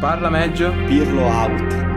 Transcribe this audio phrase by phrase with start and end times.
[0.00, 0.72] Parla meglio.
[0.86, 1.88] Pirlo out.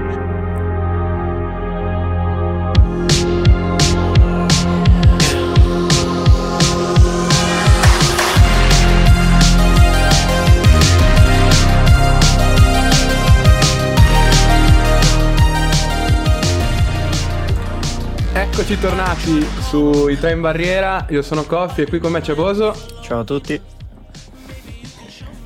[18.34, 22.36] Eccoci tornati su I Tre in Barriera, io sono Coffi e qui con me c'è
[22.36, 23.60] Boso Ciao a tutti.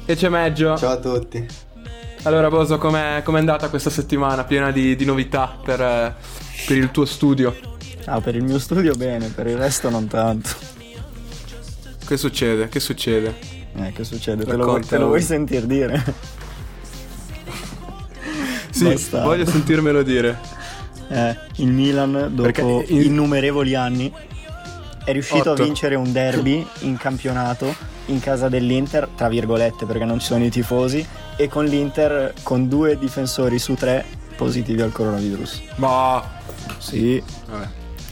[0.06, 0.76] e c'è Meggio.
[0.78, 1.67] Ciao a tutti.
[2.24, 6.16] Allora Boso, com'è, com'è andata questa settimana piena di, di novità per,
[6.66, 7.56] per il tuo studio?
[8.06, 10.50] Ah, per il mio studio bene, per il resto non tanto.
[12.06, 12.68] Che succede?
[12.68, 13.36] Che succede?
[13.76, 14.46] Eh, che succede?
[14.46, 16.04] Te lo, vuoi, te lo vuoi sentir dire?
[18.70, 20.38] Sì, voglio sentirmelo dire.
[21.10, 24.14] Eh, il Milan, dopo in- innumerevoli anni,
[25.04, 25.62] è riuscito Otto.
[25.62, 27.74] a vincere un derby in campionato
[28.08, 31.06] in casa dell'Inter, tra virgolette perché non ci sono i tifosi,
[31.38, 34.04] e con l'Inter con due difensori su tre
[34.36, 35.62] positivi al coronavirus.
[35.76, 36.36] Ma...
[36.80, 37.68] Sì, Vabbè.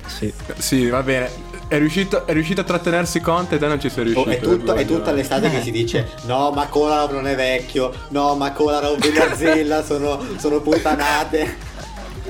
[0.08, 0.33] sì.
[0.58, 1.30] Sì, va bene.
[1.67, 4.31] È riuscito, è riuscito a trattenersi Conte e te non ci sei Oh, riuscito.
[4.31, 8.36] è, tutto- è tutta l'estate che si dice no ma Kolarov non è vecchio, no
[8.36, 11.73] ma Kolarov e Garzella sono, sono puttanate.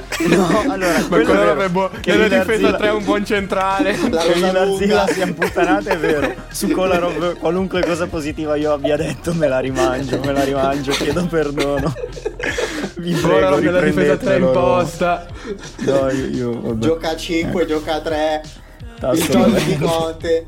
[0.27, 3.95] No, allora, Ma quello è è buo- Che nella difesa 3 è un buon centrale.
[4.09, 5.07] La Villarzilla lunga.
[5.13, 6.33] sia imputtanata è vero.
[6.51, 11.25] Su Kolarov qualunque cosa positiva io abbia detto me la rimangio, me la rimangio, chiedo
[11.25, 11.93] perdono.
[12.97, 14.47] Vi prego, nella difesa 3 riprendetelo.
[14.47, 15.25] imposta.
[15.79, 16.85] No, io, io vabbè.
[16.85, 18.41] Gioca a 5, gioca a 3.
[18.99, 20.45] Tasto Il gioco di Conte.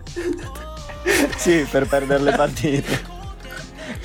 [1.37, 3.15] Sì, per perdere le partite.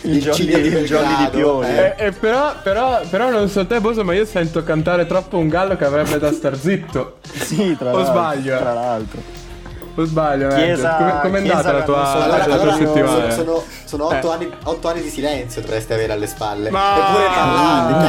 [0.03, 1.67] Il, Il Ciglia di il jolly di Pioli.
[1.69, 1.95] eh.
[1.97, 5.49] Eh, eh, però, però, però non so te, Boso, ma io sento cantare troppo un
[5.49, 7.19] gallo che avrebbe da star zitto.
[7.33, 8.13] Sì, tra O l'altro.
[8.13, 8.59] sbaglio, eh?
[8.59, 9.21] Tra l'altro.
[9.95, 10.49] O sbaglio?
[10.49, 13.31] Chiesa- Come, com'è andata Chiesa la tua, so- la Allora, tua allora, settimana?
[13.31, 14.35] sono, sono, sono otto, Eh.
[14.35, 16.71] anni, otto anni di silenzio dovreste avere alle spalle.
[16.71, 18.01] Ma- Eppure parlate, Ah.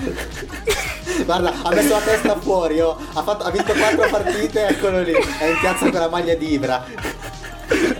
[0.00, 0.84] chiacchierate.
[1.24, 2.96] Guarda, ha messo la testa fuori, oh.
[3.14, 5.12] ha, fatto- ha vinto quattro partite, eccolo lì.
[5.12, 6.84] È in piazza con la maglia di Ibra.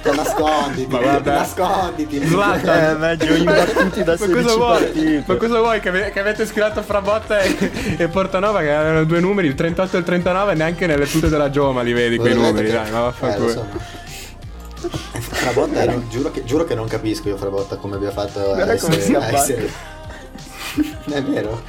[0.04, 1.32] Ma nasconditi, Ma guarda.
[1.34, 2.25] nasconditi.
[2.27, 2.78] Zlatan.
[2.78, 4.78] Eh, meglio imbattuti da Ma 16 cosa vuoi?
[4.82, 5.25] partite.
[5.27, 5.81] Ma cosa vuoi?
[5.81, 7.56] Che, ave- che avete schierato Frabotta e,
[7.97, 11.50] e Portanova che avevano due numeri, il 38 e il 39, neanche nelle tute della
[11.50, 13.49] Gioma li vedi quei numeri, che- dai, ma Eh, lo vaffanculo.
[13.49, 13.66] so.
[15.19, 19.16] Frabotta, io giuro, che, giuro che non capisco io Frabotta come abbia fatto a essere,
[19.16, 19.71] a essere-
[21.09, 21.62] È vero,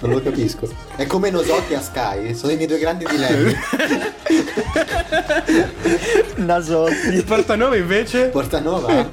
[0.00, 0.68] non lo capisco.
[0.96, 3.56] È come Nosotti a Sky, sono i miei due grandi dilemmi.
[6.36, 7.22] Nasotti.
[7.22, 8.26] Portanova invece...
[8.26, 9.08] Portanova,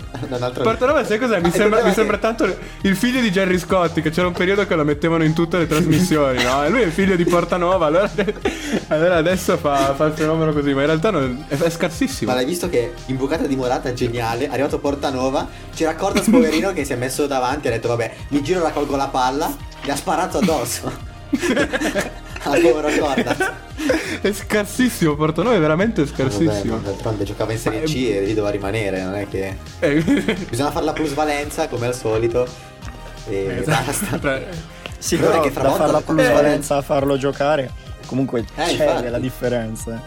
[0.61, 1.39] Portanova sai cos'è?
[1.39, 4.27] Mi il sembra, mi è sembra che- tanto il figlio di Jerry Scotti che c'era
[4.27, 6.63] un periodo che lo mettevano in tutte le trasmissioni, no?
[6.65, 8.09] E lui è il figlio di Portanova, allora,
[8.87, 12.29] allora adesso fa, fa il fenomeno così, ma in realtà non- è, è scarsissimo.
[12.31, 16.71] Ma l'hai visto che in bucata di Morata geniale, è arrivato Portanova, c'era Cordas poverino
[16.73, 19.89] che si è messo davanti e ha detto vabbè, mi giro raccolgo la palla, gli
[19.89, 20.91] ha sparato addosso.
[22.43, 23.51] Al povero Cordas.
[24.21, 26.77] È scarsissimo, Portanova è veramente Vabbè, scarsissimo.
[26.79, 29.57] d'altronde giocava in Serie C e lì doveva rimanere, non è che...
[29.79, 30.01] Eh,
[30.49, 32.47] Bisogna fare la plusvalenza come al solito
[33.27, 33.85] e esatto.
[34.17, 34.39] basta.
[34.97, 37.71] Sì, Però però è che da Frabotta- fare la plusvalenza a farlo giocare.
[38.05, 39.03] Comunque Eh, c'è infatti.
[39.03, 40.01] della differenza.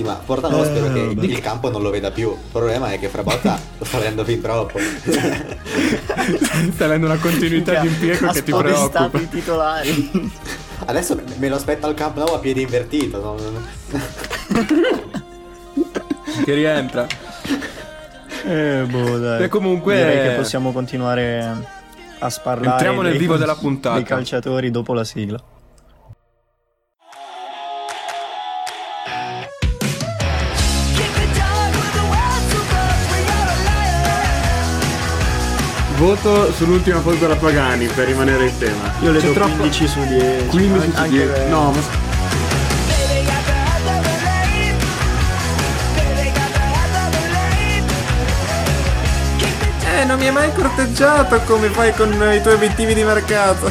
[0.00, 1.26] Sì, ma Portanova spero Eh, che vabbè.
[1.26, 2.30] il campo non lo veda più.
[2.30, 4.78] Il problema è che Frabotta lo sta vedendo fin troppo.
[4.78, 9.10] Stai avendo una continuità di impiego che ti preoccupa.
[9.18, 10.32] i titolari.
[10.86, 13.20] Adesso me lo aspetta al campo nuovo a piede invertito.
[13.20, 13.36] no?
[16.44, 17.06] Che rientra.
[18.46, 19.42] eh, boh, dai.
[19.44, 21.78] E comunque- Direi che possiamo continuare
[22.18, 22.70] a sparlare.
[22.72, 23.96] Entriamo nel dei- vivo della puntata.
[23.96, 25.38] Dei calciatori dopo la sigla.
[36.00, 38.90] Voto sull'ultima foto della Pagani per rimanere in tema.
[39.02, 40.46] Io le C'è do troppo- 15 su 10.
[40.46, 41.26] 15 su anche 10.
[41.26, 41.80] per- No, ma
[49.98, 53.70] Eh, non mi hai mai corteggiato come fai con i tuoi obiettivi di mercato.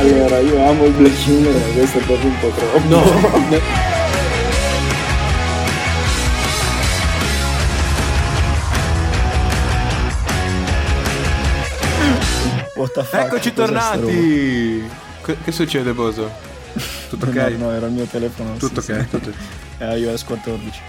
[0.00, 2.88] Allora, io amo il Black Humor, ma questo è proprio un po' troppo.
[2.88, 4.08] No.
[12.74, 13.24] What the fuck?
[13.26, 14.88] Eccoci tornati.
[15.20, 16.30] Co- Che succede, Boso?
[17.08, 17.34] Tutto ok?
[17.34, 18.56] No, no, era il mio telefono.
[18.56, 19.08] Tutto sì, ok, sì.
[19.08, 19.32] tutto-
[19.76, 20.80] È iOS 14.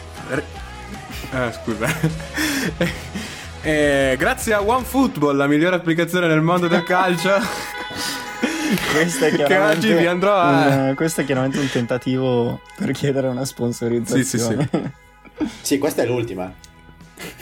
[1.33, 2.99] Eh, scusa.
[3.63, 7.29] Eh, grazie a OneFootball, la migliore applicazione nel mondo del calcio.
[8.91, 10.67] Questo è che chiaramente oggi vi andrò a...
[10.67, 14.69] un, questo è chiaramente un tentativo per chiedere una sponsorizzazione.
[14.71, 14.79] Sì,
[15.37, 16.53] sì, Sì, questa è l'ultima.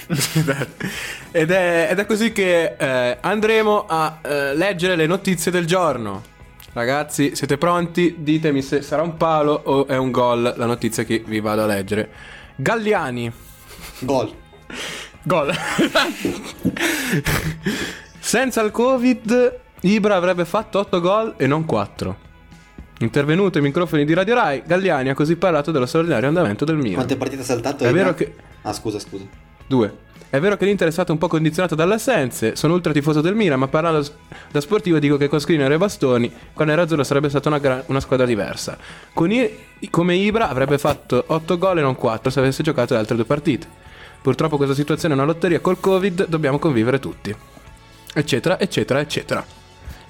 [1.31, 6.24] ed, è, ed è così che eh, andremo a eh, leggere le notizie del giorno.
[6.74, 8.16] Ragazzi, siete pronti?
[8.20, 11.66] Ditemi se sarà un palo o è un gol la notizia che vi vado a
[11.66, 12.10] leggere.
[12.56, 13.32] Galliani.
[14.00, 14.34] Gol.
[15.24, 15.54] Gol.
[18.20, 22.28] Senza il Covid, Ibra avrebbe fatto 8 gol e non 4.
[23.00, 26.96] Intervenuto ai microfoni di Radio Rai, Galliani ha così parlato dello straordinario andamento del Milan.
[26.96, 27.86] Quante partite ha saltato?
[27.86, 28.02] È Ibra?
[28.04, 28.36] vero che...
[28.64, 29.24] Ah, scusa, scusa.
[29.68, 29.94] 2.
[30.30, 33.36] È vero che l'Inter è stato un po' condizionato dalle assenze, sono ultra tifoso del
[33.36, 34.06] Milan, ma parlando
[34.52, 38.02] da sportivo dico che con Skriniar e Bastoni, con Nerazzurro sarebbe stata una, gra- una
[38.02, 38.78] squadra diversa.
[39.14, 39.50] Con I-
[39.90, 43.25] come Ibra avrebbe fatto 8 gol e non 4 se avesse giocato le altre due
[43.25, 43.66] partite.
[44.22, 47.34] Purtroppo questa situazione è una lotteria col Covid, dobbiamo convivere tutti.
[48.14, 49.44] Eccetera, eccetera, eccetera.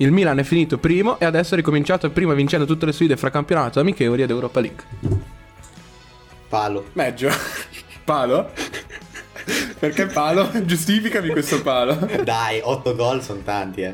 [0.02, 3.30] Il Milan è finito primo e adesso è ricominciato prima vincendo tutte le sfide fra
[3.30, 4.84] campionato, amichevoli ed Europa League.
[6.48, 6.86] Palo.
[6.94, 7.30] Meglio.
[8.06, 8.50] Palo?
[9.78, 10.50] Perché palo?
[10.66, 11.96] Giustificami questo palo.
[12.24, 13.94] Dai, 8 gol sono tanti, eh.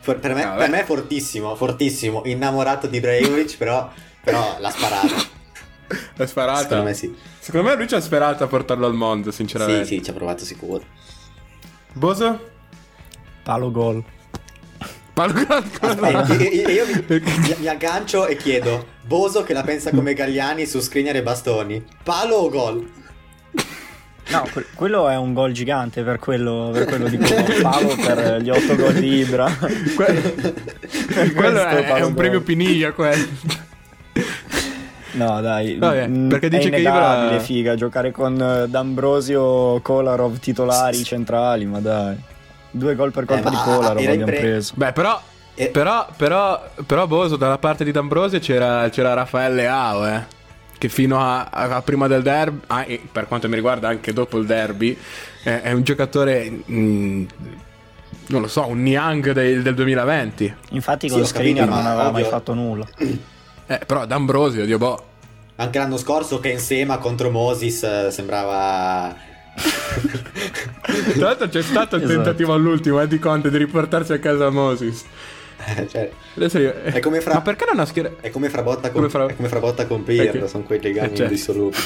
[0.00, 2.22] For- per, me, Ah, per me è fortissimo, fortissimo.
[2.24, 3.90] Innamorato di Ibrahimovic, però,
[4.24, 5.14] però l'ha sparata.
[6.16, 6.62] È sparata.
[6.62, 7.14] Secondo me sì.
[7.38, 9.84] Secondo me lui ci ha sperato a portarlo al mondo, Sì, sinceramente.
[9.84, 10.82] sì, ci ha provato sicuro.
[11.92, 12.48] Boso?
[13.42, 14.02] Palo gol.
[15.14, 15.32] Palo
[15.80, 20.64] Aspetta, io, io- mi, mi- mi aggancio e chiedo: Boso che la pensa come Galliani
[20.66, 21.84] su Skriniar e Bastoni?
[22.02, 22.90] Palo o gol?
[24.30, 27.24] No, que- quello è un gol gigante, per quello, per quello dico
[27.60, 29.50] palo per gli 8 gol di Ibra.
[29.94, 32.40] Que- quello è, è un premio.
[32.40, 33.26] Piniglia, quello.
[35.12, 41.04] No, dai, Vabbè, perché dice è che Ibra- figa, giocare con eh, D'Ambrosio, Kolarov titolari
[41.04, 42.16] centrali, ma dai.
[42.72, 43.56] Due gol per colpa Eh, di
[44.02, 44.72] in abbiamo pre- preso.
[44.76, 45.20] Beh, però...
[45.54, 50.24] E- Però, però, però Boso, dalla parte di D'Ambrosio c'era, c'era Raffaele Ao, eh.
[50.78, 54.38] Che fino a, a prima del derby, ah, e per quanto mi riguarda anche dopo
[54.38, 54.96] il derby,
[55.44, 57.24] è, è un giocatore, mm,
[58.28, 60.54] non lo so, un Niang del, del 2020.
[60.70, 62.86] Infatti Sì, con ho Skriniar capito, non aveva mai ovvio- fatto nulla.
[63.66, 65.04] Eh, però D'Ambrosio, Dio boh.
[65.56, 69.14] Anche l'anno scorso che Insema contro Moses eh, sembrava...
[69.54, 72.22] Tra l'altro c'è stato il Esatto.
[72.22, 75.04] tentativo all'ultimo eh, di Conte di riportarsi a casa Moses.
[75.90, 78.16] cioè, Adesso io- È come fra- Ma perché non ha schierato?
[78.20, 80.48] è come Frabotta con, Come Fra- è come Frabotta con Pirlo, Perché?
[80.48, 81.22] sono quei legami Eh, certo.
[81.24, 81.82] indissolubili.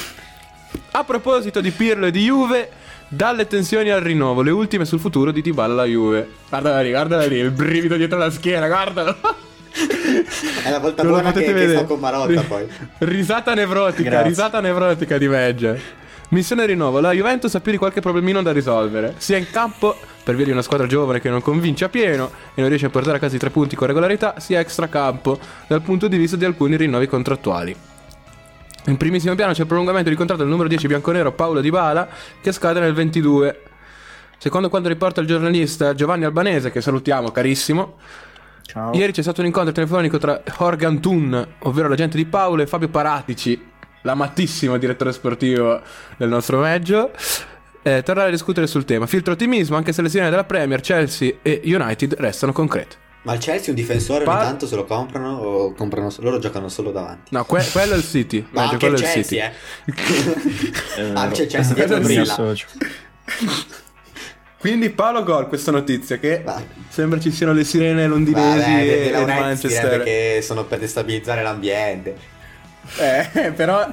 [0.91, 2.69] A proposito di Pirlo e di Juve,
[3.09, 6.27] dalle tensioni al rinnovo, le ultime sul futuro di Dybala alla Juve.
[6.49, 9.15] Guardala lì, guardala lì, il brivido dietro la schiena, guardalo.
[10.63, 11.77] È la volta Non buona che, potete che vedere.
[11.77, 12.65] sto con Marotta poi.
[12.99, 14.27] Risata nevrotica, Grazie.
[14.29, 15.81] risata nevrotica di Vegge.
[16.29, 20.35] Missione rinnovo, la Juventus ha più di qualche problemino da risolvere, sia in campo per
[20.35, 23.15] via di una squadra giovane che non convince a pieno e non riesce a portare
[23.15, 26.75] a casa i tre punti con regolarità, sia extracampo dal punto di vista di alcuni
[26.75, 27.73] rinnovi contrattuali.
[28.87, 32.09] In primissimo piano c'è il prolungamento di contratto del numero 10 bianconero Paolo Di Bala
[32.41, 33.61] che scade nel 22.
[34.37, 37.95] Secondo quanto riporta il giornalista Giovanni Albanese, che salutiamo carissimo,
[38.67, 38.93] Ciao.
[38.93, 42.89] Ieri c'è stato un incontro telefonico tra Jorge Antun, ovvero l'agente di Paolo, e Fabio
[42.89, 43.75] Paratici,
[44.07, 45.81] l'amatissimo direttore sportivo
[46.17, 47.11] del nostro Meggio.
[47.83, 49.05] Eh, tornare a discutere sul tema.
[49.05, 52.95] Filtro ottimismo, anche se le signore della Premier, Chelsea e United restano concrete.
[53.23, 56.69] Ma il Chelsea un difensore Pa- ogni tanto se lo comprano o comprano loro giocano
[56.69, 57.33] solo davanti?
[57.33, 58.45] No, que- quello è il City.
[58.51, 59.51] Ma Meggio, anche quello il è il Chelsea,
[59.85, 59.95] City.
[60.97, 61.03] eh.
[61.03, 62.53] Eh, Ah, c'è il Chelsea dietro brilla.
[64.59, 66.61] Quindi Paolo Gol, questa notizia che Va.
[66.89, 70.03] sembra ci siano le sirene londinesi Vabbè, e Laurentiis Manchester.
[70.03, 72.35] che sono per destabilizzare l'ambiente.
[72.97, 73.87] Eh, però,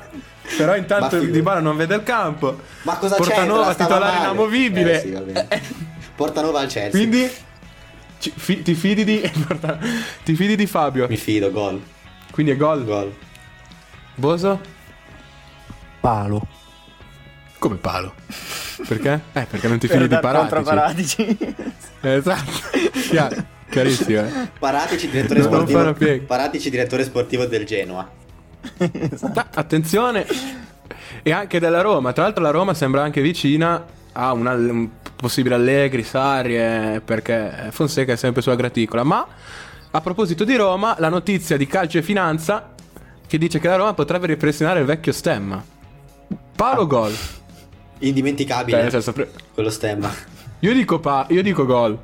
[0.56, 1.18] però intanto.
[1.18, 2.60] Di Bala non vede il campo.
[2.82, 3.22] Ma cosa c'è?
[3.22, 5.02] Portanova, titolare inamovibile.
[5.48, 5.74] Eh, sì.
[6.14, 6.90] Portanova al Chelsea.
[6.90, 7.28] Quindi
[8.18, 9.20] ci- fi- ti fidi di
[10.24, 11.06] ti fidi di Fabio.
[11.08, 11.82] Mi fido, gol.
[12.30, 12.84] Quindi è gol.
[12.84, 13.14] Gol.
[14.14, 14.60] Boso?
[16.00, 16.46] Palo.
[17.58, 18.14] Come palo?
[18.86, 19.20] Perché?
[19.32, 21.24] Eh, perché non ti fidi di contro Paratici.
[21.24, 21.64] Paratici.
[22.02, 22.50] Esatto.
[23.08, 24.20] Chiaro, chiarissimo.
[24.20, 24.48] eh.
[24.58, 26.20] Paratici, direttore Non sportivo.
[26.26, 28.08] Paratici, direttore sportivo del Genoa.
[29.34, 30.26] Ah, attenzione.
[31.22, 32.12] E anche della Roma.
[32.12, 37.02] Tra l'altro la Roma sembra anche vicina a un, all- un possibile Allegri, Sarri, eh,
[37.04, 39.02] perché Fonseca è sempre sulla graticola.
[39.04, 39.26] Ma
[39.90, 42.72] a proposito di Roma, la notizia di calcio e finanza
[43.26, 45.62] che dice che la Roma potrebbe ripristinare il vecchio stemma.
[46.54, 47.14] Palo gol.
[47.98, 48.82] Indimenticabile.
[48.82, 50.12] Nel senso, pre- Quello stemma.
[50.60, 51.98] io dico pa- io dico gol.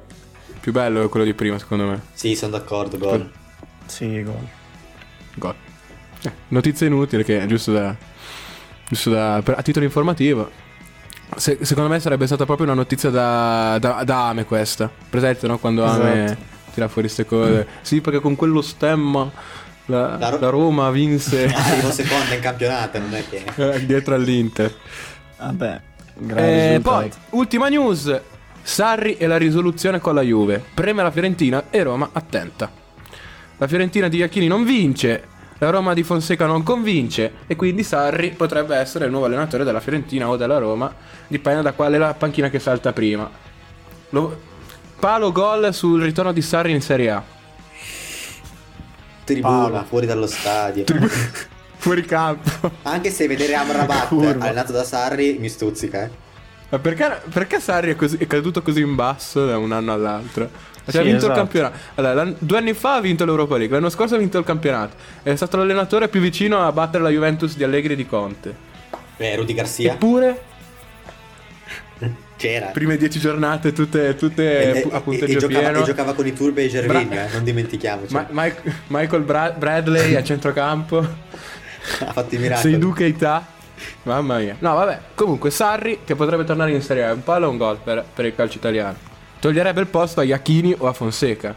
[0.61, 2.00] Più bello è quello di prima, secondo me.
[2.12, 3.31] Sì, sono d'accordo, gol.
[3.87, 4.47] Sì, gol.
[5.35, 5.55] Gol.
[6.23, 7.95] Eh, notizia inutile che è giusto da.
[8.89, 9.41] Giusto da.
[9.45, 10.50] per- a titolo informativo.
[11.37, 14.91] Se- secondo me sarebbe stata proprio una notizia da, da, da Ame questa.
[15.09, 15.59] Presente, no?
[15.59, 16.41] Quando Ame Esatto.
[16.75, 17.67] tira fuori queste cose.
[17.83, 19.31] Sì, perché con quello stemma
[19.87, 23.45] la, La Ro- la Roma vinse Arrivo seconda in campionato, non è che...
[23.75, 24.75] eh, dietro all'Inter.
[25.39, 25.81] Vabbè,
[26.19, 28.21] grande Eh, poi, ultima news.
[28.62, 30.62] Sarri e la risoluzione con la Juve.
[30.75, 32.71] Preme la Fiorentina e Roma attenta.
[33.57, 35.23] La Fiorentina di Iachini non vince,
[35.61, 39.81] la Roma di Fonseca non convince e quindi Sarri potrebbe essere il nuovo allenatore della
[39.81, 40.93] Fiorentina o della Roma,
[41.26, 43.31] dipende da quale è la panchina che salta prima.
[44.11, 44.49] Lo-
[44.99, 47.23] Palo gol sul ritorno di Sarri in Serie A.
[49.25, 49.85] Tribuna, Palo.
[49.85, 50.85] fuori dallo stadio.
[51.81, 52.71] Fuori campo.
[52.83, 54.45] Anche se vedere Amrabat Curva.
[54.45, 56.11] allenato da Sarri mi stuzzica, eh.
[56.69, 60.50] Ma perché, perché Sarri è, così- è caduto così in basso da un anno all'altro?
[60.85, 61.33] Cioè, ha Sì, vinto il esatto.
[61.35, 61.79] campionato.
[61.97, 64.97] Allora, due anni fa ha vinto l'Europa League, l'anno scorso ha vinto il campionato.
[65.23, 68.55] È stato l'allenatore più vicino a battere la Juventus di Allegri e di Conte.
[69.19, 70.41] Eh, Rudy Garcia Eppure,
[72.37, 72.67] c'era.
[72.69, 75.79] prime dieci giornate, tutte, tutte E, a e- punteggio e giocava, pieno.
[75.81, 78.13] e giocava con i Turbe e i Gervinho, Bra- eh, non dimentichiamoci.
[78.15, 80.99] Ma- Mike- Michael Bra- Bradley a centrocampo.
[82.01, 82.71] ha fatto i miracoli.
[82.73, 83.47] Seidu Keita.
[84.03, 84.57] Mamma mia.
[84.59, 84.99] No, vabbè.
[85.15, 87.13] Comunque, Sarri che potrebbe tornare in Serie A.
[87.13, 88.97] Un palo o un gol per, per il calcio italiano.
[89.41, 91.55] Toglierebbe il posto a Iachini o a Fonseca.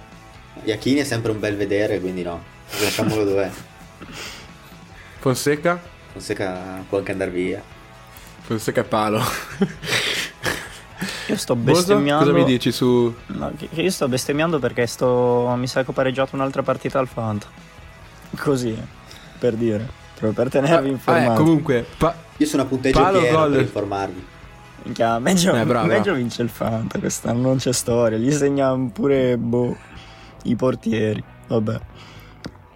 [0.63, 2.41] Iachini è sempre un bel vedere, quindi no.
[2.81, 3.49] Lasciamolo dov'è.
[5.19, 5.81] Fonseca?
[6.11, 7.61] Fonseca può anche andare via.
[8.41, 9.21] Fonseca è palo.
[11.27, 12.25] Io sto Boso, bestemmiando.
[12.31, 13.13] cosa mi dici su...
[13.27, 15.53] No, io sto bestemmiando perché sto.
[15.57, 17.47] Mi sa che ho pareggiato un'altra partita al Fanta.
[18.37, 18.77] Così, eh,
[19.39, 19.85] per dire.
[20.15, 21.31] Proprio per tenervi Ah, informati.
[21.31, 23.51] eh, comunque, pa- Io sono a punteggio Palo, pieno gol.
[23.51, 24.25] per informarvi.
[24.83, 25.87] Minchia, Meggio, Eh, bravo.
[25.87, 28.17] Meggio vince il Fanta quest'anno, non c'è storia.
[28.17, 29.75] Gli segnano pure boh,
[30.43, 31.23] i portieri.
[31.47, 31.79] Vabbè.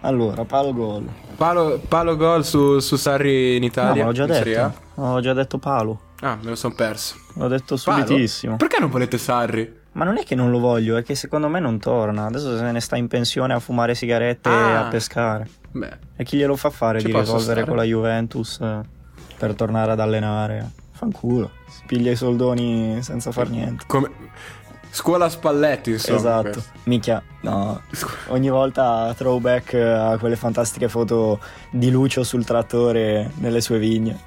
[0.02, 1.08] Allora, palo gol.
[1.36, 4.02] palo, palo gol su, su Sarri in No, Italia.
[4.02, 4.74] ma l'ho già detto.
[4.94, 6.00] Ho già detto palo.
[6.20, 7.16] Ah, me lo sono perso.
[7.34, 8.04] L'ho detto Palo?
[8.06, 8.56] subitissimo.
[8.56, 9.76] Perché non volete Sarri?
[9.92, 12.26] Ma non è che non lo voglio, è che secondo me non torna.
[12.26, 14.86] Adesso se ne sta in pensione a fumare sigarette e Ah.
[14.86, 15.48] a pescare.
[15.70, 17.64] Beh, E chi glielo fa fare Ci di risolvere stare.
[17.66, 18.80] con la Juventus eh,
[19.36, 20.70] per tornare ad allenare?
[20.98, 21.52] Fanculo.
[21.68, 23.84] Si piglia i soldoni senza far niente.
[23.86, 24.10] come...
[24.90, 26.18] Scuola Spalletti, insomma.
[26.18, 26.50] esatto.
[26.50, 26.62] questo.
[26.84, 27.82] Minchia, no.
[28.28, 31.38] Ogni volta throwback a quelle fantastiche foto
[31.70, 34.18] di Lucio sul trattore nelle sue vigne.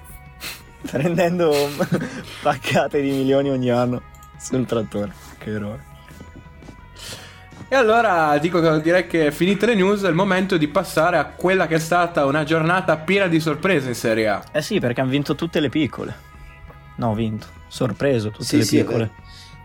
[0.89, 1.53] Prendendo
[2.41, 4.01] paccate di milioni ogni anno
[4.39, 5.11] sul trattore.
[5.37, 5.89] Che eroe.
[7.67, 11.67] E allora dico direi che finite le news è il momento di passare a quella
[11.67, 14.43] che è stata una giornata piena di sorprese in Serie A.
[14.51, 16.29] Eh sì, perché hanno vinto tutte le piccole.
[17.01, 17.47] No, vinto.
[17.67, 19.09] Sorpreso tutte Sì, le sì, piccole.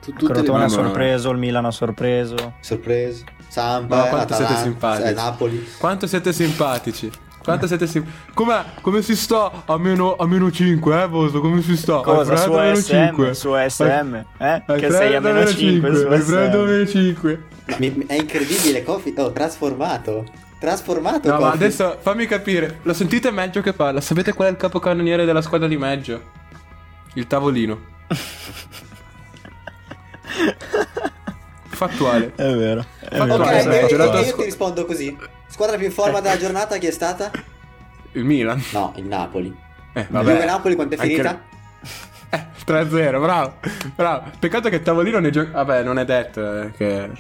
[0.03, 2.55] Tu- tutte Crotone ha sorpreso, il Milan ha sorpreso.
[2.61, 3.25] sorprese.
[3.27, 5.09] Ma Sampa, quanto siete simpatici.
[5.09, 5.69] eh, Napoli.
[5.79, 7.11] Quanto siete simpatici.
[7.43, 8.19] Quanto siete simpatici.
[8.33, 11.41] Come, come si sta a meno, a meno 5, eh, Boso?
[11.41, 11.97] Come si sta?
[12.01, 12.33] Cosa?
[12.33, 12.95] Hai Su meno SM?
[13.07, 13.35] 5?
[13.35, 14.15] Su SM?
[14.39, 14.63] Eh?
[14.67, 16.71] Hai Che sei a meno 5 su Hai freddo a SM.
[16.73, 17.43] meno 5.
[17.79, 19.13] Mi- mi- è incredibile, Kofi.
[19.19, 20.25] Oh, trasformato.
[20.59, 21.29] Trasformato.
[21.29, 21.57] No, ma Kofi.
[21.57, 22.79] adesso fammi capire.
[22.83, 24.01] Lo sentite Meggio che parla?
[24.01, 26.45] Sapete qual è il capocannoniere della squadra di Meggio?
[27.17, 27.79] Il tavolino.
[31.69, 32.33] Fattuale.
[32.35, 32.85] È vero.
[33.01, 35.17] È Ma vero, Ok, Guarda, questo è io, io- girato io ti rispondo così.
[35.49, 37.31] Squadra più in forma della giornata chi è stata?
[38.13, 38.63] Il Milan.
[38.73, 39.55] No, il Napoli.
[39.93, 40.45] Eh, Juve vabbè.
[40.47, 41.43] Napoli quanto è Anche- finita?
[42.31, 43.55] Eh, 3-0, bravo.
[43.95, 44.31] Bravo.
[44.39, 45.51] Peccato che Tavolino ne gioca.
[45.53, 47.11] Vabbè, non è detto eh, che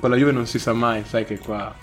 [0.00, 1.74] con la Juve non si sa mai, sai che qua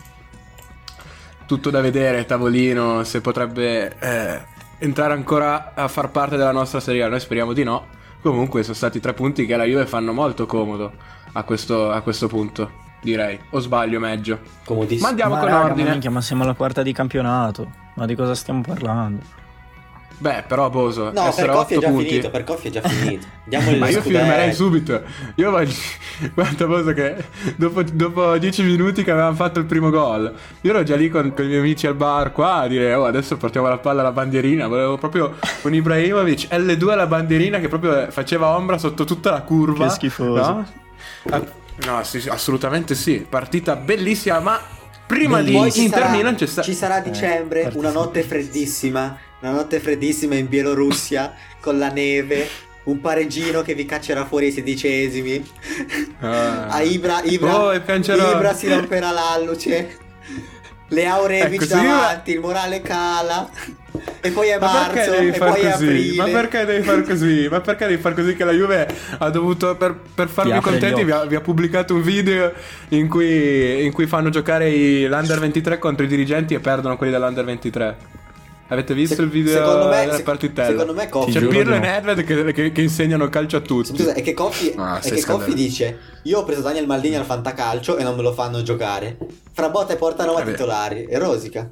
[1.45, 4.41] tutto da vedere, Tavolino se potrebbe eh,
[4.79, 7.87] entrare ancora a far parte della nostra Serie A, noi speriamo di no.
[8.21, 10.91] Comunque sono stati tre punti che alla Juve fanno molto comodo
[11.33, 12.71] a questo, a questo punto,
[13.01, 13.39] direi.
[13.51, 14.39] O sbaglio, meglio.
[14.65, 15.03] Comodissimo.
[15.03, 15.83] Ma andiamo ma con raga, ordine.
[15.83, 17.71] Ma, minchia, ma siamo alla quarta di campionato.
[17.93, 19.37] Ma di cosa stiamo parlando?
[20.21, 22.07] Beh, però Boso, No, per essere Kofi è 8 già punti.
[22.09, 23.25] finito, per Kofi è già finito.
[23.45, 24.17] Diamogli Ma io scudetto.
[24.19, 25.01] firmerei subito.
[25.35, 25.71] Io voglio.
[26.35, 27.15] Guarda, cosa che
[27.55, 31.33] dopo, dopo 10 minuti che avevamo fatto il primo gol, io ero già lì con,
[31.33, 34.11] con i miei amici al bar qua a dire: Oh, adesso portiamo la palla alla
[34.11, 34.67] bandierina.
[34.67, 39.85] Volevo proprio con Ibrahimovic L2 alla bandierina che proprio faceva ombra sotto tutta la curva.
[39.85, 40.51] Che schifoso.
[40.51, 40.65] No,
[41.31, 41.41] Ah,
[41.85, 43.25] no sì, assolutamente sì.
[43.27, 44.59] Partita bellissima, ma
[45.07, 46.67] prima di Poi ci Inter sarà- Milan c'è stato.
[46.67, 51.89] Ci sarà a dicembre partita una notte freddissima, una notte freddissima in Bielorussia con la
[51.89, 52.47] neve,
[52.83, 55.43] un pareggino che vi caccerà fuori ai sedicesimi.
[56.19, 56.67] Ah.
[56.67, 57.73] A Ibra, Ibra, Oh.
[57.73, 60.07] Ibra si romperà l'alluce.
[60.91, 63.49] Leao Rebic Ecco, se io- davanti, il morale cala.
[64.21, 66.15] E poi è Ma marzo, e poi è aprile.
[66.15, 67.47] Ma perché devi far così?
[67.49, 71.11] Ma perché devi far così che la Juve ha dovuto per, per farvi contenti vi
[71.11, 72.51] ha, vi ha pubblicato un video
[72.89, 77.11] in cui, in cui fanno giocare i, l'Under 23 contro i dirigenti e perdono quelli
[77.11, 77.97] dell'Under 23.
[78.71, 80.69] Avete visto Se- il video secondo me- della se- partitella?
[80.69, 81.79] secondo me Coffi- C'è Pirlo e.
[81.79, 83.95] Nedved che, che- che insegnano calcio a tutti.
[83.95, 85.55] Scusa, è che Coffi, Ah, è sei che Coffi scandaloso.
[85.55, 89.17] dice: Io ho preso Daniel Maldini al fantacalcio e non me lo fanno giocare.
[89.51, 90.51] Frabotta e Portanova Eh beh.
[90.51, 91.05] titolari.
[91.05, 91.67] E rosica.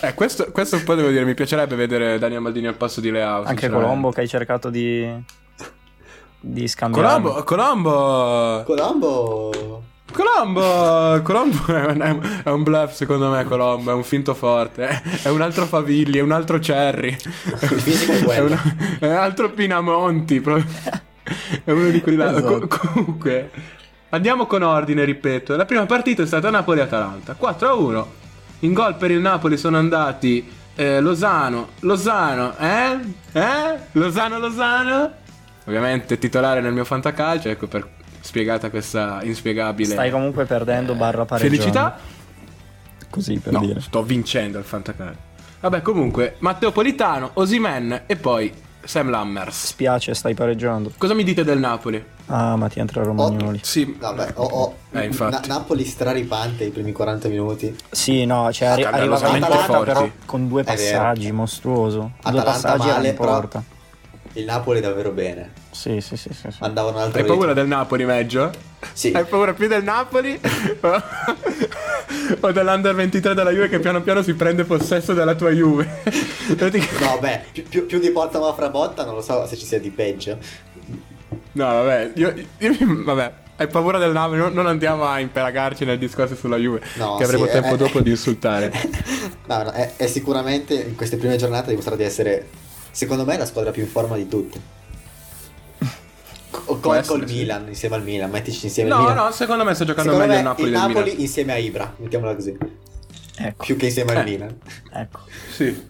[0.00, 3.10] Eh, questo, questo un po' devo dire, mi piacerebbe vedere Daniel Maldini al passo di
[3.10, 3.42] Leao.
[3.44, 3.68] Anche.
[3.70, 5.08] Colombo che hai cercato di.
[6.40, 7.06] di scambiare.
[7.22, 9.82] Colombo, Colombo, Colombo.
[10.12, 15.02] Colombo, Colombo è un, è un- bluff secondo me, Colombo, è un finto forte, è,
[15.24, 17.16] è un altro Favilli, è un altro Cherry,
[17.60, 17.66] è
[18.28, 18.58] è, un,
[19.00, 20.64] è un altro Pinamonti, proprio.
[21.64, 22.30] è uno di quelli là.
[22.30, 22.66] Esatto.
[22.66, 23.50] Co- comunque,
[24.10, 28.04] andiamo con ordine, ripeto, la prima partita è stata Napoli-Atalanta, 4-1,
[28.60, 32.98] in gol per il Napoli sono andati eh, Lozano, Lozano, eh?
[33.32, 33.78] Eh?
[33.92, 35.12] Lozano, Lozano?
[35.66, 37.88] Ovviamente titolare nel mio fantacalcio, ecco per
[38.26, 41.56] spiegata questa inspiegabile Stai comunque perdendo barra pareggiando.
[41.62, 41.98] felicità.
[43.08, 43.80] Così per No, dire.
[43.80, 45.34] sto vincendo il fantacalcio.
[45.60, 48.52] Vabbè, comunque, Matteo Politano, Osimen e poi
[48.84, 49.66] Sam Lammers.
[49.68, 50.92] Spiace, stai pareggiando.
[50.98, 52.04] Cosa mi dite del Napoli?
[52.26, 53.60] Ah, ma ti entra Romagnoli.
[53.62, 55.08] Sì, Vabbè, ho, ho- Eh.
[55.18, 57.74] Na- Napoli straripante i primi 40 minuti.
[57.90, 59.92] Sì, no, cioè arri- arriva Scandalosamente Atalanta forti.
[59.92, 61.98] però con due passaggi, mostruoso.
[61.98, 63.62] due Atalanta passaggi male, però- porta.
[64.36, 65.52] Il Napoli davvero bene.
[65.70, 66.58] Sì, sì, sì, sì, sì.
[66.60, 68.52] Andavano un altro hai paura del Napoli, Meggio?
[68.92, 69.12] Sì.
[69.14, 70.38] Hai paura più del Napoli?
[72.40, 76.02] o dell'Under 23 della Juve che piano piano si prende possesso della tua Juve?
[77.00, 79.90] No, beh, più, più, più di Portanova Frabotta non lo so se ci sia di
[79.90, 80.38] peggio.
[81.52, 85.98] No, vabbè, io, io- vabbè, hai paura del Napoli, non, non andiamo a impelagarci nel
[85.98, 88.70] discorso sulla Juve, No, che avremo sì, tempo eh, dopo di insultare.
[89.46, 92.48] No, no, è, è sicuramente in queste prime giornate dimostrato di essere,
[92.96, 94.74] secondo me, la squadra più in forma di tutte.
[96.68, 97.34] O col, essere, col sì.
[97.34, 99.24] Milan, insieme al Milan, mettici insieme al No, Milan.
[99.26, 101.20] no, secondo me sta giocando Secondo meglio me il Napoli il Napoli Milan.
[101.20, 102.56] insieme a Ibra, mettiamola così.
[103.38, 104.30] Ecco, Più che insieme al Eh.
[104.30, 104.58] Milan.
[104.92, 105.20] ecco.
[105.52, 105.84] Sì.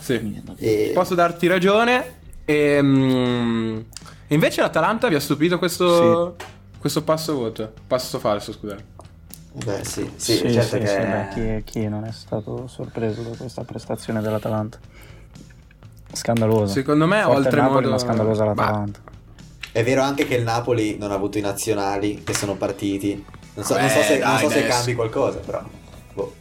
[0.00, 0.42] Sì.
[0.56, 0.90] E...
[0.94, 2.16] Posso darti ragione.
[2.44, 3.80] E, mm,
[4.28, 6.36] invece l'Atalanta vi ha stupito questo,
[6.78, 7.72] questo passo vuoto.
[7.86, 8.84] Passo falso, scusate.
[9.64, 10.86] Beh, sì, sì, Sì, certo sì, che...
[10.86, 14.78] sì, beh, chi, chi non è stato sorpreso da questa prestazione dell'Atalanta?
[16.12, 16.72] Scandalosa.
[16.72, 19.00] Secondo me, Forte oltre Napoli, modo- ma scandalosa Ma- l'Atalanta.
[19.70, 23.24] È vero anche che il Napoli non ha avuto i nazionali che sono partiti.
[23.54, 25.62] Non so, non Vabbè, so se, non dai, so se cambi qualcosa, però...
[26.14, 26.34] boh.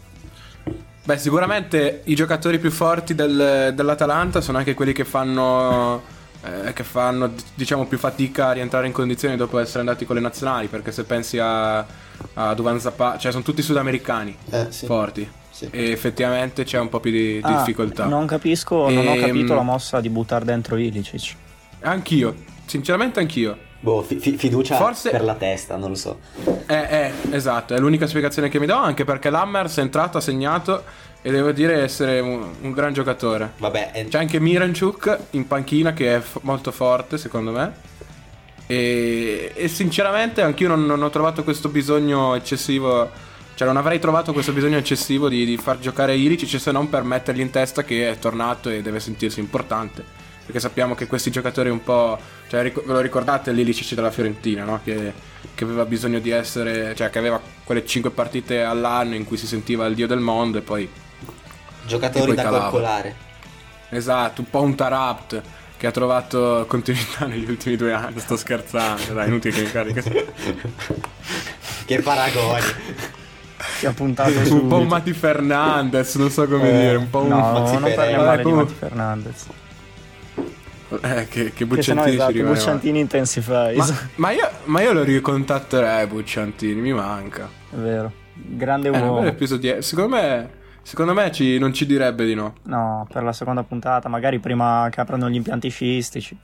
[1.03, 6.01] Beh, sicuramente i giocatori più forti del- dell'Atalanta sono anche quelli che fanno,
[6.43, 10.21] eh, che fanno, diciamo, più fatica a rientrare in condizioni dopo essere andati con le
[10.21, 10.67] nazionali.
[10.67, 11.86] Perché se pensi a,
[12.34, 14.86] a Duvan Zapata, cioè sono tutti sudamericani Eh, sì.
[14.86, 15.30] forti.
[15.58, 15.67] Sì.
[15.72, 18.06] E effettivamente c'è un po' più di, di Ah, difficoltà.
[18.06, 21.34] Non capisco, non ho Ehm, capito la mossa di buttare dentro Ilicic.
[21.82, 22.36] Anch'io,
[22.67, 23.58] sinceramente anch'io.
[23.80, 26.20] Boh, fi- fi- fiducia Forse- per la testa, non lo so.
[26.67, 30.22] Eh, eh, esatto, è l'unica spiegazione che mi do, anche perché Lammers è entrato, ha
[30.22, 30.84] segnato
[31.24, 33.54] e devo dire essere un, un gran giocatore.
[33.58, 37.74] Vabbè, è- C'è anche Miranchuk in panchina che è f- molto forte secondo me.
[38.67, 43.10] E, e sinceramente anch'io non, non ho trovato questo bisogno eccessivo,
[43.58, 47.02] cioè non avrei trovato questo bisogno eccessivo di, di far giocare Ilicic se non per
[47.02, 50.06] mettergli in testa che è tornato e deve sentirsi importante.
[50.46, 52.20] Perché sappiamo che questi giocatori un po'...
[52.48, 54.80] Cioè, ric- ve lo ricordate l'Ilicic della Fiorentina, no?
[54.84, 55.12] Che,
[55.56, 56.93] che aveva bisogno di essere...
[56.93, 60.60] Cioè, che aveva quelle 5 partite all'anno in cui si sentiva il dio del mondo
[60.60, 60.88] e poi
[61.88, 62.63] giocatori e poi da calava.
[62.65, 63.15] calcolare.
[63.89, 65.41] Esatto, un po' un Tarapt
[65.78, 68.20] che ha trovato continuità negli ultimi due anni.
[68.20, 70.26] Sto scherzando, dai, inutile che mi carichi.
[71.88, 73.26] Che paragoni.
[73.80, 74.75] Ti ha puntato un po' subito.
[74.77, 77.27] un Mati Fernandez, non so come Eh, dire, un po' un...
[77.30, 79.45] No, non parliamo male di Matti Fernandez.
[81.01, 82.60] Eh, che, che Che Bucciantini ci esatto, rimane male.
[82.60, 83.75] Bucciantini intensifies.
[83.89, 87.49] Ma, ma io, ma io lo ricontatterei Bucciantini, mi manca.
[87.69, 88.12] È vero.
[88.34, 89.19] Grande Eh, uomo.
[89.19, 89.82] bel episodio.
[89.82, 90.49] Secondo me,
[90.84, 92.53] secondo me ci- non ci direbbe di no.
[92.63, 96.38] No, per la seconda puntata, magari prima che aprano gli impianti sciistici.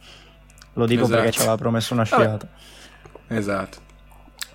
[0.73, 1.15] Lo dico Esatto.
[1.17, 2.23] perché ci aveva promesso una Vabbè.
[2.23, 2.47] sciata.
[3.29, 3.77] Esatto.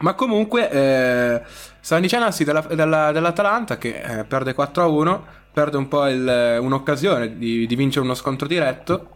[0.00, 1.42] Ma comunque, eh,
[1.80, 7.36] stavano dicendo sì, della- della- dell'Atalanta che eh, perde 4-1, perde un po' il- un'occasione
[7.36, 9.10] di, di vincere uno scontro diretto,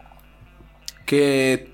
[1.04, 1.66] che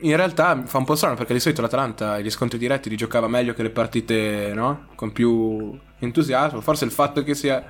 [0.00, 3.28] in realtà fa un po' strano perché di solito l'Atalanta gli scontri diretti li giocava
[3.28, 4.86] meglio che le partite, no?
[4.94, 6.60] Con più entusiasmo.
[6.60, 7.64] Forse il fatto che sia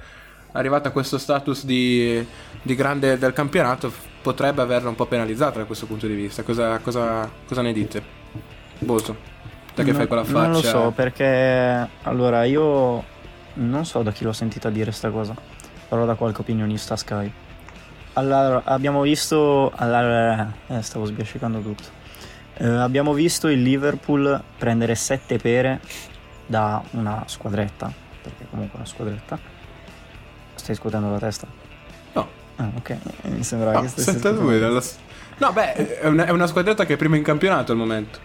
[0.53, 2.25] arrivata a questo status di,
[2.63, 6.43] di grande del campionato potrebbe averla un po' penalizzata da questo punto di vista.
[6.43, 8.03] Cosa, cosa- cosa ne dite?
[8.79, 9.17] Boso,
[9.83, 10.41] che Non- fai quella faccia?
[10.43, 13.05] Non lo so, perché allora io
[13.55, 15.35] non so da chi l'ho sentita dire sta cosa,
[15.89, 17.31] però da qualche opinionista Sky.
[18.15, 19.71] Allora, abbiamo visto.
[19.75, 21.83] allora, eh, stavo sbiascicando tutto.
[22.59, 25.81] Eh, abbiamo visto il Liverpool prendere sette pere
[26.47, 29.39] da una squadretta, perché comunque una squadretta.
[30.55, 31.47] Stai scuotendo la testa?
[32.15, 32.97] No, Ah, ok.
[33.25, 34.83] Mi sembrava No, che stesse 7-2 dalla...
[35.39, 38.19] No, beh, è una, è una squadretta che è prima in campionato al momento.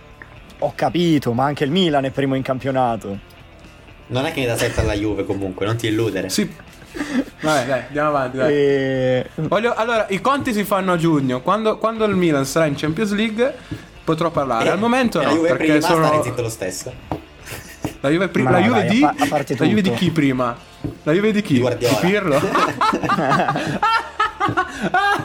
[0.63, 3.17] Ho capito, ma anche il Milan è primo in campionato.
[4.07, 6.29] Non è che ne dà 7 alla Juve comunque, non ti illudere.
[6.29, 6.53] Sì.
[7.41, 8.53] Vabbè, dai, andiamo avanti, dai.
[8.53, 9.29] E...
[9.35, 11.41] Voglio- allora, i conti si fanno a giugno.
[11.41, 13.55] Quando, quando il Milan sarà in Champions League
[14.03, 14.65] potrò parlare.
[14.67, 16.05] E- Al momento no, la Juve perché prima sono...
[16.05, 16.93] stare zitto lo stesso.
[18.01, 19.03] La Juve, pri- la Juve dai, di...
[19.03, 20.55] a pa- a la Juve di chi prima?
[21.03, 21.53] La Juve di chi?
[21.53, 21.99] Di Guardiola.
[21.99, 22.39] Di Pirlo?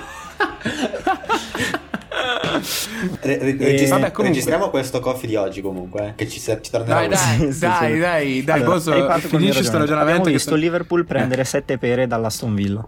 [3.21, 4.25] Re- re- E- registra- vabbè, comunque.
[4.29, 7.93] Registriamo questo coffee di oggi comunque, eh, che ci, ci tornerà dai, dai, Sì, dai,
[7.95, 7.99] sì.
[8.01, 10.01] dai, dai, Allora, finisci sto ragionamento.
[10.03, 11.45] Abbiamo che visto il Liverpool prendere Eh.
[11.47, 12.87] 7 pere dall'Aston Villa.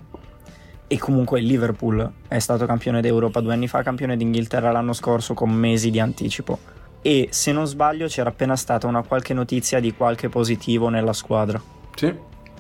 [0.91, 5.35] E comunque il Liverpool è stato campione d'Europa due anni fa, campione d'Inghilterra l'anno scorso
[5.35, 6.59] con mesi di anticipo.
[7.03, 11.61] E se non sbaglio c'era appena stata una qualche notizia di qualche positivo nella squadra.
[11.95, 12.13] Sì,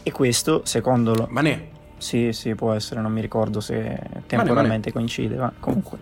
[0.02, 1.26] E questo, secondo lo...
[1.30, 1.68] ma ne.
[1.96, 5.98] Sì, sì, può essere, non mi ricordo se temporalmente coincide, ma comunque.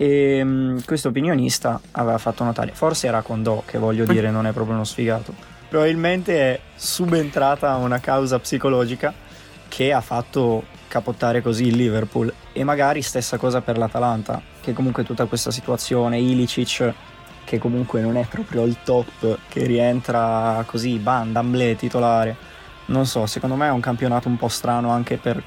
[0.00, 4.52] E mm, questo opinionista aveva fatto notare, forse era Condò, che voglio dire non è
[4.52, 5.34] proprio uno sfigato.
[5.68, 9.12] Probabilmente è subentrata una causa psicologica
[9.68, 12.32] che ha fatto capottare così il Liverpool.
[12.52, 16.92] E magari stessa cosa per l'Atalanta, che comunque tutta questa situazione, Ilicic,
[17.44, 22.36] che comunque non è proprio il top, che rientra così, bam, d'amblè titolare.
[22.86, 25.42] Non so, secondo me è un campionato un po' strano anche per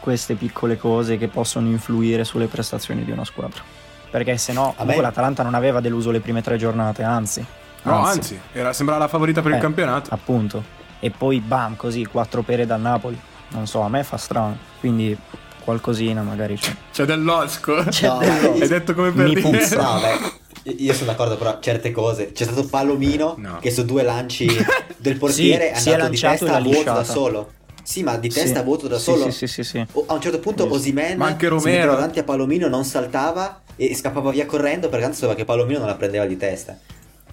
[0.00, 3.77] queste piccole cose che possono influire sulle prestazioni di una squadra.
[4.10, 7.44] Perché se no, comunque me- l'Atalanta non aveva deluso le prime tre giornate, anzi.
[7.82, 10.12] No, anzi, era, sembrava la favorita per il Eh, campionato.
[10.12, 10.62] Appunto.
[11.00, 13.18] E poi bam, così, quattro pere dal Napoli.
[13.50, 14.56] Non so, a me fa strano.
[14.80, 15.16] Quindi
[15.62, 16.74] qualcosina magari c'è.
[16.92, 17.84] C'è dell'osco.
[17.88, 19.68] C'è No, dello- Hai detto come per Mi dire.
[19.76, 20.00] No,
[20.64, 22.32] beh, io sono d'accordo, però certe cose.
[22.32, 23.58] C'è stato Palomino No.
[23.60, 24.48] che su due lanci
[24.96, 27.52] del portiere Sì, si è è andato di lanciato testa e a vuoto da solo.
[27.82, 28.56] Sì, ma di testa Sì.
[28.56, 29.24] a vuoto da Sì, solo.
[29.24, 29.86] Sì, sì, sì, sì.
[29.92, 30.72] O- A un certo punto Sì.
[30.72, 31.92] Osimen anche si Romero.
[31.92, 35.88] davanti a Palomino, non saltava e scappava via correndo perché tanto sapeva che Palomino non
[35.88, 36.76] la prendeva di testa.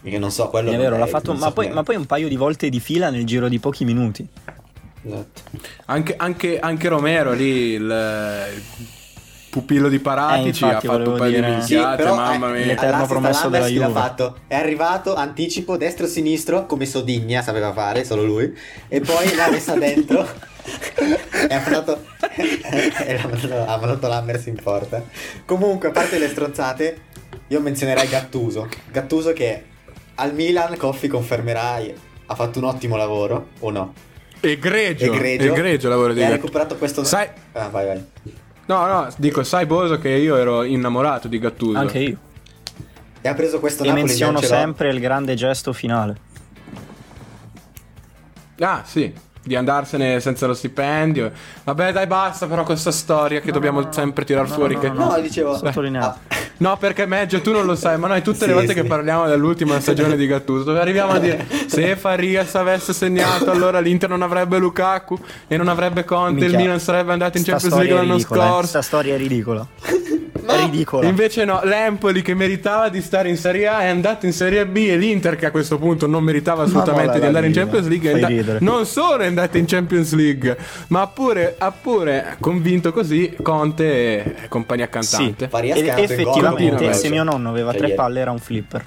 [0.02, 1.96] Perché non so, quello È non vero, è- l'ha fatto, ma so poi, ma poi
[1.96, 4.26] un paio di volte di fila nel giro di pochi minuti.
[5.04, 5.42] Esatto.
[5.86, 8.62] Anche, anche- anche Romero lì, il
[9.56, 12.52] pupillo di Paratici, Eh, ha fatto un paio dire- di Sì, minchiate, però mamma eh,
[12.58, 12.66] mia.
[12.66, 13.90] l'Eterno promesso della Juve.
[13.94, 14.38] fatto?
[14.48, 18.54] È arrivato, anticipo, destro-sinistro, come Sodigna sapeva fare, solo lui,
[18.90, 20.28] e poi l'ha messa dentro
[21.48, 22.04] e ha mandato,
[23.66, 25.02] ha mandato l'Hammers in porta.
[25.46, 26.98] Comunque, a parte le stronzate,
[27.48, 28.68] io menzionerei Gattuso.
[28.92, 29.64] Gattuso che
[30.16, 31.94] al Milan, Coffi confermerai,
[32.26, 33.94] ha fatto un ottimo lavoro, o no?
[34.42, 35.54] Egregio, Egregio.
[35.54, 37.06] egregio lavoro di E ha recuperato questo...
[37.06, 38.06] Sai- Ah, vai, vai.
[38.68, 41.78] No, no, dico, sai Boso che io ero innamorato di Gattuso.
[41.78, 42.18] Anche io.
[43.22, 46.18] E ha preso questo E Napoli menziono sempre il grande gesto finale.
[48.60, 49.14] Ah, sì.
[49.44, 51.32] Di andarsene senza lo stipendio.
[51.64, 54.74] Vabbè, dai, basta però questa storia che dobbiamo sempre tirar No, fuori.
[54.76, 54.90] no, che...
[54.90, 55.56] no, No, dicevo...
[55.58, 56.20] Sottolineato.
[56.28, 58.82] ah, No, perché Meggio tu non lo sai, ma noi tutte le Sì, volte sì.
[58.82, 63.80] che parliamo dell'ultima stagione di Gattuso, dove arriviamo a dire se Farias avesse segnato, allora
[63.80, 67.54] l'Inter non avrebbe Lukaku e non avrebbe Conte, il Minchia, Milan sarebbe andato in sta
[67.54, 68.48] Champions League l'anno ridicola, eh.
[68.48, 68.68] scorso.
[68.68, 69.68] Sta storia è ridicola.
[70.54, 71.08] È ridicola.
[71.08, 74.78] Invece no, l'Empoli che meritava di stare in Serie A è andato in Serie B
[74.90, 78.12] e l'Inter che a questo punto non meritava assolutamente molla di andare in Champions League
[78.12, 83.36] and- non solo è andato in Champions League, ma ha pure, ha pure convinto così
[83.42, 85.48] Conte e compagnia cantante.
[85.48, 87.98] Farias E- effettivamente, se mio nonno aveva Cioè, tre ieri.
[88.00, 88.84] palle, era un flipper.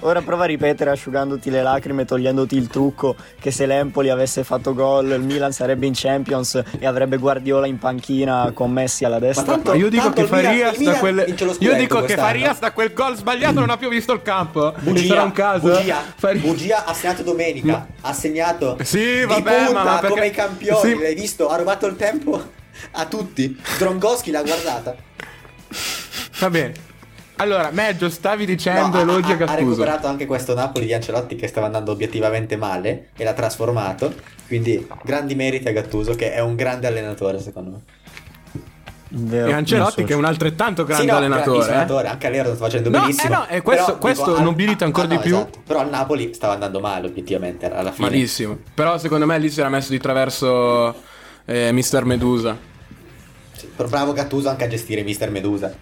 [0.00, 4.74] Ora prova a ripetere asciugandoti le lacrime, togliendoti il trucco che se l'Empoli avesse fatto
[4.74, 9.44] gol il Milan sarebbe in Champions e avrebbe Guardiola in panchina con Messi alla destra.
[9.44, 11.24] tanto- Ma io dico tanto che Farias il Milan da quelle...
[11.60, 12.14] Io dico che.
[12.16, 14.74] Farias da quel gol sbagliato non ha più visto il campo.
[14.80, 15.68] Bugia, sarà un caso.
[15.68, 20.26] bugia, Fari- bugia, ha segnato domenica, ha segnato Sì, di vabbè, punta ma perché- come
[20.26, 20.98] i campioni, Sì.
[21.00, 21.48] l'hai visto?
[21.48, 22.42] Ha rubato il tempo
[22.90, 23.58] a tutti.
[23.78, 24.94] Drongoschi l'ha guardata.
[26.40, 26.74] Va bene.
[27.38, 29.58] Allora, Meggio, stavi dicendo No, ha- elogi a ha, ha Gattuso.
[29.68, 34.12] recuperato anche questo Napoli di Ancelotti che stava andando obiettivamente male e l'ha trasformato.
[34.46, 37.80] Quindi grandi meriti a Gattuso che è un grande allenatore secondo me.
[39.08, 40.18] Vero, E Ancelotti non che è so.
[40.18, 41.58] un altrettanto grande Sì, no, allenatore.
[41.58, 41.68] eh.
[41.68, 43.32] allenatore, anche lo sta facendo No, benissimo.
[43.32, 45.36] eh no, e questo- Però, questo al- nobilita ancora ah, di no, più.
[45.36, 45.60] esatto.
[45.64, 48.08] Però al Napoli stava andando male obiettivamente alla fine.
[48.08, 48.58] Malissimo.
[48.74, 50.94] Però secondo me lì si era messo di traverso
[51.44, 52.56] eh, Mister Medusa.
[53.52, 55.72] Sì, però bravo Gattuso anche a gestire Mister Medusa.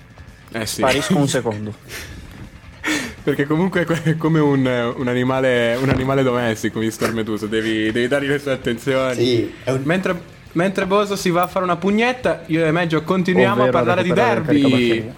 [0.56, 0.76] Eh sì.
[0.76, 1.74] Sparisco un secondo.
[3.24, 7.46] Perché comunque è come un, un animale, un animale domestico, Mister Medusa.
[7.46, 9.14] Devi, devi dargli le sue attenzioni.
[9.14, 10.20] Sì, un- Mentre,
[10.52, 14.02] mentre Boso si va a fare una pugnetta, io e Meggio continuiamo Ovvero a parlare
[14.02, 15.12] di derby.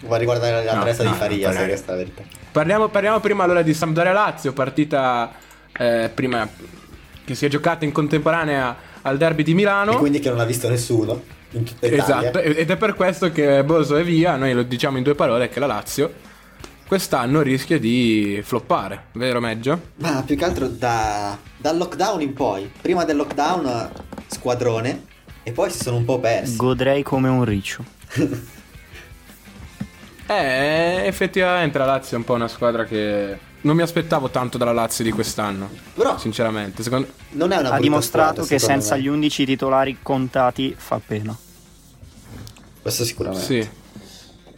[0.00, 1.64] Vuoi riguardare l'adressa No, di no, no.
[1.66, 2.22] questa è la verità.
[2.50, 5.30] Parliamo, parliamo prima allora di Sampdoria Lazio, partita
[5.76, 6.48] eh, prima
[7.24, 9.92] che si è giocata in contemporanea al derby di Milano.
[9.92, 12.02] E quindi che non ha visto nessuno in tutta Italia.
[12.02, 15.48] Esatto, ed è per questo che Boso è via, noi lo diciamo in due parole,
[15.48, 16.28] che la Lazio
[16.86, 19.80] quest'anno rischia di floppare, vero Meggio?
[19.96, 22.68] Ma più che altro da, dal lockdown in poi.
[22.80, 23.90] Prima del lockdown
[24.26, 25.04] squadrone
[25.44, 26.56] e poi si sono un po' persi.
[26.56, 27.84] Godrei come un riccio.
[30.30, 34.72] Eh, effettivamente la Lazio è un po' una squadra che non mi aspettavo tanto dalla
[34.72, 35.68] Lazio di quest'anno.
[35.94, 39.02] Però Sinceramente, secondo non è una Ha dimostrato squadra, che senza me.
[39.02, 41.36] gli 11 titolari contati fa pena.
[42.82, 43.44] Questo sicuramente.
[43.44, 43.68] Sì.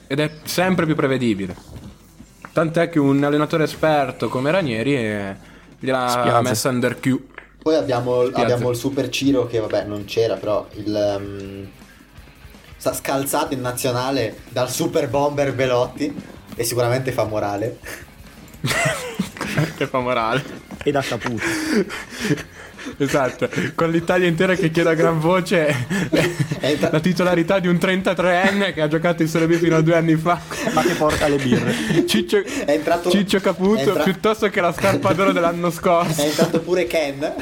[0.06, 1.56] Ed è sempre più prevedibile.
[2.52, 5.36] Tant'è che un allenatore esperto come Ranieri eh,
[5.78, 6.40] gliel'ha Spiazza.
[6.42, 7.18] messa under Q.
[7.62, 11.68] Poi abbiamo, abbiamo il Super Ciro che vabbè non c'era però il ehm,
[12.76, 16.12] sta scalzato in nazionale dal Super Bomber Belotti
[16.54, 17.78] e sicuramente fa morale.
[19.76, 20.42] che fa morale.
[20.84, 21.42] E da Caputo.
[22.96, 25.86] Esatto, con l'Italia intera che chiede a gran voce
[26.60, 29.94] entra- la titolarità di un 33enne che ha giocato in Serie B fino a due
[29.96, 30.40] anni fa.
[30.72, 32.06] Ma che porta le birre.
[32.06, 36.22] Ciccio, È entrato- Ciccio Caputo è entra- piuttosto che la scarpa d'oro dell'anno È scorso.
[36.22, 37.32] entrato pure Ken.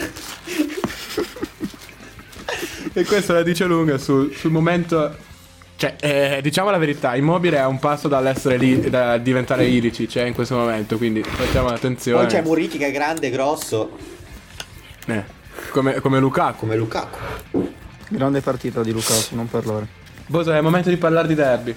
[2.93, 5.17] E questo la dice lunga sul, sul momento.
[5.81, 10.07] Cioè, eh, diciamo la verità, Immobile è a un passo dall'essere lì, da diventare Ilici,
[10.07, 12.27] cioè in questo momento, quindi facciamo attenzione.
[12.27, 13.97] Poi c'è Murichi che è grande grosso
[15.07, 15.25] Eh,
[15.71, 16.59] come, come Lukaku.
[16.59, 17.19] come Lukaku.
[18.09, 19.87] Grande partita di Lukaku, non parlare.
[20.27, 21.75] Bosa, è il momento di parlare di derby.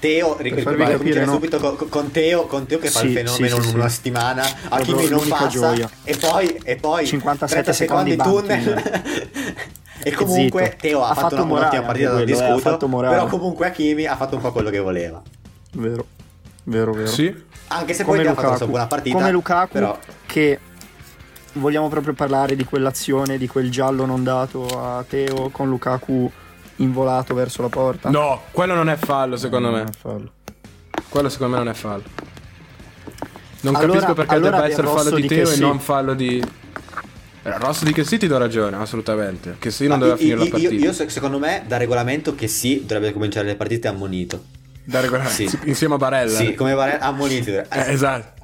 [0.00, 1.32] Teo, ric- farvi vai, capire, no?
[1.34, 3.88] subito con, con Teo, con Teo che fa Sì, il fenomeno sì, sì, in una
[3.88, 3.94] sì.
[3.94, 5.90] settimana, Proprio Hakimi non l'unica passa gioia.
[6.02, 8.82] e poi, e poi 57 30 secondi secondi tunnel.
[10.02, 10.76] e comunque zitto.
[10.80, 14.06] Teo ha, Ha fatto, fatto una- morale partita da eh, ha discuto, però comunque Hakimi
[14.06, 15.22] ha fatto un po' quello che voleva.
[15.74, 16.06] Vero.
[16.64, 17.06] Vero, vero.
[17.06, 17.34] Sì?
[17.68, 18.70] Anche se Come poi Teo ha fatto una Lukaku.
[18.70, 19.16] buona partita.
[19.16, 20.58] Come Lukaku però che
[21.54, 26.30] vogliamo proprio parlare di quell'azione, di quel giallo non dato a Teo con Lukaku
[26.82, 28.10] involato verso la porta.
[28.10, 29.88] No, quello non è fallo secondo Non me.
[29.88, 30.32] è fallo.
[31.08, 32.04] Quello secondo me non è fallo.
[33.62, 35.60] Non Allora- capisco perché allora debba essere fallo di di Teo e Chessy.
[35.60, 36.42] non fallo di...
[37.42, 39.56] Eh, Rosso di che sì ti do ragione, assolutamente.
[39.58, 40.74] Che sì non Ma doveva io- finire la io- partita.
[40.86, 44.44] io, se- secondo me da regolamento che sì dovrebbe cominciare le partite ammonito.
[44.84, 45.48] Da regolare- Sì.
[45.64, 46.36] Insieme a Barella.
[46.36, 47.50] Sì, come vale ammonito.
[47.50, 48.38] Eh, esatto.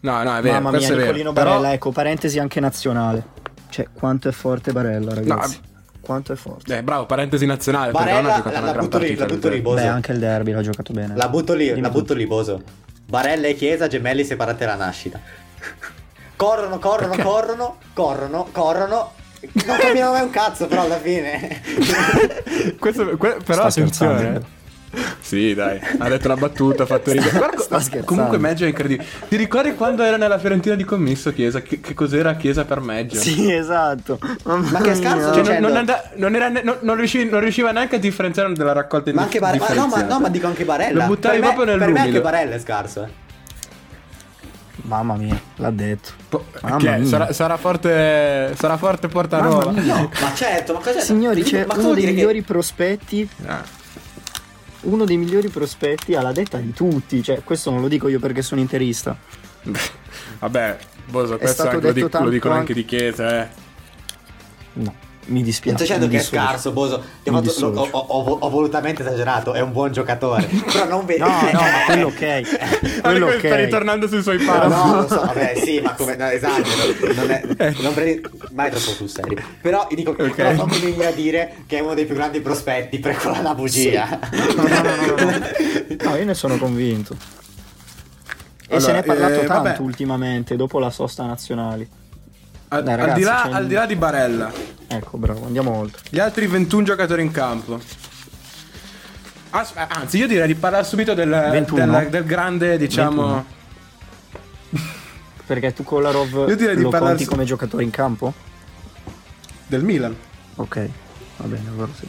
[0.00, 1.00] No, no, è vero, Mamma mia, è vero.
[1.02, 3.24] Nicolino Però- Barella, ecco, parentesi anche nazionale.
[3.70, 5.58] Cioè, quanto è forte Barella, ragazzi.
[6.06, 6.78] Quanto è forte.
[6.78, 7.90] Eh, bravo, parentesi nazionale.
[7.92, 9.60] perché non ha Barella giocato la, una la butto lì, la butto lì.
[9.60, 9.76] Boso.
[9.82, 11.16] Beh, anche il derby l'ha giocato bene.
[11.16, 12.62] La butto lì, Dimmi la butto lì, Boso.
[13.06, 15.20] Barella e Chiesa, gemelli separati alla nascita.
[16.36, 17.22] Corrono, corrono, Perché?
[17.22, 19.12] corrono, corrono, corrono.
[19.52, 21.60] Non cambiano mai un cazzo, però alla fine.
[22.78, 24.18] Questo, que- però Sta attenzione.
[24.18, 24.46] scherzando.
[25.20, 27.36] Sì, dai, ha detto la battuta, ha fatto ridere.
[27.36, 28.04] Guarda, Sta scherzando.
[28.06, 29.08] Comunque Meggio è incredibile.
[29.28, 31.60] Ti ricordi quando era nella Fiorentina di commisso Chiesa?
[31.62, 33.16] Che, che cos'era Chiesa per Meggio?
[33.20, 34.18] Sì, esatto.
[34.44, 35.44] Mamma Ma che scarso.
[35.44, 38.72] Cioè, non, non and- non era non- non riusciva, non riusciva neanche a differenziare della
[38.72, 39.74] raccolta ma anche Barella.
[39.74, 41.00] no, ma, no, ma dico anche Barella.
[41.02, 42.20] Lo buttavi per me, proprio Per me anche.
[42.20, 43.24] Barella è scarso, eh.
[44.82, 46.10] Mamma mia, l'ha detto.
[46.28, 46.44] Po-
[46.78, 47.04] mia.
[47.04, 49.94] Sarà, sarà forte Sarà forte Portanova Mamma mia.
[49.96, 53.28] No, ma certo, ma cosa Signori, c'è ma uno dei dire che- migliori prospetti.
[53.46, 53.62] Ah.
[54.82, 57.22] Uno dei migliori prospetti alla detta di tutti.
[57.22, 59.16] Cioè, questo non lo dico io perché sono interista.
[60.38, 63.48] Vabbè Boso questo stato anche lo, detto dic- lo dicono anche- anche di Chiesa eh.
[64.74, 64.94] No,
[65.26, 65.76] mi dispiace.
[65.76, 67.02] Non sto dicendo che è scarso, Boso.
[67.22, 70.44] Ti ho, Mi fatto- ho- ho- ho- volutamente esagerato, è un buon giocatore.
[70.72, 71.20] Però non vedi.
[71.20, 73.00] No, no, ma quello ok.
[73.06, 76.26] Quello come sta ritornando sui suoi passi no, lo so, vabbè, sì, ma come no,
[76.28, 77.74] esagero, non, è, Eh.
[77.80, 78.20] non prendi
[78.52, 79.38] mai troppo sul serio.
[79.60, 80.30] Però dico Ok.
[80.34, 83.38] però non mi vieni a dire che è uno dei più grandi prospetti per quella
[83.38, 84.18] una bugia.
[84.32, 84.80] No, no, no,
[85.24, 86.10] no, no.
[86.10, 87.16] No, io ne sono convinto.
[88.68, 89.80] E Allora, se ne è parlato eh, tanto vabbè.
[89.80, 91.88] ultimamente, dopo la sosta nazionali.
[92.68, 94.52] Al, Dai, al ragazzi, di là, al di là di Barella
[94.88, 96.00] Ecco, bravo, andiamo oltre.
[96.10, 97.80] Gli altri 21 giocatori in campo
[99.50, 101.98] As- Anzi io direi di parlare subito del, 21?
[101.98, 103.44] del, del grande diciamo
[104.70, 104.84] 21.
[105.46, 108.32] Perché tu Kolarov Io direi di lo parlare conti su- come giocatore in campo?
[109.66, 110.14] Del Milan
[110.56, 110.88] Ok,
[111.36, 112.08] va bene, allora sì.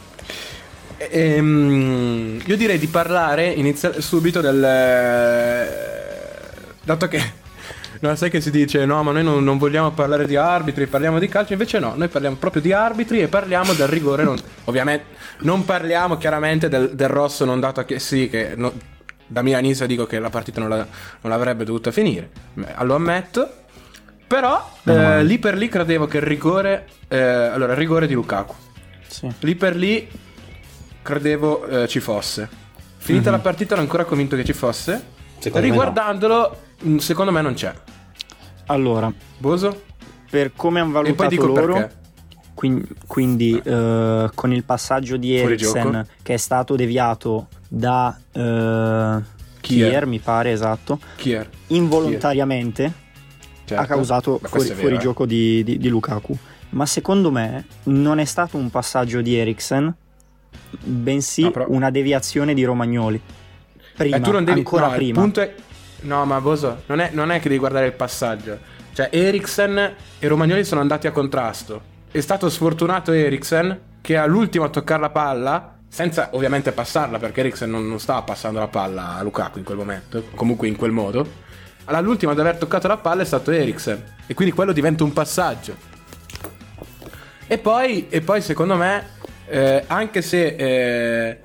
[1.10, 4.58] Ehm, io direi di parlare inizia- subito del.
[6.82, 7.32] Dato che.
[8.00, 11.18] No, sai che si dice no, ma noi non, non vogliamo parlare di arbitri, parliamo
[11.18, 11.52] di calcio.
[11.52, 14.22] Invece no, noi parliamo proprio di arbitri e parliamo del rigore.
[14.22, 18.72] non- ovviamente non parliamo chiaramente del, del rosso non dato a che sì, che no-
[19.26, 22.30] da milanista dico che la partita non, la- non l'avrebbe dovuta finire.
[22.82, 23.52] Lo ammetto.
[24.26, 26.86] Però eh, lì per lì credevo che il rigore.
[27.08, 28.54] eh, allora, il rigore di Lukaku.
[29.06, 29.26] Sì.
[29.40, 30.06] Lì per lì
[31.02, 32.48] credevo eh, ci fosse.
[32.98, 35.02] Finita la partita ero ancora convinto che ci fosse.
[35.38, 35.66] Secondo.
[35.66, 36.60] Riguardandolo,
[36.98, 37.72] secondo me non c'è.
[38.66, 39.82] Allora, Boso?
[40.30, 41.96] per come hanno E poi valutato dico loro, perché.
[42.54, 48.38] quin- quindi eh, con il passaggio di Eriksen che è stato deviato da eh,
[49.60, 49.88] Kier.
[49.90, 51.48] Kier, mi pare esatto, Chi era?
[51.68, 52.92] involontariamente
[53.64, 53.82] Certo.
[53.82, 54.98] ha causato Ma fuori, fuori eh.
[54.98, 56.36] gioco di, di- di Lukaku.
[56.70, 59.94] Ma secondo me non è stato un passaggio di Eriksen,
[60.82, 63.18] bensì No, però- una deviazione di Romagnoli.
[63.96, 65.08] Prima, Eh, devi, ancora no, prima.
[65.08, 65.54] Il punto è,
[66.02, 68.58] no, ma Boso, non è, non è che devi guardare il passaggio.
[68.92, 71.80] Cioè, Eriksen e Romagnoli sono andati a contrasto.
[72.10, 77.70] È stato sfortunato Eriksen che all'ultimo a toccare la palla, senza ovviamente passarla, perché Eriksen
[77.70, 81.46] non, non stava passando la palla a Lukaku in quel momento, comunque in quel modo.
[81.84, 84.14] All'ultimo ad aver toccato la palla è stato Eriksen.
[84.26, 85.76] E quindi quello diventa un passaggio.
[87.46, 89.06] E poi, e poi secondo me,
[89.46, 90.46] eh, anche se...
[90.46, 91.40] eh,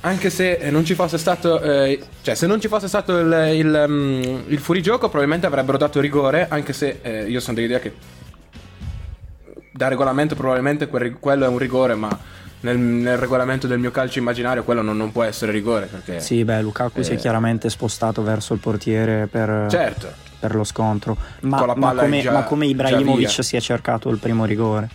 [0.00, 3.50] anche se eh, non ci fosse stato, eh, cioè se non ci fosse stato il,
[3.54, 6.46] il, mm, il fuorigioco, probabilmente avrebbero dato rigore.
[6.48, 7.92] Anche se eh, io sono dell'idea che
[9.72, 12.16] da regolamento, probabilmente quel- quello è un rigore, ma
[12.60, 15.86] nel, nel regolamento del mio calcio immaginario, quello non, non può essere rigore.
[15.86, 17.18] Perché, Sì, beh, Lukaku si è Eh.
[17.18, 21.16] chiaramente spostato verso il portiere per, certo, per lo scontro.
[21.40, 24.88] Ma, ma come, già- ma come Ibrahimovic si è cercato il primo rigore,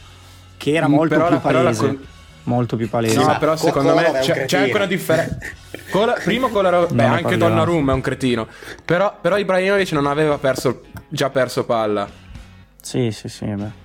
[0.58, 1.98] che era Mm, molto però più la palese.
[2.44, 3.16] Molto più palese.
[3.16, 5.38] No, però Co- secondo me un c'è, c'è anche una differenza.
[5.90, 7.48] Cola- primo Kolarov, beh, anche parliamo.
[7.48, 8.48] Donnarumma è un cretino.
[8.84, 12.08] Però, però Ibrahimovic non aveva perso, già perso palla.
[12.82, 13.46] Sì, sì, sì.
[13.46, 13.82] Beh.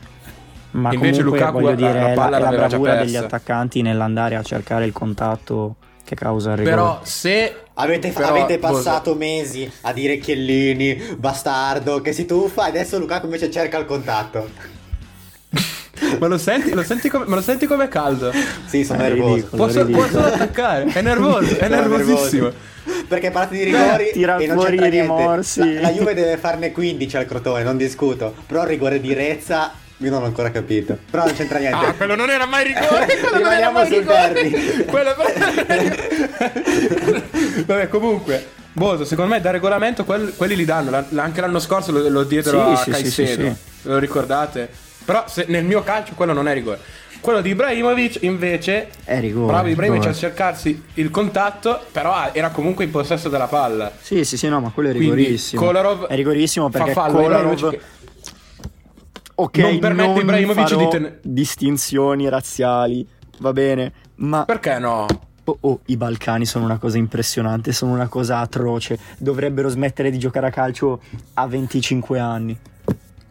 [0.70, 3.16] Ma Invece comunque Lukaku voglio la- dire, la è la, palla la già bravura degli
[3.16, 6.74] attaccanti nell'andare a cercare il contatto che causa il rigore.
[6.74, 12.70] Però se Avete, però, avete passato mesi a dire Chiellini, bastardo, che si tuffa e
[12.70, 14.76] adesso Lukaku invece cerca il contatto.
[16.18, 18.32] Ma lo senti, lo senti come, ma lo senti come è caldo?
[18.66, 19.34] Sì, sono È nervoso.
[19.34, 19.64] ridicolo.
[19.64, 20.06] Posso, ridicolo.
[20.06, 20.84] posso attaccare?
[20.92, 22.50] È nervoso, è nervosissimo.
[23.06, 25.12] Perché parlate di rigori Tira e non fuori c'entra i niente.
[25.14, 25.74] rimorsi.
[25.74, 28.34] La, la Juve deve farne 15 al Crotone, non discuto.
[28.46, 30.96] Però il rigore di Rezza io non ho ancora capito.
[31.10, 31.84] Però non c'entra niente.
[31.86, 34.84] Ah, quello non era mai rigore, quello non era Rimaniamo mai rigore.
[34.84, 35.14] Quello
[37.66, 41.04] Vabbè, comunque, Boso, secondo me da regolamento quel- quelli li danno.
[41.16, 43.48] Anche l'anno scorso lo, lo diedero Sì, a sì, sì, sì, Caicedo.
[43.48, 43.54] sì.
[43.88, 44.68] Lo ricordate?
[45.08, 46.78] Però se- nel mio calcio quello non è rigore.
[47.22, 50.10] Quello di Ibrahimovic invece È rigore, Bravo Ibrahimovic rigore.
[50.10, 53.90] a cercarsi il contatto, però era comunque in possesso della palla.
[53.98, 55.62] Sì, sì, sì, no, ma quello è Quindi rigorissimo.
[55.62, 57.86] Kolarov è rigorissimo fa perché fallo, Kolarov Ibrahimovic che-
[59.36, 65.06] Ok, non permette Ibrahimovic farò di ten- distinzioni razziali, va bene, ma Perché no?
[65.44, 68.98] oh, oh, i Balcani sono una cosa impressionante, sono una cosa atroce.
[69.16, 71.00] Dovrebbero smettere di giocare a calcio
[71.34, 72.58] a 25 anni.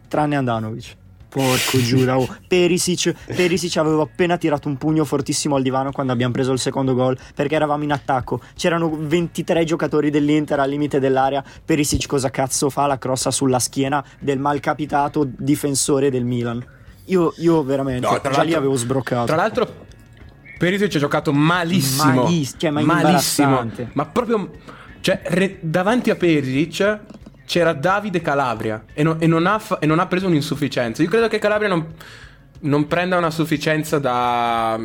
[0.08, 0.96] Tranne Andanovic.
[1.28, 2.26] Porco Giuda, oh.
[2.46, 6.94] Perisic, Perisic aveva appena tirato un pugno fortissimo al divano quando abbiamo preso il secondo
[6.94, 8.40] gol perché eravamo in attacco.
[8.54, 11.44] C'erano 23 giocatori dell'Inter al limite dell'area.
[11.64, 12.86] Perisic cosa cazzo fa?
[12.86, 16.64] La crossa sulla schiena del malcapitato difensore del Milan.
[17.06, 19.26] Io, io veramente, No, già lì avevo sbroccato.
[19.26, 19.86] Tra l'altro,
[20.58, 22.22] Perisic ha giocato malissimo.
[22.24, 23.70] Maliss- cioè, ma malissimo.
[23.92, 24.50] Ma proprio.
[25.00, 26.98] Cioè, re- davanti a Perisic
[27.48, 31.02] c'era Davide Calabria e, non- e non ha fa- e non ha preso un'insufficienza.
[31.02, 31.86] Io credo che Calabria non,
[32.60, 34.78] non prenda una sufficienza da.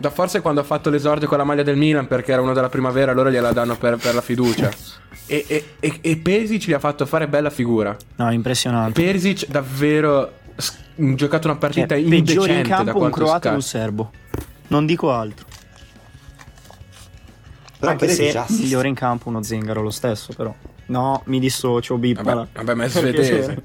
[0.00, 2.68] Da forse quando ha fatto l'esordio con la maglia del Milan perché era uno della
[2.68, 4.68] primavera, allora gliela danno per, per la fiducia.
[5.30, 7.94] E, e, e, e Perisic gli ha fatto fare bella figura.
[8.16, 8.98] No, impressionante.
[9.02, 13.48] Perisic davvero s- giocato una Cioè, partita peggiore indecente in da campo un quanto croato
[13.48, 14.10] e un serbo.
[14.68, 15.44] Non dico altro.
[17.78, 20.54] Però Anche se migliore in campo uno zingaro lo stesso, però.
[20.88, 22.46] No, mi dissocio, Vabbè, bippala.
[22.52, 23.62] vabbè, ma è svedese.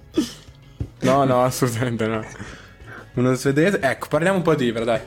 [1.01, 2.23] No, no, assolutamente no.
[3.15, 3.79] Uno svedese.
[3.81, 4.99] Ecco, parliamo un po' di Ibra, dai.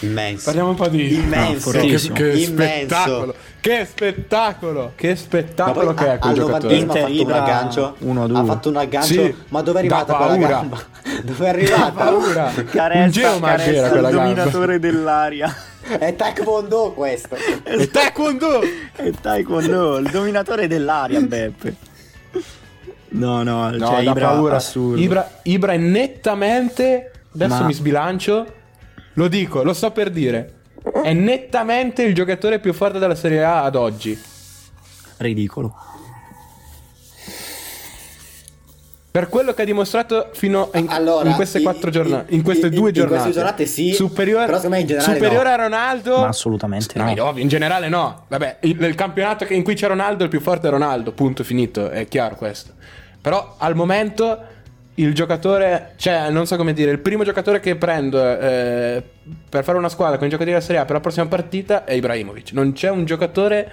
[0.00, 0.44] Immenso.
[0.44, 1.70] Parliamo un po' di Immenso.
[1.70, 2.46] Ah, che, che Immenso.
[2.46, 3.34] spettacolo!
[3.60, 4.92] Che spettacolo!
[4.94, 6.74] Che Ma spettacolo poi che è a- quel al giocatore.
[6.74, 7.96] 90esimo ha Inter fatto un Ibra aggancio.
[8.04, 8.36] 1-2.
[8.36, 9.12] Ha fatto un aggancio.
[9.12, 10.48] Sì, ma dove è da arrivata quella paura.
[10.48, 10.82] gamba?
[11.24, 11.90] Dove è arrivata?
[11.90, 12.52] paura.
[12.54, 14.22] Un Carezza, geomag carezza era il quella gamba.
[14.24, 15.56] dominatore dell'aria.
[15.98, 17.36] È Taekwondo questo.
[17.64, 18.60] E taekwondo!
[18.96, 21.74] E taekwondo, il dominatore dell'aria, Beppe.
[23.10, 24.56] No, no, No, cioè Ibra paura.
[24.56, 25.00] assurdo.
[25.00, 27.12] Ibra, Ibra è nettamente.
[27.34, 28.54] Adesso Ma- mi sbilancio.
[29.14, 30.54] Lo dico, lo sto per dire.
[31.02, 34.18] È nettamente il giocatore più forte della Serie A ad oggi.
[35.18, 35.74] Ridicolo.
[39.18, 42.68] Per quello che ha dimostrato fino in, Allora, in queste i- quattro giornate, in queste
[42.68, 43.22] i- due in giornate.
[43.22, 45.50] queste giornate sì, superiore, però secondo me in generale superiore no.
[45.50, 46.18] a Ronaldo.
[46.18, 47.14] Ma assolutamente no.
[47.14, 48.26] No, in generale no.
[48.28, 51.10] Vabbè, il, nel campionato in cui c'è Ronaldo, il più forte è Ronaldo.
[51.10, 52.74] Punto finito, è chiaro questo.
[53.20, 54.38] Però al momento
[54.94, 59.02] il giocatore, cioè, non so come dire, il primo giocatore che prendo eh,
[59.48, 61.92] per fare una squadra con i giocatori della Serie A per la prossima partita è
[61.94, 62.52] Ibrahimovic.
[62.52, 63.72] Non c'è un giocatore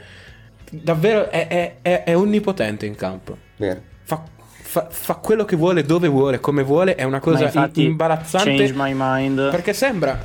[0.72, 3.38] davvero è, è- è- è onnipotente in campo.
[3.58, 3.94] Vero.
[4.76, 8.58] Fa, fa, quello che vuole, dove vuole, come vuole, è una cosa infatti, imbarazzante.
[8.58, 9.50] Change my mind.
[9.50, 10.22] Perché sembra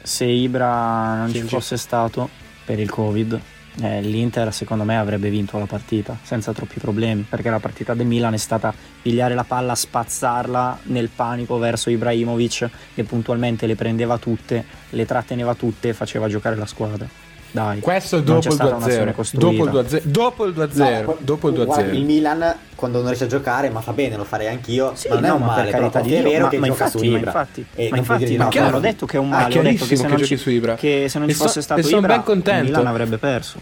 [0.00, 2.30] Se Ibra non ci fosse stato
[2.64, 3.38] per il Covid,
[3.82, 7.26] eh, l'Inter secondo me avrebbe vinto la partita senza troppi problemi.
[7.28, 12.70] Perché la partita del Milan è stata pigliare la palla, spazzarla nel panico verso Ibrahimovic,
[12.94, 17.06] che puntualmente le prendeva tutte, le tratteneva tutte e faceva giocare la squadra.
[17.52, 19.14] Dai, questo non dopo il stata un'azione 2-0.
[19.14, 19.46] costruita.
[19.64, 20.02] Dopo il 2-0.
[20.04, 21.04] Dopo il 2-0.
[21.04, 21.94] No, dopo il guarda, 2-0.
[21.94, 24.92] il Milan quando non riesce a giocare, ma fa bene, lo farei anch'io.
[24.94, 26.58] Sì, ma non è un ma male, per carità di è Dio, vero ma, che
[26.58, 27.32] ma gioca infatti, su Ibra.
[27.32, 28.28] ma infatti, E ma non infatti no.
[28.28, 28.78] chiaro, ho chiaro.
[28.80, 30.36] detto che è un Ah, male, ho detto che chiarissimo se che non giochi ci,
[30.36, 30.74] su Ibra.
[30.76, 32.62] che se non ci so- fosse stato Ibra, ben contento.
[32.62, 33.58] il Milan avrebbe perso.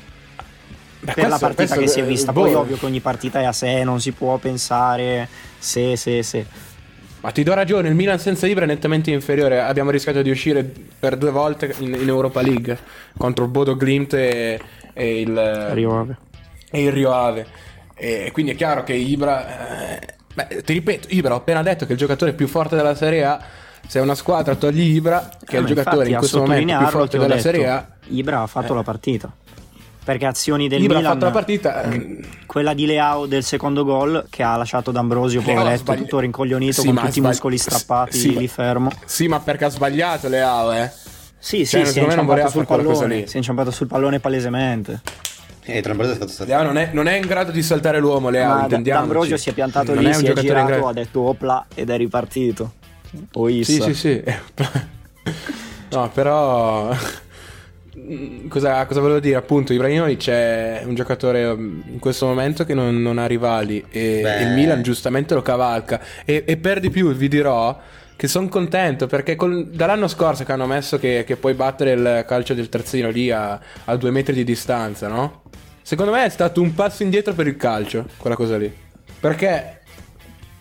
[1.01, 2.33] Beh, per la questo- partita questo- che si è vista.
[2.33, 5.29] boh, Poi ovvio che ogni partita è a sé, non si può pensare
[5.59, 6.47] se, se, se.
[7.21, 9.61] Ma ti do ragione, il Milan senza Ibra è nettamente inferiore.
[9.61, 10.63] Abbiamo rischiato di uscire
[10.99, 12.79] per due volte in, in Europa League
[13.17, 14.61] contro il Bodo Glimt e,
[14.93, 16.17] e il Rio Ave.
[16.71, 17.47] e il Rio Ave.
[17.95, 19.99] E quindi è chiaro che Ibra.
[19.99, 22.95] eh, beh, ti ripeto, Ibra ho appena detto che è il giocatore più forte della
[22.95, 23.41] Serie A.
[23.87, 26.87] Se una squadra togli Ibra, che è Eh, il ma giocatore in questo momento più
[26.87, 28.77] forte della detto, Serie A, Ibra ha fatto Eh.
[28.77, 29.33] la partita.
[30.09, 31.83] Perché azioni del Ibra ha Milan fatto la partita.
[31.83, 36.19] eh, quella di Leao del secondo gol che ha lasciato D'Ambrosio ha poveretto sbagli- tutto
[36.21, 38.91] rincoglionito Sì, con ha tutti i sbagli- muscoli strappati sì, lì fermo.
[39.05, 40.91] Sì, ma perché ha sbagliato Leao, eh.
[41.39, 43.27] Sì, Cioè, sì, si è pallone, lì.
[43.27, 45.03] si è inciampato sul pallone palesemente.
[45.65, 46.49] E Tromboso è stato stato.
[46.49, 49.07] Leao non è, non è in grado di saltare l'uomo, Leao, intendiamoci.
[49.09, 51.91] D'Ambrosio si è piantato Non lì, è un si è girato, ha detto opla ed
[51.91, 52.73] è ripartito.
[53.35, 53.85] O Sì, Issa.
[53.85, 54.23] sì, sì.
[55.93, 56.97] no, però...
[58.49, 59.37] Cosa, cosa volevo dire?
[59.37, 64.21] Appunto, Ibrahimovic è un giocatore um, in questo momento che non, non ha rivali e
[64.23, 64.43] Beh.
[64.43, 66.01] il Milan giustamente lo cavalca.
[66.25, 67.79] E, e per di più vi dirò
[68.17, 72.25] che sono contento perché col- dall'anno scorso che hanno messo che, che puoi battere il
[72.27, 75.43] calcio del terzino lì a, a due metri di distanza, no?
[75.83, 78.71] Secondo me è stato un passo indietro per il calcio, quella cosa lì.
[79.21, 79.79] Perché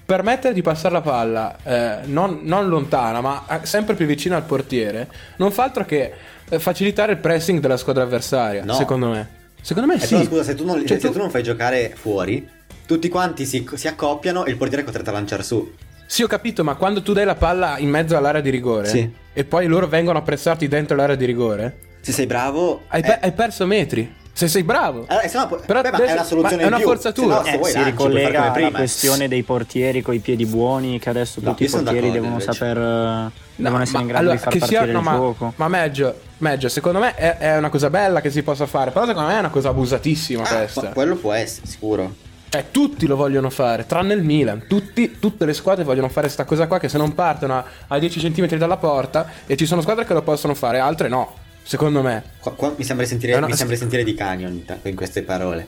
[0.08, 4.44] permettere di passare la palla eh, non, non lontana, ma eh, sempre più vicina al
[4.44, 6.14] portiere, non fa altro che
[6.60, 8.64] facilitare il pressing della squadra avversaria.
[8.64, 8.74] No.
[8.74, 9.36] Secondo me.
[9.62, 10.16] Secondo me Eh, sì.
[10.16, 12.48] però scusa, se tu, non, Cioè, se tu- tu non fai giocare fuori,
[12.86, 15.74] tutti quanti si, si accoppiano e il portiere è costretto a lanciare su.
[16.06, 19.12] Sì, ho capito, ma quando tu dai la palla in mezzo all'area di rigore Sì.
[19.34, 23.04] e poi loro vengono a pressarti dentro l'area di rigore, Se sei bravo, hai, eh,
[23.04, 24.16] pe- hai perso metri.
[24.32, 25.04] Se sei bravo.
[25.08, 27.44] allora, eh, se no, Però beh, adesso- è una soluzione è una forzatura.
[27.44, 28.70] Se no, se Eh, si ricollega alla prima.
[28.78, 32.54] questione dei portieri con i piedi buoni, che adesso No, tutti i portieri devono invece.
[32.54, 32.78] saper.
[32.78, 35.12] eh, devono No, essere ma in grado allora, di far partire sia- no, il ma,
[35.16, 35.54] gioco.
[35.58, 39.06] Ma meglio, meglio, secondo me è, è una cosa bella che si possa fare, però
[39.06, 40.90] secondo me è una cosa abusatissima Ah, questa.
[40.90, 42.16] quello può essere, sicuro.
[42.50, 44.66] Eh, tutti lo vogliono fare, tranne il Milan.
[44.68, 48.00] Tutti- tutte le squadre vogliono fare sta cosa qua che se non partono a, a
[48.00, 51.34] 10 cm dalla porta e ci sono squadre che lo possono fare, altre no.
[51.64, 52.24] Secondo me.
[52.40, 55.24] Qua, qua mi sembra sentire, una- mi sembra sentire di cani ogni tanto in queste
[55.24, 55.68] parole.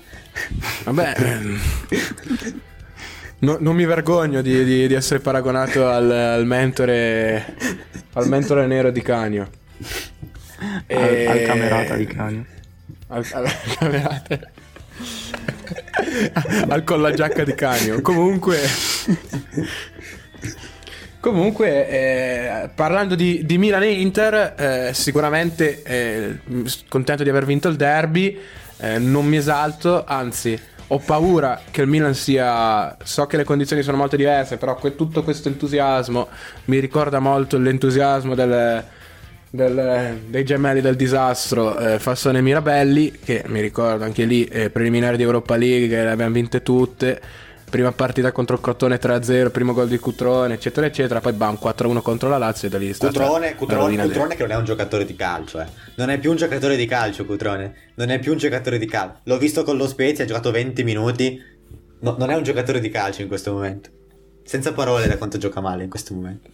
[0.85, 1.13] Vabbè.
[3.39, 7.55] no- non mi vergogno di, di- di essere paragonato al, al mentore
[8.13, 9.49] al mentore nero di Canio.
[10.87, 12.45] Al, al camerata di Canio.
[13.07, 14.39] al, al camerata.
[16.67, 18.01] al collagiacca di Canio.
[18.01, 18.57] Comunque.
[21.19, 26.39] Comunque, eh, parlando di, di Milan e Inter, eh, sicuramente eh,
[26.87, 28.39] contento di aver vinto il derby.
[28.77, 30.57] eh, non mi esalto, anzi,
[30.87, 32.95] ho paura che il Milan sia.
[33.03, 36.29] So che le condizioni sono molto diverse, però que- tutto questo entusiasmo
[36.65, 38.83] mi ricorda molto l'entusiasmo del,
[39.49, 44.69] del- dei gemelli del disastro eh, Fassone e Mirabelli che mi ricordo anche lì eh,
[44.69, 47.19] preliminari di Europa League che le abbiamo vinte tutte
[47.69, 52.01] prima partita contro il Crotone 3-0 primo gol di Cutrone eccetera eccetera poi bam 4-1
[52.01, 55.15] contro la Lazio e da lì Cutrone, Cutrone, Cutrone che non è un giocatore di
[55.15, 55.65] calcio, eh.
[55.95, 57.73] Non è più un giocatore di calcio, Cutrone.
[57.95, 59.19] Non è più un giocatore di calcio.
[59.23, 61.39] L'ho visto con lo Spezia, ha giocato 20 minuti.
[61.99, 63.89] No, non è un giocatore di calcio in questo momento.
[64.43, 66.49] Senza parole da quanto gioca male in questo momento.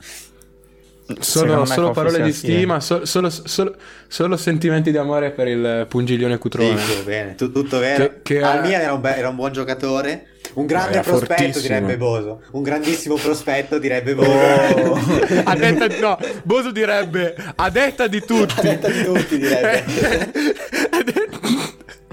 [1.20, 3.76] Solo, solo parole di stima solo, solo- solo-
[4.08, 8.04] solo sentimenti di amore per il pungiglione Cutrone Sì, bene, tu- tutto vero.
[8.06, 10.28] Che- che Al ha- era un, be- era un buon giocatore.
[10.54, 11.62] Un grande prospetto, fortissimo.
[11.62, 12.42] direbbe Boso.
[12.52, 14.30] Un grandissimo prospetto, direbbe Boso.
[14.30, 14.96] Oh.
[15.44, 19.84] a detta no Boso direbbe a detta di tutti A detta di tutti, direbbe.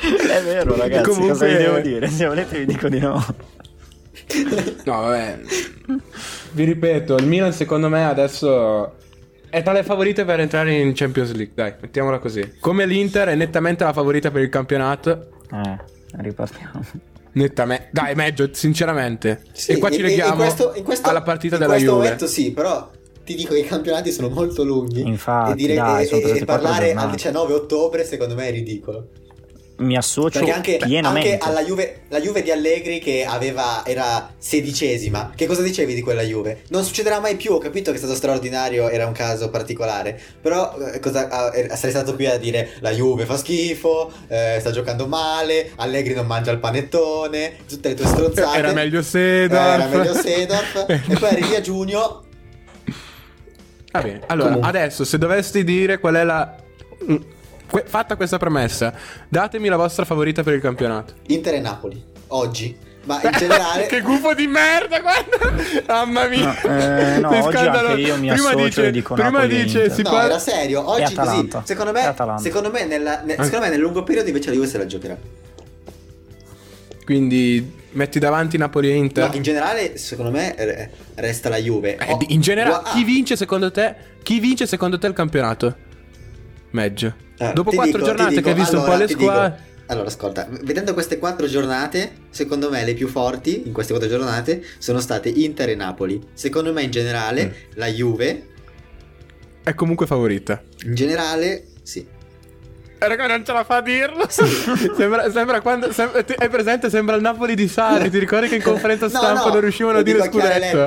[0.03, 1.03] È vero, ragazzi.
[1.11, 2.09] Comunque- Cosa vi devo dire?
[2.09, 3.25] Se volete, vi dico di no.
[4.85, 5.39] No, vabbè.
[6.53, 8.97] Vi ripeto, il Milan secondo me adesso
[9.49, 12.55] è tra le favorite per entrare in Champions League, dai, mettiamola così.
[12.61, 15.29] Come l'Inter è nettamente la favorita per il campionato.
[15.53, 15.79] Eh,
[16.19, 16.81] ripartiamo.
[17.35, 17.89] Nettamente.
[17.93, 19.43] Dai, meglio, sinceramente.
[19.53, 21.91] Sì, e qua ci in- in leghiamo questo- in questo- alla partita in della questo
[21.93, 22.03] Juve.
[22.05, 22.91] momento sì, però
[23.25, 25.01] ti dico che i campionati sono molto lunghi.
[25.01, 27.17] Infatti, e, dire- dai, e- sono e- e parlare al giornate.
[27.17, 29.09] 19 ottobre secondo me è ridicolo.
[29.83, 31.33] Mi associo Perché anche, pienamente.
[31.33, 35.33] anche alla Juve, la Juve di Allegri che aveva, era sedicesima.
[35.35, 36.63] Che cosa dicevi di quella Juve?
[36.69, 40.19] Non succederà mai più, ho capito che è stato straordinario, era un caso particolare.
[40.41, 44.71] Però eh, cosa, eh, sarei stato qui a dire la Juve fa schifo, eh, sta
[44.71, 48.57] giocando male, Allegri non mangia il panettone, tutte le tue stronzate.
[48.59, 49.61] Era meglio Eh, Sedorf.
[49.75, 50.85] era meglio Sedorf.
[50.89, 52.25] e poi arrivi a giugno.
[53.93, 54.69] Va bene, allora, Comunque.
[54.71, 56.57] adesso se dovesti dire qual è la...
[57.73, 58.93] que- fatta questa premessa,
[59.29, 61.15] datemi la vostra favorita per il campionato.
[61.29, 62.77] Inter e Napoli, oggi.
[63.05, 63.87] Ma in generale...
[63.91, 65.83] che gufo di merda, guarda!
[65.89, 66.57] Mamma mia!
[66.63, 69.93] No, eh, no, oggi anche io mi prima dice, e dico prima Napoli dice, Inter.
[69.93, 70.25] si No, parla...
[70.27, 70.89] era serio.
[70.89, 71.13] Oggi così.
[71.19, 71.63] Atalanta.
[71.65, 74.67] Secondo È me, secondo me, nella- ne- secondo me nel lungo periodo invece la Juve
[74.69, 75.17] se la giocherà.
[77.05, 79.29] Quindi metti davanti Napoli e Inter.
[79.31, 81.97] No, in generale, secondo me, re- resta la Juve.
[81.97, 83.95] Eh, Oh, di- in generale, gua- chi vince secondo te?
[84.23, 85.77] Chi vince secondo te il campionato?
[86.71, 87.15] Meggio.
[87.51, 89.21] Eh, Dopo quattro dico, giornate dico, che hai visto un po' allora, le dico.
[89.21, 89.71] squadre.
[89.87, 94.65] Allora, ascolta, vedendo queste quattro giornate, secondo me le più forti in queste quattro giornate
[94.79, 96.21] sono state Inter e Napoli.
[96.33, 97.71] Secondo me, in generale, Mm.
[97.75, 98.47] la Juve,
[99.65, 100.63] È comunque favorita.
[100.85, 102.07] in generale, sì.
[103.03, 104.27] Eh, raga, non ce la fa a dirlo.
[104.29, 105.93] sembra, sembra quando.
[105.93, 106.89] sem- ti- hai presente?
[106.91, 108.11] Sembra il Napoli di Sarri.
[108.11, 110.83] Ti ricordi che in conferenza No, stampa no, non riuscivano a dire scudetto?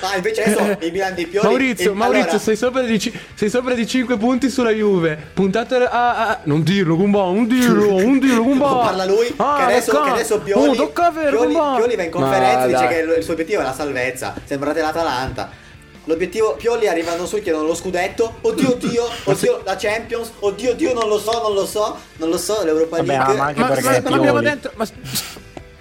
[0.00, 1.46] Ah, invece adesso il Milan di Pioli.
[1.46, 5.18] Maurizio, il- Maurizio, allora- sei, sopra di, ci- sei sopra di 5 punti sulla Juve.
[5.34, 8.66] Puntate a, a- a- Non dirlo, Gumba, non dirlo, non dirlo, Gumba.
[8.76, 11.52] Parla lui Ah, che, adesso, tocca- che adesso Pioli, Oh, tocca avere, Pioli.
[11.52, 14.34] Pioli va in conferenza Ma e dice che il, il suo obiettivo è la salvezza.
[14.44, 15.66] Sembrate l'Atalanta.
[16.08, 18.38] L'obiettivo Pioli arrivano su e chiedono lo scudetto.
[18.40, 20.32] Oddio oddio, oddio la Champions.
[20.40, 23.34] Oddio oddio non lo so, non lo so, non lo so, l'Europa Vabbè, League.
[23.36, 24.70] ma anche Ma, perché ma- ma abbiamo detto.
[24.74, 24.86] Ma,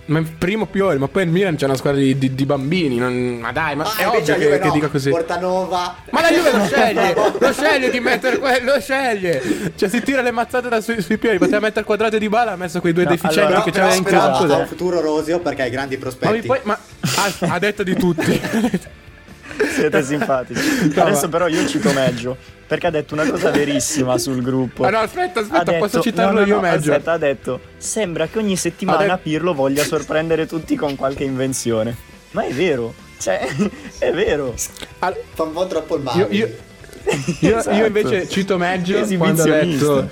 [0.10, 2.98] ma primo Pioli, ma poi il Milan c'è una squadra di, di- di bambini.
[2.98, 4.74] non- ma dai, ma Ah, è ovvio che, Juve che no.
[4.74, 5.10] dica così.
[5.10, 5.96] Portanova.
[6.12, 9.72] Ma la Juve lo sceglie, lo sceglie di mettere quello, lo sceglie.
[9.78, 12.56] Cioè si tira le mazzate da sui, sui piedi, poteva mettere quadrato di bala, ha
[12.58, 14.38] messo quei due No, deficienti allora, che c'aveva in campo.
[14.44, 14.60] ha dai.
[14.60, 16.34] un futuro roseo perché hai grandi Ma, prospetti.
[16.34, 16.78] mi poi, ma
[17.16, 18.42] ha, ha detto di tutti.
[19.74, 20.91] Siete simpatici.
[20.95, 22.36] No, Adesso ma- però io cito Meggio.
[22.68, 24.84] Perché ha detto una cosa verissima sul gruppo.
[24.84, 26.91] Ah no, aspetta, aspetta, detto- posso citarlo no, no, io no, meglio.
[26.91, 31.95] Aspetta, ha detto: Sembra che ogni settimana det- Pirlo voglia sorprendere tutti con qualche invenzione.
[32.32, 33.48] Ma è vero, cioè,
[34.00, 34.54] è vero.
[35.00, 36.22] Al- Fa un po' troppo il male.
[36.24, 36.56] io, io,
[37.39, 37.76] io- Esatto.
[37.78, 40.10] io invece cito Meggio quando ha detto.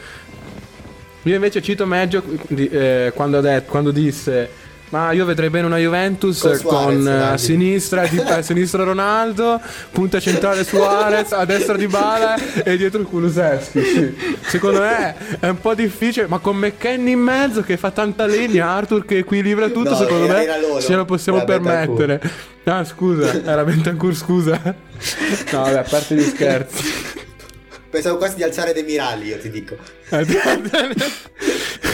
[1.23, 2.23] Io invece cito Meggio
[2.55, 4.63] eh, quando, ha detto, quando disse.
[4.89, 8.83] Ma io vedrei bene una Juventus Con con, Suarez, eh, a sinistra, di, a sinistra
[8.83, 9.59] Ronaldo,
[9.91, 13.83] punta centrale Suarez, a destra di Bala e dietro il Kuluseschi.
[13.83, 14.15] Sì.
[14.41, 18.69] Secondo me è un po' difficile, ma con McKenny in mezzo che fa tanta legna,
[18.69, 20.45] Arthur che equilibra tutto, No, secondo me
[20.79, 22.21] ce lo possiamo Era permettere.
[22.65, 24.59] Ah, scusa, era Bentancur, scusa.
[24.63, 26.83] No, vabbè, a parte gli scherzi.
[27.89, 29.77] Pensavo quasi di alzare dei mirali, io ti dico.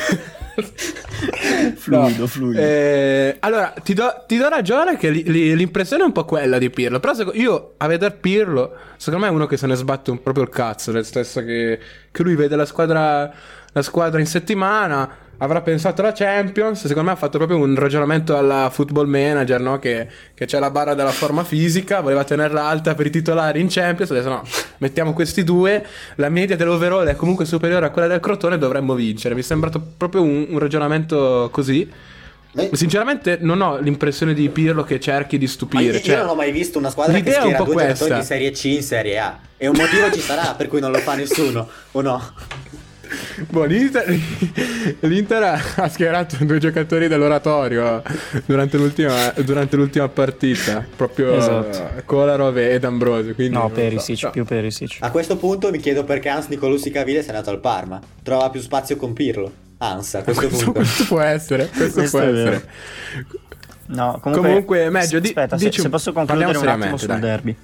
[1.82, 2.60] Fluido, fluido.
[2.62, 6.58] Eh, allora, ti do, ti do ragione che li- li- l'impressione è un po' quella
[6.60, 7.00] di Pirlo.
[7.00, 10.22] Però seco- io a vedere Pirlo, secondo me è uno che se ne sbatte un-
[10.22, 10.92] proprio il cazzo.
[10.92, 11.80] Nel senso che,
[12.12, 13.32] che lui vede la squadra,
[13.72, 15.10] la squadra in settimana.
[15.42, 16.82] Avrà pensato alla Champions.
[16.82, 19.80] Secondo me ha fatto proprio un ragionamento alla football manager, no?
[19.80, 23.68] Che, che c'è la barra della forma fisica, voleva tenerla alta per i titolari in
[23.68, 24.12] Champions.
[24.12, 24.44] Adesso no,
[24.78, 25.84] mettiamo questi due.
[26.16, 29.34] La media dell'overall è comunque superiore a quella del Crotone, dovremmo vincere.
[29.34, 31.90] Mi è sembrato proprio un, un ragionamento così.
[32.52, 35.84] Ma- Sinceramente non ho l'impressione di Pirlo che cerchi di stupire.
[35.84, 38.18] io, io cioè, non ho mai visto una squadra che schiera po' due giocatori questa.
[38.18, 39.40] di Serie C in Serie A.
[39.58, 42.34] E un motivo ci sarà per cui non lo fa nessuno, o no?
[43.50, 44.20] Boh, l'Inter,
[45.02, 45.44] l'Inter
[45.76, 48.02] ha- schierato due giocatori dell'oratorio
[48.46, 50.86] durante l'ultima, durante l'ultima partita.
[50.96, 52.02] Proprio Esatto.
[52.06, 53.34] Kolarov e D'Ambrosio.
[53.36, 53.74] Quindi No, so.
[53.76, 54.30] Perisic, No.
[54.32, 54.98] più Perisic.
[55.02, 58.00] A questo punto mi chiedo perché Hans Nicolussi Cavile sia andato al Parma.
[58.24, 59.52] Trova più spazio con Pirlo.
[59.78, 60.80] Hans, a questo Questo, punto.
[60.80, 61.68] questo può essere.
[61.76, 62.66] Questo, Questo può essere.
[63.88, 67.08] No, comunque, Comunque, meglio, di- aspetta, se, dici un- se posso concludere un attimo sul
[67.08, 67.20] dai.
[67.20, 67.56] derby.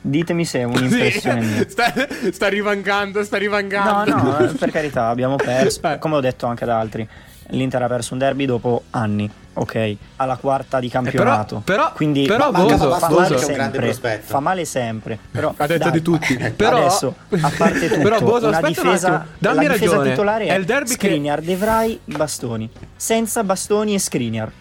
[0.00, 1.68] Ditemi se è un'impressione mia.
[1.68, 1.92] Sta,
[2.32, 4.14] sta rivangando, sta No, rivangando.
[4.16, 5.98] no, eh, per carità, abbiamo perso, Eh.
[5.98, 7.08] come ho detto anche ad altri.
[7.50, 9.96] L'Inter ha perso un derby dopo anni, ok?
[10.16, 11.62] Alla quarta di campionato.
[11.64, 14.20] però- Quindi però fa, Boso- fa Boso- male che è un grande sempre.
[14.22, 15.18] Fa male sempre.
[15.30, 16.36] Però, Ha detto dai, di tutti.
[16.56, 20.10] Però, adesso, a parte tutto, però Boso, un difesa, dammi la difesa ragione.
[20.10, 22.70] titolare È il derby che Skriniar, De Vrij, Bastoni.
[22.94, 24.52] Senza Bastoni e Skriniar.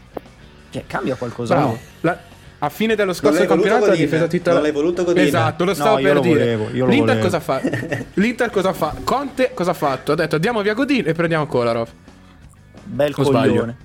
[0.69, 1.55] Cioè, cambia qualcosa.
[1.55, 1.69] Bravo.
[1.71, 1.77] no?
[2.01, 2.17] La-
[2.59, 4.61] a fine dello scorso campionato Godin, difesa titolare.
[4.61, 5.23] non l'hai voluto Godin.
[5.25, 6.39] Esatto, lo No, stavo io per lo dire.
[6.39, 7.23] volevo, io lo L'Inter volevo.
[7.23, 7.61] cosa fa?
[8.15, 8.95] L'Inter cosa fa?
[9.03, 10.11] Conte cosa ha fatto?
[10.13, 11.89] Ha detto diamo via Godin e prendiamo Kolarov.
[12.83, 13.49] Bel O sbaglio?
[13.51, 13.77] coglione.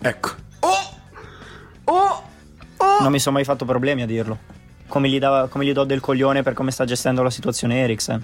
[0.00, 0.30] Ecco.
[0.60, 0.94] Oh!
[1.84, 2.22] Oh!
[2.78, 3.02] Oh!
[3.02, 4.38] Non mi sono mai fatto problemi a dirlo.
[4.88, 8.22] Come gli, dava- come gli do del coglione per come sta gestendo la situazione Eriksen.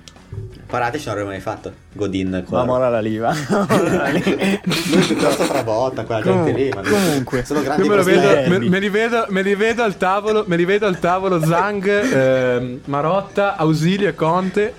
[0.66, 1.72] Parateci non avremmo mai fatto.
[1.92, 2.44] Godin.
[2.48, 3.34] Ma mola la liva.
[3.34, 6.70] Lui piuttosto frabotta, quella gente lì.
[6.70, 7.44] Ma Comunque.
[7.44, 10.44] sono grandi Io me, lo vedo, me, me li vedo, me li vedo al tavolo,
[10.46, 14.72] me li vedo al tavolo Zang, ehm, Marotta, Ausilio e Conte.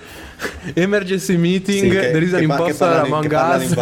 [0.74, 3.74] Emergency meeting, Sì, che- there is an imposter among us.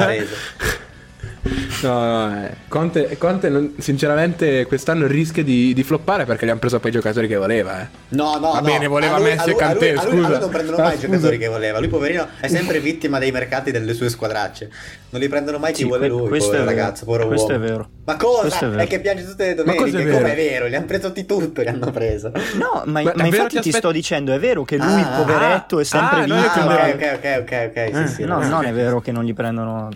[1.83, 2.51] No, no, eh.
[2.69, 6.95] Conte, Conte non- sinceramente quest'anno rischia di, di floppare perché gli hanno preso poi i
[6.95, 7.81] giocatori che voleva.
[7.83, 7.87] Eh.
[8.11, 8.63] No, no, Va no.
[8.63, 10.39] bene, voleva A lui- Messi e Kanté, a lui, a lui- a lui scusa.
[10.39, 11.07] non prendono Ah, mai i scusa.
[11.09, 11.79] giocatori che voleva.
[11.79, 14.71] Lui, poverino, è sempre vittima dei mercati delle sue squadracce.
[15.11, 16.81] Non li prendono mai chi Sì, vuole lui, questo povero è vero.
[16.81, 17.65] ragazzo, povero Questo uomo.
[17.65, 17.89] è vero.
[18.05, 18.59] Ma cosa?
[18.59, 18.81] È vero.
[18.83, 20.05] È che piange tutte le Ma è domeniche.
[20.05, 20.17] vero?
[20.19, 20.67] Come è vero?
[20.67, 22.33] Li hanno preso di tutto, li hanno preso.
[22.55, 25.23] No, ma, ma è vero infatti ti aspet- sto dicendo, è vero che lui, Ah,
[25.23, 26.77] poveretto, ah, è sempre ah, noi Ah, vittima.
[26.77, 27.77] che- ok, ok, ok, ok, ok.
[28.03, 29.89] Eh, Sì, sì, No, no, non è vero che non gli prendono.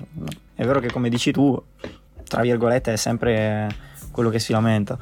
[0.56, 1.60] È vero che, come dici tu,
[2.26, 3.68] tra virgolette, è sempre
[4.10, 4.98] quello che si lamenta.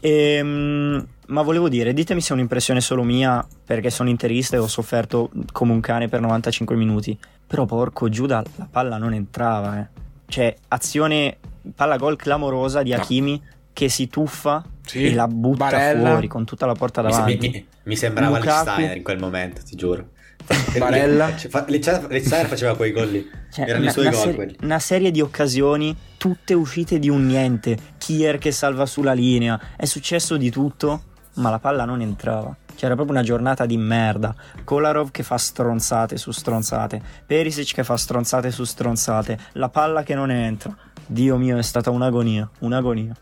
[0.00, 4.66] Ehm, ma volevo dire, ditemi se è un'impressione solo mia, perché sono interista e ho
[4.66, 7.18] sofferto come un cane per 95 minuti.
[7.46, 9.80] Però, porco Giuda, la palla non entrava.
[9.80, 9.86] Eh.
[10.26, 11.38] Cioè, azione,
[11.74, 12.92] palla gol clamorosa di.
[12.92, 13.42] Hakimi
[13.72, 16.10] che si tuffa Sì, e la butta Barella.
[16.10, 17.48] fuori con tutta la porta Mi, davanti.
[17.48, 18.80] mi- mi sembrava Lukaku.
[18.82, 20.08] In quel momento, ti giuro.
[20.78, 21.26] Barella.
[21.28, 23.30] Lichsteiner faceva quei gol lì.
[23.52, 24.56] Cioè, Erano una, i suoi una gol serie- quelli.
[24.62, 27.76] una serie di occasioni, tutte uscite di un niente.
[27.98, 29.60] Kier che salva sulla linea.
[29.76, 31.02] È successo di tutto,
[31.34, 32.54] ma la palla non entrava.
[32.74, 34.34] C'era proprio una giornata di merda.
[34.64, 37.00] Kolarov che fa stronzate su stronzate.
[37.26, 39.38] Perisic che fa stronzate su stronzate.
[39.52, 40.74] La palla che non entra.
[41.06, 42.48] Dio mio, è stata un'agonia.
[42.60, 43.14] Un'agonia.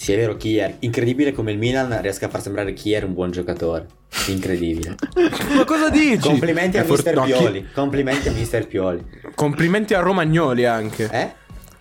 [0.00, 0.76] Sì, è vero, Kier.
[0.78, 3.86] Incredibile come il Milan riesca a far sembrare Kier un buon giocatore.
[4.28, 4.94] Incredibile.
[5.56, 6.18] Ma cosa dici?
[6.18, 7.68] Complimenti a È for- Mister no, chi- Pioli.
[7.74, 9.04] Complimenti a Mister Pioli.
[9.34, 11.08] Complimenti a Romagnoli anche.
[11.10, 11.32] Eh?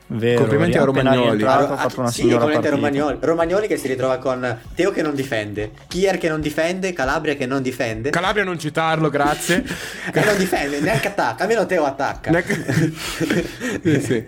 [0.07, 1.27] Vero, Complimenti a Romagnoli.
[1.37, 2.69] rientrato, ha fatto una sì, complimenti a.
[2.71, 3.17] Romagnoli.
[3.21, 7.45] Romagnoli che si ritrova con Teo che non difende, Kier che non difende, Calabria che
[7.45, 8.09] non difende.
[8.09, 9.63] Calabria non citarlo, grazie.
[10.11, 11.43] e non difende, neanche attacca.
[11.43, 12.31] Almeno Teo attacca.
[12.31, 12.65] Neanche-
[13.83, 14.25] sì, sì.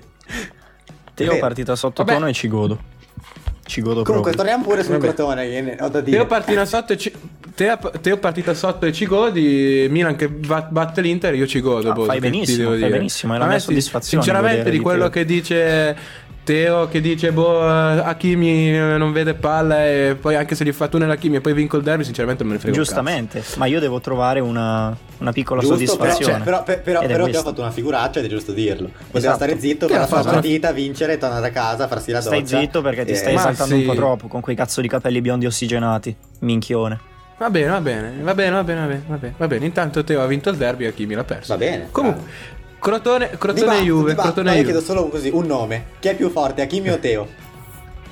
[1.16, 1.40] Teo Vabbè.
[1.40, 2.18] partita sotto Vabbè.
[2.18, 2.98] tono e ci godo.
[3.70, 4.36] Ci godo Comunque, proprio.
[4.36, 5.14] torniamo pure sul Vabbè.
[5.14, 5.48] Crotone.
[5.48, 6.18] Che ho da dire.
[6.18, 7.14] Teo partita sotto e ci...
[7.54, 9.86] Teo, Teo partita sotto e ci godi.
[9.92, 11.92] Milan che batte l'Inter, io ci godo.
[11.92, 15.96] Ah, boh, fai benissimo, fai benissimo, è la mia soddisfazione Sinceramente, di quello che dice
[16.50, 20.72] Teo, che dice, boh, eh, Hakimi eh, non vede palla e poi anche se gli
[20.72, 23.68] fa tunnel Hakimi e poi vinco il derby, sinceramente non me ne frega Giustamente, ma
[23.68, 26.34] io devo trovare una, una piccola Giusto, però, soddisfazione.
[26.34, 28.88] cioè, però, per- però, è però ti ho fatto una figuraccia ed è giusto dirlo.
[28.90, 29.36] Poteva Esatto.
[29.36, 32.36] stare zitto, fare ha la sua partita, vincere, tornare a casa, farsi la doccia.
[32.44, 33.82] Stai zitto perché ti Eh, stai esaltando sì.
[33.82, 36.16] un po' troppo con quei cazzo di capelli biondi ossigenati.
[36.40, 36.96] Minchione.
[36.96, 37.08] cazzo.
[37.38, 39.34] Va bene, va bene, va bene, va bene, va bene, va bene.
[39.38, 39.66] Va bene.
[39.68, 41.54] Intanto Teo ha vinto il derby e Hakimi l'ha perso.
[41.54, 41.88] Va bene.
[41.92, 42.24] Comunque,
[42.80, 44.22] Crotone, Crotone Dibattito, Juve, dibattito.
[44.34, 44.72] Crotone No, io Juve.
[44.72, 45.86] chiedo solo così un nome.
[46.00, 47.28] Chi è più forte, Hakimi o Teo?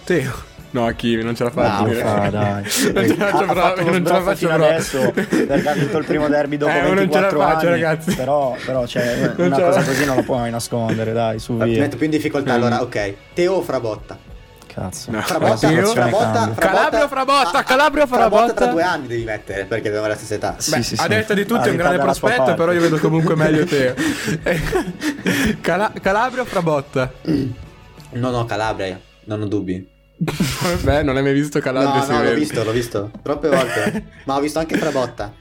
[0.03, 0.45] Teo.
[0.71, 1.93] No, Hakimi, non ce la No, faccio.
[1.93, 2.63] fa, dai.
[2.93, 4.69] non ce la faccio proprio, non ce la faccio fino proprio.
[4.75, 7.57] adesso perché ha vinto il primo derby dopo Eh, ma non ce la 24 faccio,
[7.67, 7.69] anni.
[7.69, 8.15] ragazzi.
[8.15, 9.91] Però, però cioè, Non una la cosa faccio.
[9.91, 11.79] così non la puoi nascondere, dai, su Mi via.
[11.81, 12.51] metto più in difficoltà.
[12.51, 12.55] Mm.
[12.55, 13.13] Allora, ok.
[13.33, 14.17] Teo o Frabotta?
[14.77, 15.09] Cazzo.
[15.09, 15.21] No.
[15.21, 15.67] Frabotta?
[16.53, 17.57] Frabotta, Calabria o Frabotta?
[17.57, 20.55] Ah, Calabria o Frabotta tra due anni devi mettere perché abbiamo la stessa età.
[20.59, 21.07] Sì, Beh, sì, a sì.
[21.07, 23.65] detta di tutti Ah, è un grande prospetto, però io vedo comunque meglio.
[23.67, 23.95] Eh,
[25.61, 27.11] Cala- Calabria o Frabotta?
[28.11, 29.95] No, no, Calabria, non ho dubbi.
[30.81, 32.05] Beh, non hai mai visto Calabria?
[32.05, 34.05] no, no, l'ho visto, l'ho visto troppe volte.
[34.25, 35.33] Ma ho visto anche Frabotta.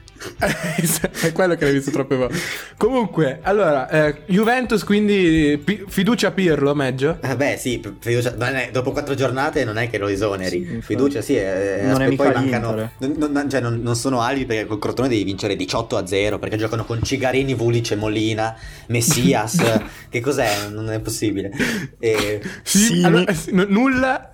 [1.21, 2.39] È quello che l'hai visto troppe volte.
[2.77, 7.19] Comunque, allora, eh, Juventus quindi pi- fiducia a Pirlo, meglio?
[7.23, 10.67] Eh beh, sì, fiducia, non è- dopo quattro giornate non è che lo esoneri.
[10.67, 12.91] Sì, fiducia, sì, eh, Non è aspe- mica poi mancano.
[12.99, 16.39] Non, non- cioè, non- non sono alibi perché col Crotone devi vincere 18 a 0
[16.39, 18.55] perché giocano con Cigarini, Vulic e Molina,
[18.89, 19.57] Messias.
[20.11, 20.69] che cos'è?
[20.71, 21.51] Non è possibile.
[21.99, 22.41] E...
[22.62, 23.03] Sì, Sì.
[23.05, 24.31] allora, sì, no- nulla.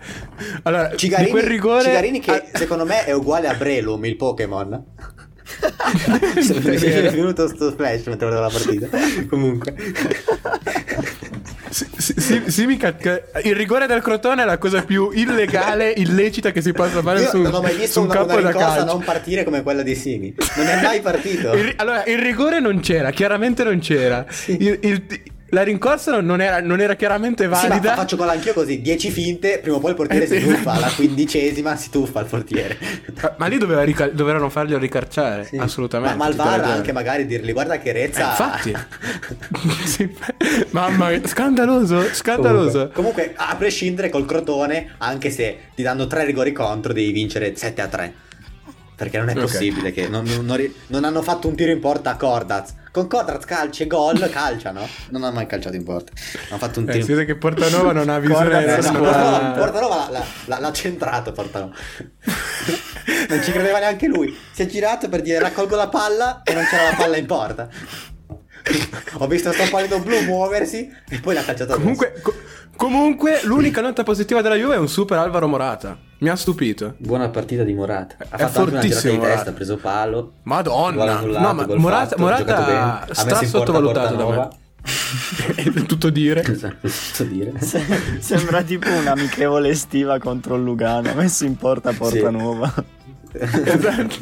[0.63, 1.83] Allora, Cigarini, quel rigore.
[1.85, 4.85] Cigarini che Ah, secondo me è uguale a Brelum, il Pokémon.
[6.65, 8.89] Mi è venuto sto flash mentre vedevo la partita.
[9.29, 9.75] Comunque.
[11.71, 12.95] Sì, sì, sì, sì, mica-
[13.45, 17.31] il rigore del Crotone è la cosa più illegale, illecita che si possa fare Io
[17.31, 18.85] su, non ho mai su visto un una, campo una da calcio.
[18.85, 20.35] non partire come quella di Simi.
[20.57, 21.53] Non è mai partito.
[21.55, 24.27] Il allora, il rigore non c'era, chiaramente non c'era.
[24.49, 25.05] Il- il-
[25.53, 27.91] la rincorsa non era, non era chiaramente Sì, ma valida.
[27.91, 30.73] fa- faccio con l'anch'io così, 10 finte, prima o poi il portiere Eh, si tuffa,
[30.73, 32.79] alla quindicesima si tuffa il portiere.
[33.21, 35.57] Ma- Ma lì doveva rica- dovevano farglielo ricarciare, Sì.
[35.59, 36.17] assolutamente.
[36.17, 36.73] Ma, ma il tutte le VAR gare.
[36.79, 38.29] anche magari dirgli guarda che Eh, Rezza...
[38.31, 38.73] infatti.
[39.85, 40.09] Sì,
[40.71, 42.91] mamma mia, scandaloso, scandaloso.
[42.93, 47.55] Comunque, comunque, a prescindere col Crotone, anche se ti danno tre rigori contro, devi vincere
[47.57, 48.15] 7 a 3.
[48.97, 49.41] Perché non è Ok.
[49.41, 52.81] possibile che non, non- non ri- non hanno fatto un tiro in porta a Cordaz.
[52.93, 54.87] Con Cordaz calci e gol, calciano.
[55.09, 56.13] Non hanno mai calciato in porta.
[56.51, 58.83] Hanno fatto un Eh, tiro si vede che Portanova non ha visione della Eh, no,
[58.83, 59.51] squadra.
[59.59, 61.73] Portanova l'ha, l'ha- l'ha- l'ha centrato Portanova.
[63.29, 64.37] non ci credeva neanche lui.
[64.53, 67.69] Si è girato per dire raccolgo la palla e non c'era la palla in porta.
[69.15, 71.75] Ho visto sto pallino blu muoversi e poi l'ha calciato.
[71.75, 72.35] Comunque, co-
[72.77, 75.97] comunque, l'unica nota positiva della Juve è un super Alvaro Morata.
[76.19, 76.95] Mi ha stupito.
[76.99, 78.17] Buona partita di Morata.
[78.19, 79.51] Ha È fatto anche una fortissimo di testa, Morata.
[79.51, 80.33] ha preso palo.
[80.45, 81.19] Madonna.
[81.19, 83.01] annullato, No, ma Morata, fatto, Morata.
[83.01, 84.61] Ha porta sottovalutato da me.
[85.87, 86.43] Tutto dire.
[86.47, 87.53] Cosa posso dire?
[87.61, 87.85] Se-
[88.21, 92.73] Sembra tipo un'amichevole estiva contro il Lugano, messo in porta Portanova.
[93.33, 94.17] esatto.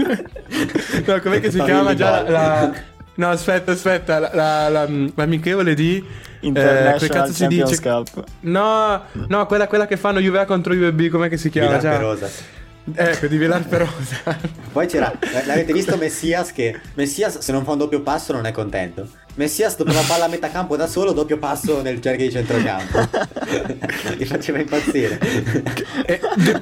[1.07, 2.33] No, com'è che si Famiglia chiama già gol.
[2.33, 2.73] la...
[3.21, 5.97] No, aspetta, aspetta, la, la- la- l'amichevole di...
[5.97, 7.81] eh, International che cazzo si dice?
[7.83, 8.25] Cup.
[8.41, 11.77] No, no, quella, quella che fanno Juve contro Juve B, com'è che si chiama?
[11.77, 12.17] Milan
[12.93, 14.39] Ecco, di Vilar Perosa.
[14.73, 15.13] Poi c'era,
[15.47, 19.09] l'avete visto Messias che Messias se non fa un doppio passo non è contento.
[19.35, 22.99] Messias dopo una palla a metà campo da solo, doppio passo nel cerchio di centrocampo.
[24.19, 25.19] Mi faceva impazzire.
[26.05, 26.61] E de-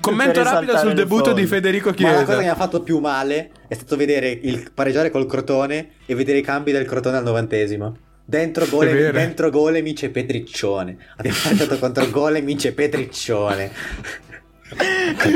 [0.00, 1.40] Commento rapido sul debutto fondo.
[1.40, 2.52] di Federico Ma la cosa che mi Chiesa.
[2.52, 6.70] ha fatto più male è stato vedere il pareggiare col Crotone e vedere i cambi
[6.72, 7.96] del Crotone al novantesimo.
[8.24, 10.96] Dentro gole, dentro Golemic e Petriccione.
[11.16, 13.72] Abbiamo pareggiato contro Golemic e Petriccione.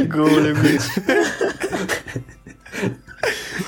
[0.07, 0.83] Golemic.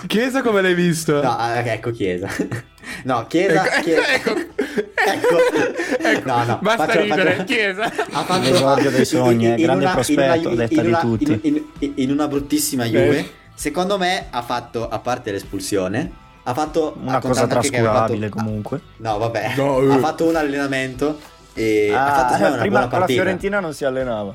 [0.07, 1.21] Chiesa come l'hai visto?
[1.23, 2.29] No, ah, ecco Chiesa.
[3.05, 3.67] No, Chiesa.
[3.67, 5.37] Ecco, Chiesa- ecco, ecco.
[6.03, 6.29] ecco.
[6.29, 7.85] No, no, Basta faccio- ridere, faccio- Chiesa.
[7.85, 11.39] ha fatto L'esordio dei sogni, eh, grande prospetto, in detta di una- tutti.
[11.43, 13.31] in- in- in una bruttissima Juve, Eh.
[13.55, 16.11] secondo me ha fatto, a parte l'espulsione,
[16.43, 18.81] ha fatto Una ha cosa che trascurabile fatto- comunque.
[18.99, 19.55] No, vabbè.
[19.57, 19.93] No, eh.
[19.95, 21.19] Ha fatto un allenamento
[21.55, 23.23] e ha fatto Ah, una prima buona con la partita.
[23.23, 24.35] Fiorentina non si allenava.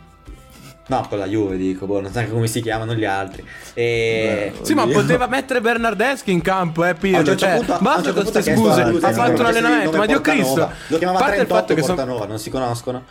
[0.88, 3.46] No, con la Juve dico, boh, non so neanche come si chiamano gli altri.
[3.74, 7.24] E Beh, Sì, ma poteva mettere Bernardeschi in campo, eh, Pirlo.
[7.24, 8.82] certo Cioè, punto- basta certo con queste scuse.
[8.82, 10.22] Ha fatto un allenamento, ma Dio Portanova.
[10.22, 10.72] Cristo.
[10.88, 11.96] Lo chiamava A parte il 38 fatto che sono.
[11.96, 13.04] Portanova, non si conoscono.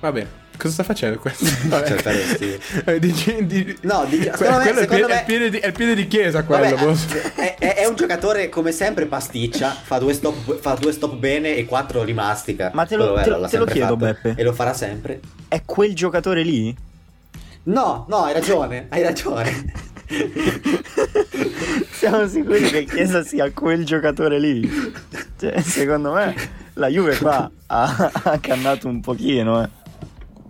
[0.00, 0.30] Va bene,
[0.60, 1.44] cosa sta facendo questo?
[1.48, 1.96] Cioè, Vabbè.
[1.96, 5.50] faresti- Eh, dici- di- No, di- Que- me- è, il piede, me- è il piede
[5.50, 6.96] di, è il piede di chiesa quello, Vabbè, boh.
[7.36, 11.56] è, è- è un giocatore come sempre pasticcia, fa due stop, fa due stop bene
[11.56, 12.70] e quattro li mastica.
[12.74, 14.34] Ma te lo- te te lo chiedo, fatto Beppe.
[14.36, 15.20] E lo farà sempre.
[15.48, 16.76] È quel giocatore lì?
[17.62, 19.88] No, no, hai ragione, hai ragione.
[21.92, 24.68] Siamo sicuri che Chiesa sia quel giocatore lì?
[25.38, 26.34] Cioè, secondo me
[26.74, 29.68] la Juve qua ha, ha cannato un pochino, eh.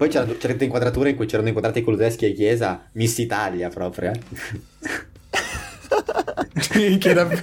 [0.00, 4.12] Poi c'era certe inquadrature in cui c'erano inquadrati Kuluseschi e Chiesa, Miss Italia proprio.
[4.12, 4.20] eh.
[6.74, 7.42] Minchia, davvero.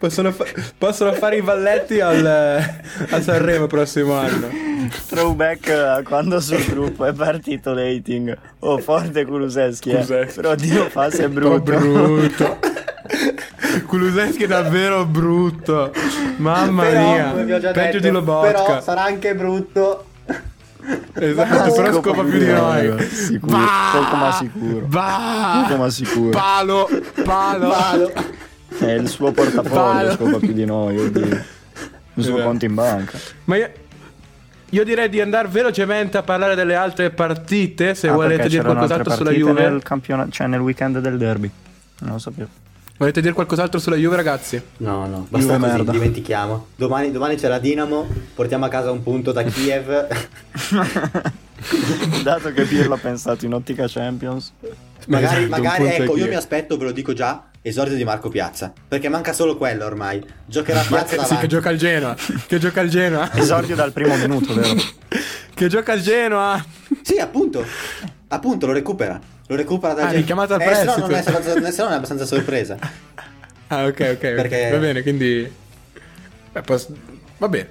[0.00, 0.44] possono, fa-
[0.76, 4.48] possono fare i balletti al, a Sanremo prossimo anno.
[5.08, 8.36] Throwback a quando sul gruppo è partito l'hating.
[8.58, 10.04] Oh, forte Kuluseschi, eh.
[10.04, 10.40] Kulusevski.
[10.40, 11.60] Però Dio fa se è Oh, brutto.
[11.62, 12.58] brutto.
[13.86, 15.92] Kuluseschi è davvero brutto.
[16.38, 17.30] Mamma Però, mia.
[17.70, 18.50] Peggio detto, di Lobotka.
[18.64, 20.06] Però sarà anche brutto.
[21.14, 23.06] Esatto, però Scopa più di noi.
[23.06, 23.58] Sicuro,
[23.92, 24.86] poco ma sicuro.
[24.86, 25.64] Bah!
[25.66, 26.30] Poco ma sicuro.
[26.30, 26.88] Palo,
[27.24, 27.68] palo.
[27.68, 28.12] Malo.
[28.78, 30.12] È il suo portafoglio, Vado.
[30.12, 31.44] scopa più di noi, oddio.
[32.14, 33.18] Il suo conto in banca.
[33.44, 33.70] Ma io,
[34.70, 37.94] io direi di andare velocemente a parlare delle altre partite.
[37.94, 39.52] Se Ah, volete dire qualcos'altro sulla Juve.
[39.52, 41.50] Nel, campionato, cioè nel weekend del derby.
[42.00, 42.48] Non lo sapevo.
[42.96, 44.60] Volete dire qualcos'altro sulla Juve, ragazzi?
[44.78, 45.92] No, no, basta Juve così, merda.
[45.92, 46.66] dimentichiamo.
[46.76, 50.06] Domani, domani c'è la Dinamo, portiamo a casa un punto da Kiev.
[52.22, 54.52] Dato che Pirlo ha pensato in ottica Champions.
[55.08, 58.72] magari, Esatto, magari ecco, io mi aspetto, ve lo dico già, esordio di Marco Piazza.
[58.86, 60.24] Perché manca solo quello ormai.
[60.46, 61.36] Giocherà Piazza sì, davanti.
[61.36, 62.16] che gioca al Genoa.
[62.46, 63.34] Che gioca al Genoa.
[63.34, 64.74] Esordio dal primo minuto, vero?
[65.52, 66.64] che gioca al Genoa.
[67.02, 67.64] Sì, appunto.
[68.28, 69.20] Appunto, lo recupera.
[69.46, 71.06] Lo recupera da Ah, richiamato al eh, se no prestito.
[71.06, 72.76] non è, no non è abbastanza sorpresa.
[73.68, 74.18] Ah, ok, ok.
[74.18, 75.50] Perché- Va bene, quindi.
[76.52, 76.88] eh, pos-
[77.38, 77.68] Va bene.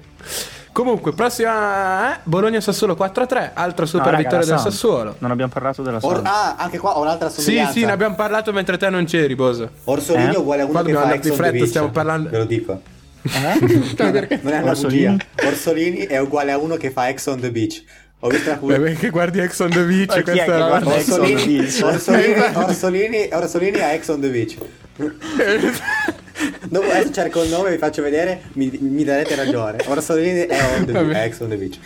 [0.72, 2.14] Comunque, prossima.
[2.16, 2.18] Eh?
[2.24, 3.52] Bologna-Sassuolo 4-3.
[3.54, 4.58] Altra super No, raga, vittoria del.
[4.58, 5.14] Sassuolo.
[5.20, 6.26] Non abbiamo parlato della Or- Samp.
[6.26, 7.72] ah, anche qua ho un'altra Sì, somiglianza.
[7.72, 9.70] sì, ne abbiamo parlato mentre te non c'eri, Boso.
[9.84, 10.32] Orsolini Eh?
[10.34, 11.68] è uguale a uno Qua che fa andare di Ex on the fretta, Beach.
[11.68, 12.80] stiamo parlando- Ve lo dico.
[13.22, 14.38] Eh?
[14.42, 15.06] Non è una Orsolini?
[15.10, 15.46] bugia.
[15.48, 17.82] Orsolini è uguale a uno che fa Ex on the Beach.
[18.24, 18.90] Ho visto la Beh, pubblicazione.
[18.92, 20.06] perché guardi Ex on the Beach.
[20.08, 21.82] Ma chi è questa che era- guarda Ex on the Orsolini, Beach?
[21.82, 24.56] Orsolini, Orsolini, Orsolini a Ex on the Beach.
[26.68, 29.76] Dopo adesso cerco il nome vi faccio vedere, mi, mi darete ragione.
[29.84, 31.12] Orsolini è, on the, Vabbè.
[31.12, 31.78] è Ex on the Beach.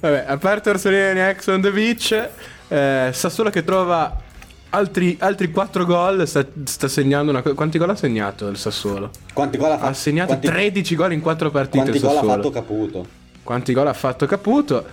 [0.00, 2.28] Vabbè, a parte Orsolini e Ex on the Beach,
[2.66, 4.20] eh, Sassuolo che trova
[4.70, 6.26] altri, altri 4 gol.
[6.26, 7.42] Sta, sta segnando una.
[7.42, 9.10] Quanti gol ha segnato il Sassuolo?
[9.32, 9.90] Quanti gol ha fatto?
[9.90, 11.84] Ha segnato quanti, 13 gol in 4 partite.
[11.84, 13.06] Quanti gol ha fatto Caputo?
[13.44, 14.84] Quanti gol ha fatto Caputo?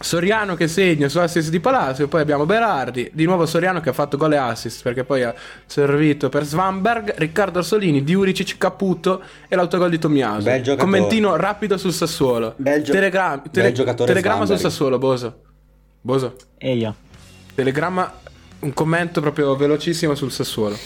[0.00, 3.92] Soriano che segna su assist di Palacio, poi abbiamo Berardi, di nuovo Soriano che ha
[3.92, 5.34] fatto gol e assist perché poi ha
[5.66, 10.44] servito per Svanberg, Riccardo Orsolini, Diuricic, Caputo e l'autogol di Tommaso.
[10.44, 10.76] Bel giocatore.
[10.76, 12.54] Commentino rapido sul Sassuolo.
[12.56, 14.70] Bel gio- Telegram- bel tele- giocatore telegramma sul Svanberg.
[14.70, 15.40] Sassuolo, Boso.
[16.00, 16.36] Boso.
[16.58, 16.94] Eia.
[17.56, 18.12] Telegramma,
[18.60, 20.76] un commento proprio velocissimo sul Sassuolo.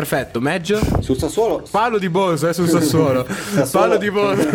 [0.00, 0.80] Perfetto, Meggio.
[1.00, 3.26] Sul Sassuolo Palo di Boso, eh, sul Sassuolo.
[3.28, 4.48] Sassuolo- Palo di Boso.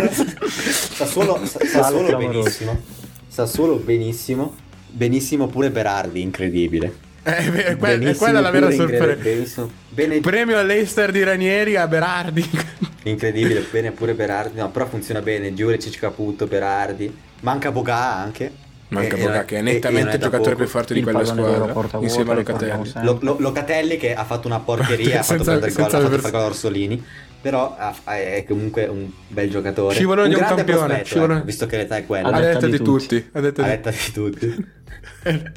[0.96, 2.82] Sassuolo, Sa- Sassuolo benissimo.
[3.28, 4.56] Sassuolo benissimo.
[4.88, 6.96] Benissimo pure Berardi, incredibile.
[7.22, 7.36] Eh,
[7.66, 9.68] è, que- è quella la vera sorpresa.
[9.90, 12.44] Bene, Premio all'Eister di Ranieri a Berardi.
[13.04, 14.58] incredibile, bene pure Berardi.
[14.60, 15.54] No, però funziona bene.
[15.54, 17.16] Giurecic Caputo, Berardi.
[17.42, 18.52] Manca Boga anche.
[18.90, 21.74] Manca Boga, che è nettamente il giocatore più forte di quella squadra.
[22.00, 22.92] Insieme a Locatelli.
[23.02, 26.10] Lo- Lo- Locatelli che ha fatto una porcheria, ha fatto Senza- perdere il gol, ha
[26.20, 27.06] fatto fare Orsolini.
[27.42, 29.94] Però ha- ha- è comunque un bel giocatore.
[29.94, 32.28] Scivolone di un grande campione, prospetto, scivolone- ecco, visto che l'età è quella.
[32.30, 33.30] Ha detta detta di di tutti.
[33.34, 34.68] A detta di- tutti.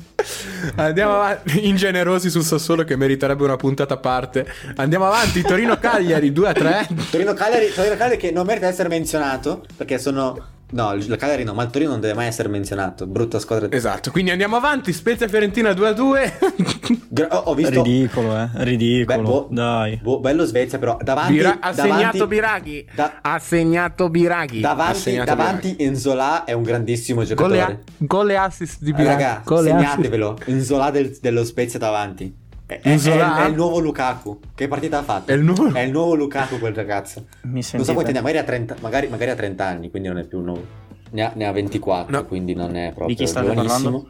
[0.77, 4.47] Andiamo avanti, ingenerosi sul Sassuolo che meriterebbe una puntata a parte.
[4.77, 6.89] Andiamo avanti, Torino Cagliari 2 a 3.
[7.11, 10.39] Torino Cagliari, Torino Cagliari che non merita di essere menzionato perché sono
[10.71, 13.07] no, il Cagliari no, ma il Torino non deve mai essere menzionato.
[13.07, 13.69] Brutta squadra.
[13.71, 16.39] Esatto, quindi andiamo avanti, Spezia Fiorentina 2 a 2.
[17.09, 18.49] Gra- ho, visto Ridicolo, eh.
[18.55, 19.19] Ridicolo.
[19.19, 20.01] Beh, boh, Dai.
[20.03, 22.87] boh, bello Svezia però davanti Bira- ha segnato Biraghi.
[22.95, 24.61] da- ha segnato Biraghi.
[24.61, 27.85] Davanti, segnato davanti Enzola è un grandissimo e, giocatore.
[27.99, 29.23] gol e assist di Eh, Biraghi.
[29.23, 29.91] raga, Gol e assist.
[29.91, 30.39] segnatevelo.
[30.47, 32.47] Enzola del- dello Spezia davanti.
[32.69, 34.39] È, è- è- il nuovo Lukaku.
[34.55, 35.31] Che partita ha fatto?
[35.31, 37.25] È il nuovo- È il nuovo Lukaku quel ragazzo.
[37.45, 37.95] Mi Non so sentite?
[37.95, 40.41] quanti ne ha, magari ha 30, magari, magari ha 30 anni, quindi non è più
[40.41, 40.63] nuovo.
[41.11, 42.27] Ne ha, ne ha 24, No.
[42.27, 44.07] quindi non è proprio Di chi state giovanissimo.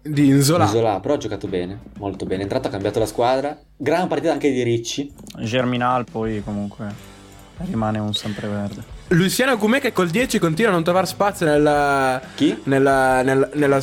[0.00, 0.64] Di Inzola.
[0.66, 2.40] Isola, però ha giocato bene, molto bene.
[2.40, 3.58] È entrato, ha cambiato la squadra.
[3.76, 5.12] Gran partita anche di Ricci.
[5.40, 6.86] Germinal poi comunque
[7.68, 8.82] rimane un sempreverde.
[9.08, 12.20] Luciano Gumè che col 10 continua a non trovare spazio nella...
[12.36, 12.60] Chi?
[12.64, 13.22] Nella...
[13.22, 13.80] nella, nella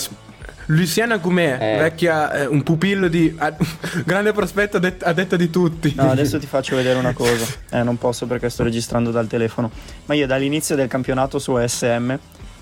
[0.72, 1.78] Luciana Gumè, Eh.
[1.80, 3.34] vecchia, eh, un pupillo di...
[3.38, 3.55] a-
[4.05, 5.93] grande prospetto a, det- a detta di tutti.
[5.95, 7.45] No, adesso ti faccio vedere una cosa.
[7.72, 9.72] Eh, non posso perché sto registrando dal telefono.
[10.05, 12.13] Ma io dall'inizio del campionato su SM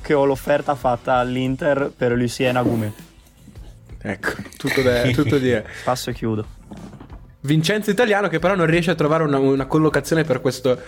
[0.01, 2.93] che ho l'offerta fatta all'Inter per Lucien Agumé.
[4.01, 5.67] Ecco, tutto, da- tutto dire.
[5.83, 6.45] Passo e chiudo.
[7.41, 10.79] Vincenzo Italiano che però non riesce a trovare una, una collocazione per questo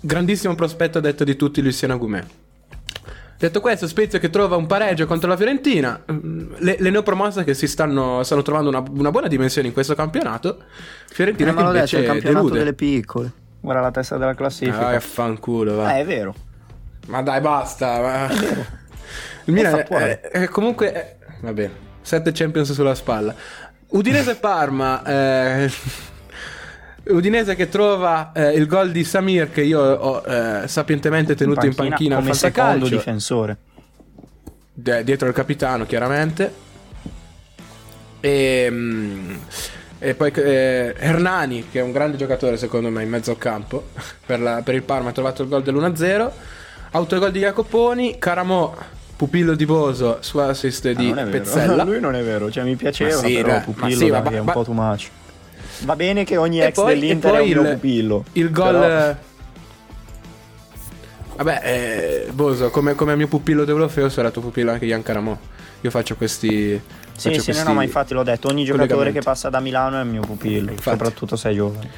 [0.00, 2.22] grandissimo prospetto a detta di tutti Luciano Gumè.
[3.38, 7.54] Detto questo, Spezia che trova un pareggio contro la Fiorentina, mm, le, le neopromosse che
[7.54, 10.58] si stanno, stanno trovando una, una buona dimensione in questo campionato,
[11.08, 12.58] Fiorentina Eh, che detto, invece il campionato delude.
[12.58, 13.32] delle piccole.
[13.60, 14.88] Guarda la testa della classifica.
[14.88, 15.96] Ah, fanculo, va.
[15.96, 16.34] Eh, è vero.
[17.06, 18.00] Ma dai, basta.
[18.02, 18.28] ma-
[19.44, 20.92] Il Milan è, è- è comunque.
[20.92, 21.72] è- va bene.
[22.02, 23.32] 7 Champions sulla spalla.
[23.90, 25.02] Udinese Parma.
[25.04, 25.70] eh,
[27.08, 31.74] Udinese che trova eh, il gol di Samir che io ho eh, sapientemente tenuto in
[31.74, 32.94] panchina, al come secondo fantacalcio.
[32.96, 33.56] difensore.
[34.72, 36.52] De- dietro il capitano, chiaramente.
[38.20, 39.34] E, mm,
[40.00, 43.88] e poi eh, Hernani, che è un grande giocatore secondo me in mezzo al campo,
[44.26, 46.30] per, la- per il Parma ha trovato il gol dell'1-0.
[46.90, 48.74] Autogol di Jacoponi, Caramo,
[49.16, 51.28] pupillo di Boso su assist Ah, di vero.
[51.30, 51.84] Pezzella.
[51.84, 54.22] Lui non è vero, cioè mi piaceva, Ma sì, però dai, Pupillo ma sì, dai,
[54.22, 55.08] ma- che è un ma- po' too much.
[55.84, 58.24] Va bene che ogni ex poi- dell'Inter è un mio il- pupillo.
[58.32, 58.72] Il gol...
[58.80, 59.16] però-
[61.36, 65.38] Vabbè, eh, Boso, come, come mio pupillo d'Eurofeo sarà tuo pupillo anche Ian Caramo.
[65.82, 66.80] Io faccio questi...
[67.16, 69.60] Sì, faccio sì, no, questi no, ma infatti l'ho detto, ogni giocatore che passa da
[69.60, 70.96] Milano è il mio pupillo, Infatti.
[70.96, 71.88] soprattutto se è giovane.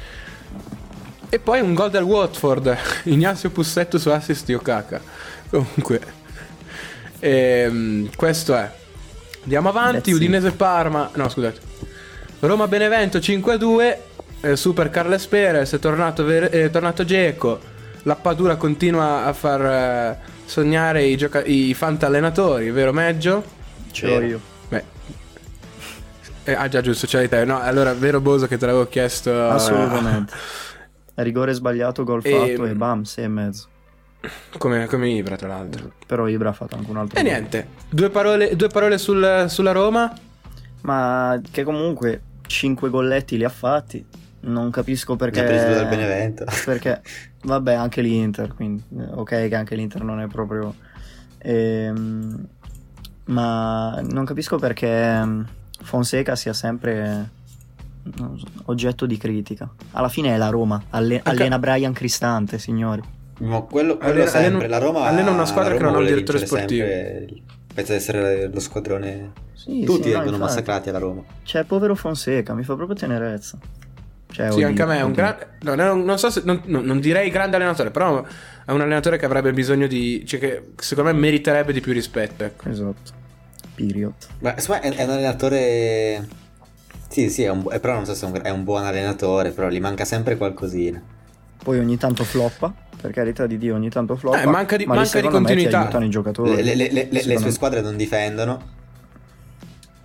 [1.29, 5.01] E poi un gol del Watford, Ignazio Pussetto su assist di Okaka.
[5.49, 6.01] Comunque,
[7.19, 8.69] ehm, questo è.
[9.43, 10.11] Andiamo avanti.
[10.11, 11.69] Udinese Parma, no scusate.
[12.41, 13.97] Roma Benevento 5-2,
[14.41, 17.59] eh, Super Carles Perez, è tornato, Ver- è tornato Geco,
[18.03, 23.43] la Padura continua a far eh, sognare i, gioca- i fantallenatori, vero Meggio?
[23.91, 24.41] Ce l'ho io.
[24.69, 24.83] Beh.
[26.45, 27.45] Eh, ah già giusto, c'hai te.
[27.45, 29.29] No, allora vero Boso che te l'avevo chiesto.
[29.31, 30.33] eh, Assolutamente.
[31.15, 33.67] Rigore sbagliato, gol E- fatto e bam, 6 e mezzo.
[34.57, 35.91] Come, come Ibra tra l'altro.
[36.07, 37.31] Però Ibra ha fatto anche un altro E gol.
[37.31, 40.11] niente, due parole, due parole sul- sulla Roma.
[40.83, 42.21] Ma che comunque
[42.51, 44.05] 5 golletti li ha fatti.
[44.41, 45.43] Non capisco perché.
[45.43, 46.45] Preso dal Benevento.
[46.65, 47.01] Perché,
[47.43, 48.53] vabbè, anche l'Inter.
[48.55, 50.73] Quindi, eh, ok, che anche l'Inter non è proprio.
[51.37, 52.47] ehm,
[53.25, 55.45] ma non capisco perché ehm,
[55.83, 57.29] Fonseca sia sempre
[58.17, 59.69] non so, oggetto di critica.
[59.91, 60.81] Alla fine è la Roma.
[60.89, 63.01] alle- allena Brian Cristante, signori.
[63.41, 66.05] Ma quello, quello Allena- sempre, allena- la Roma allena una squadra che non ha un
[66.05, 67.41] direttore vincere sempre,
[67.73, 69.31] Pensa di essere lo squadrone.
[69.53, 70.39] Sì, Tutti sì, no, vengono infatti.
[70.39, 71.23] massacrati alla Roma.
[71.43, 73.57] Cioè, povero Fonseca, mi fa proprio tenerezza.
[74.31, 75.47] Cioè, Sì, anche a me è un grande.
[75.61, 76.41] No, non, non so se.
[76.45, 78.23] Non, non- direi grande allenatore, però
[78.65, 80.25] è un allenatore che avrebbe bisogno di.
[80.25, 82.43] Cioè, che secondo me meriterebbe di più rispetto.
[82.43, 82.69] Ecco.
[82.69, 83.11] Esatto.
[83.75, 84.13] Period.
[84.39, 86.27] Ma secondo me è, è un allenatore.
[87.09, 89.67] Sì, sì, è un, però non so se è un, è un buon allenatore, però
[89.69, 91.01] gli manca sempre qualcosina.
[91.63, 94.41] Poi ogni tanto floppa, per carità di Dio, ogni tanto floppa.
[94.41, 95.81] Eh, manca di- ma manca di me continuità.
[95.81, 96.63] aiutano i giocatori.
[96.63, 98.79] Le, le- le- le- sue squadre non difendono.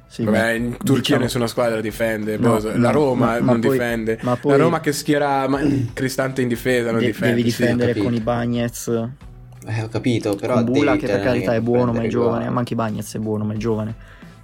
[0.08, 2.38] Sì, Vabbè, in Turchia diciamo- nessuna squadra difende.
[2.38, 4.18] No, boh, no, la Roma ma- ma non poi- difende.
[4.22, 5.60] ma poi- La Roma che schiera ma-
[5.92, 7.34] Cristante in difesa non de- difende.
[7.34, 7.56] devi sì.
[7.58, 8.04] difendere capito.
[8.06, 8.88] con i Bagnets,
[9.68, 12.44] Eh, ho capito, però con Bula devi che per carità è buono ma è giovane,
[12.44, 12.52] gol.
[12.52, 13.94] ma anche Bagnets è buono ma è giovane.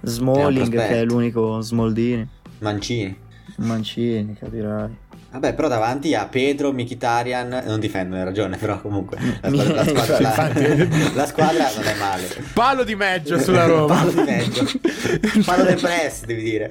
[0.01, 2.27] Smalling che è l'unico Smoldini,
[2.59, 3.17] Mancini.
[3.57, 4.97] Mancini, capirai.
[5.33, 9.83] Vabbè, però davanti a Pedro, Mkhitaryan non difendono, hai ragione, però comunque la squadra, la
[9.85, 11.13] squadra, la- Infatti.
[11.17, 12.27] la squadra non è male.
[12.53, 13.95] Palo di Meggio sulla Roma.
[13.95, 14.63] Palo di Meggio.
[15.43, 16.67] Palo del press, devi dire.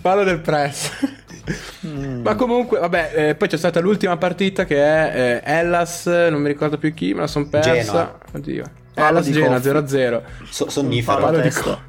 [0.00, 0.90] Palo del press.
[1.86, 2.22] Mm.
[2.22, 6.48] Ma comunque, vabbè, eh, poi c'è stata l'ultima partita che è eh, Hellas, non mi
[6.48, 7.72] ricordo più chi, me la son persa.
[7.72, 8.18] Genoa.
[8.32, 8.64] Oddio.
[8.94, 9.96] Palo Hellas di Genoa Coffi.
[9.96, 10.20] 0-0.
[10.50, 11.20] So- sonnifero.
[11.20, 11.80] Palo di co-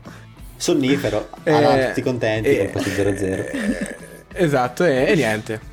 [0.55, 1.29] Sonnifero.
[1.43, 3.23] Ah, Eh, no, tutti contenti eh, con questo 0-0.
[3.25, 3.95] eh,
[4.33, 5.71] esatto, e, e niente.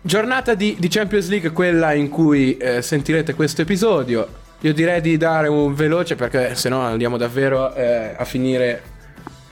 [0.00, 4.42] Giornata di, di Champions League, quella in cui eh, sentirete questo episodio.
[4.60, 8.82] Io direi di dare un veloce perché se no andiamo davvero eh, a finire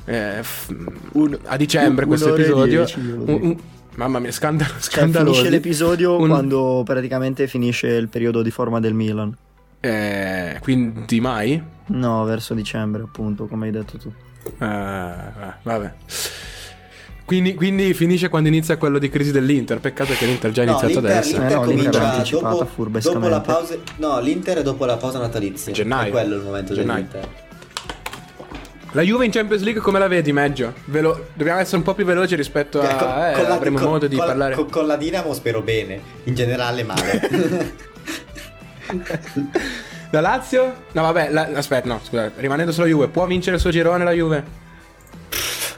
[0.04, 0.74] eh, f-
[1.12, 2.84] Un- a dicembre un- questo episodio.
[2.84, 3.56] dieci, Un-
[3.94, 5.32] mamma mia, scandalo, Cioè, scandaloso.
[5.34, 9.34] finisce l'episodio quando praticamente finisce il periodo di forma del Milan.
[9.80, 11.62] Eh, quindi mai?
[11.86, 14.12] No, verso dicembre, appunto, come hai detto tu.
[14.58, 15.92] Ah, vabbè.
[17.24, 19.78] Quindi, quindi finisce quando inizia quello di crisi dell'Inter.
[19.78, 21.30] Peccato che l'Inter già No, iniziato l'Inter, adesso.
[21.36, 23.74] l'Inter Eh no, comincia anticipata dopo, dopo la pausa.
[23.96, 25.72] No, l'Inter è dopo la pausa natalizia.
[25.72, 26.08] Gennaio.
[26.08, 27.06] È quello il momento Gennaio.
[27.10, 27.40] dell'Inter.
[28.94, 30.74] La Juve in Champions League come la vedi, Meggio?
[30.86, 32.84] Velo- Dobbiamo essere un po' più veloci rispetto a...
[32.84, 34.54] Eh, con- eh, con la- avremo con- modo di con- parlare...
[34.54, 37.70] Con, con la Dinamo spero bene, in generale male.
[40.10, 40.74] La Lazio?
[40.92, 42.30] No, vabbè, la- aspetta, no, scusa.
[42.36, 44.44] Rimanendo solo Juve, può vincere il suo girone la Juve?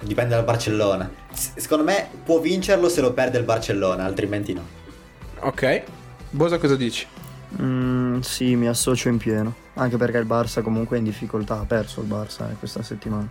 [0.05, 1.11] Dipende dal Barcellona.
[1.33, 4.63] S- Secondo me può vincerlo se lo perde il Barcellona, altrimenti no.
[5.41, 5.83] Ok.
[6.31, 7.07] Bosa cosa dici?
[7.61, 9.55] Mm, sì, mi associo in pieno.
[9.75, 11.59] Anche perché il Barça comunque è in difficoltà.
[11.61, 13.29] Ha perso il Barça eh, questa settimana.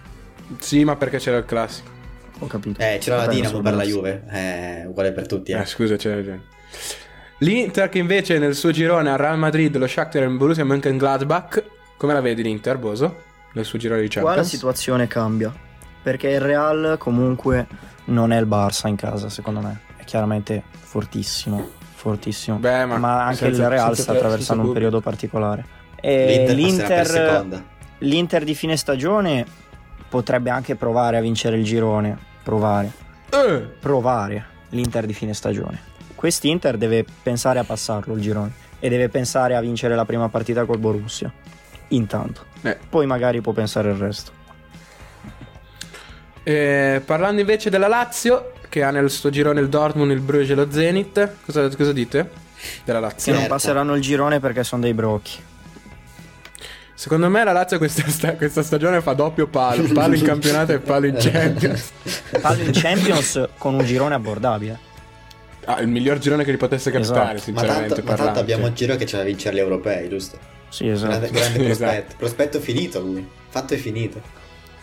[0.59, 1.89] Sì, ma perché c'era il classico.
[2.39, 2.79] Ho capito.
[2.81, 3.83] Eh, c'era Ha la Dinamo per la.
[3.83, 4.23] Juve.
[4.29, 5.59] Eh, uguale per tutti, eh.
[5.59, 6.43] Eh, scusa, c'era ragione.
[7.39, 11.63] L'Inter che invece nel suo girone ha Real Madrid, lo Shakhtar e il Borussia Mönchengladbach.
[11.97, 13.15] Come la vedi l'Inter, Boso?
[13.53, 14.49] Nel suo girone di Qua la Champions?
[14.49, 15.53] situazione cambia.
[16.03, 17.65] Perché il Real comunque
[18.05, 19.79] non è il Barça in casa, secondo me.
[19.95, 21.69] È chiaramente fortissimo.
[21.93, 22.57] Fortissimo.
[22.57, 25.65] Beh, ma anche senza- il Real sta attraversando un periodo particolare.
[25.95, 27.63] E L'Inter l'Inter, seconda.
[27.99, 29.45] l'Inter di fine stagione
[30.09, 32.17] potrebbe anche provare a vincere il girone.
[32.43, 32.91] Provare.
[33.29, 35.79] Eh, Provare l'Inter di fine stagione.
[36.13, 38.51] Quest'Inter deve pensare a passarlo il girone.
[38.79, 41.31] E deve pensare a vincere la prima partita col Borussia.
[41.89, 42.43] Intanto.
[42.63, 42.77] eh.
[42.89, 44.31] Poi magari può pensare il resto.
[46.43, 50.55] Eh, parlando invece della Lazio, che ha nel suo girone il Dortmund, il Bruges e
[50.55, 52.29] lo Zenit, cosa, cosa dite
[52.83, 53.31] della Che Lazio?
[53.31, 53.55] non Certo.
[53.55, 55.39] passeranno il girone perché sono dei brocchi.
[56.95, 60.79] Secondo me la Lazio questa, sta- questa stagione fa doppio palo, palo in campionato e
[60.79, 61.91] palo in Champions.
[62.39, 64.91] Parlo in Champions con un girone abbordabile.
[65.65, 67.51] Ah, il miglior girone che gli potesse capitare, Esatto.
[67.51, 70.37] Ma sinceramente tanto, ma tanto abbiamo il giro che c'è da vincere gli europei, giusto?
[70.69, 71.09] Sì, esatto.
[71.19, 71.91] Grande, grande prospetto.
[71.91, 72.15] esatto.
[72.17, 73.27] Prospetto finito lui.
[73.49, 74.21] Fatto e finito.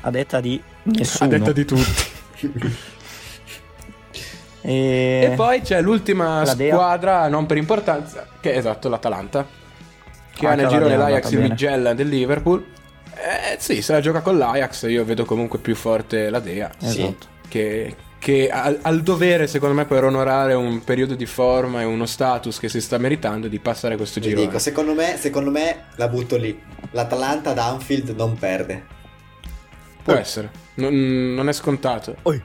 [0.03, 1.28] A detta di A nessuno.
[1.30, 2.03] detta di tutti.
[4.62, 5.30] E...
[5.32, 9.46] E poi c'è l'ultima squadra, non per importanza, che è esatto l'Atalanta.
[10.34, 11.51] Che ha nel la girone Dea è l'Ajax, andata il.
[11.51, 12.64] Migella del Liverpool.
[13.14, 16.70] Eh sì, se la gioca con l'Ajax, io vedo comunque più forte la Dea.
[16.78, 17.26] Esatto.
[17.48, 21.84] Che, che ha ha il dovere, secondo me, per onorare un periodo di forma e
[21.84, 24.46] uno status che si sta meritando di passare questo Vi girone.
[24.46, 26.59] dico, secondo me, secondo me la butto lì.
[26.92, 28.98] L'Atalanta ad Anfield non perde.
[30.12, 32.16] Può essere, non, non è scontato.
[32.22, 32.42] Oi.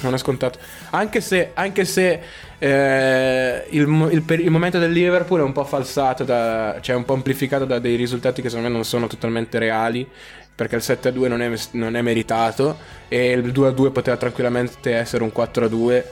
[0.00, 0.58] Non è scontato.
[0.90, 2.20] Anche se, anche se
[2.58, 7.04] eh, il, il per- il momento del Liverpool è un po' falsato, da, cioè un
[7.04, 10.06] po' amplificato da dei risultati che secondo me non sono totalmente reali.
[10.54, 15.30] Perché il 7-2 non è, non è meritato e il 2-2 poteva tranquillamente essere un
[15.34, 16.02] 4-2.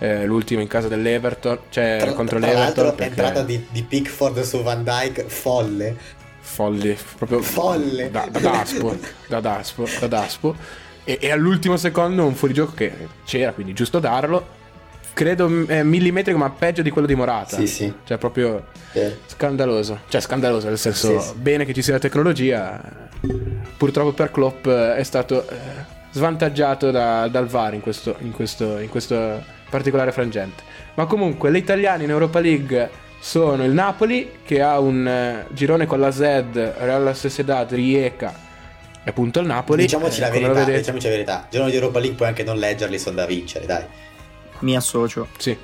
[0.00, 2.64] eh, l'ultimo in casa dell'Everton, cioè Tra, contro tra l'Everton.
[2.84, 5.96] l'altro, perché- entrata di, di Pickford su Van Dyke folle.
[6.54, 8.10] Folli, proprio Folle.
[8.10, 8.96] da, da daspo,
[9.26, 10.54] da daspo, da daspo.
[11.02, 12.92] E, e all'ultimo secondo un fuorigioco che
[13.24, 14.62] c'era, quindi giusto darlo.
[15.12, 17.56] Credo eh, millimetrico, ma peggio di quello di Morata.
[17.56, 17.92] Sì, sì.
[18.04, 20.00] Cioè, proprio Eh, scandaloso.
[20.08, 21.34] Cioè, scandaloso nel senso, Sì, sì.
[21.36, 22.80] bene che ci sia la tecnologia.
[23.76, 25.54] Purtroppo per Klopp eh, è stato eh,
[26.12, 30.62] svantaggiato da- dal VAR in questo, in, questo, in questo particolare frangente.
[30.94, 32.90] Ma comunque, le italiane in Europa League
[33.26, 38.34] sono il Napoli, che ha un eh, girone con la Z, Real Sociedad, Rijeka
[39.02, 39.80] e appunto il Napoli.
[39.82, 41.46] Diciamoci Eh, la lo verità, vedete- diciamoci la verità.
[41.50, 43.84] Giorno di Europa League puoi anche non leggerli, sono da vincere, dai.
[44.58, 45.28] Mi associo.
[45.38, 45.56] Sì.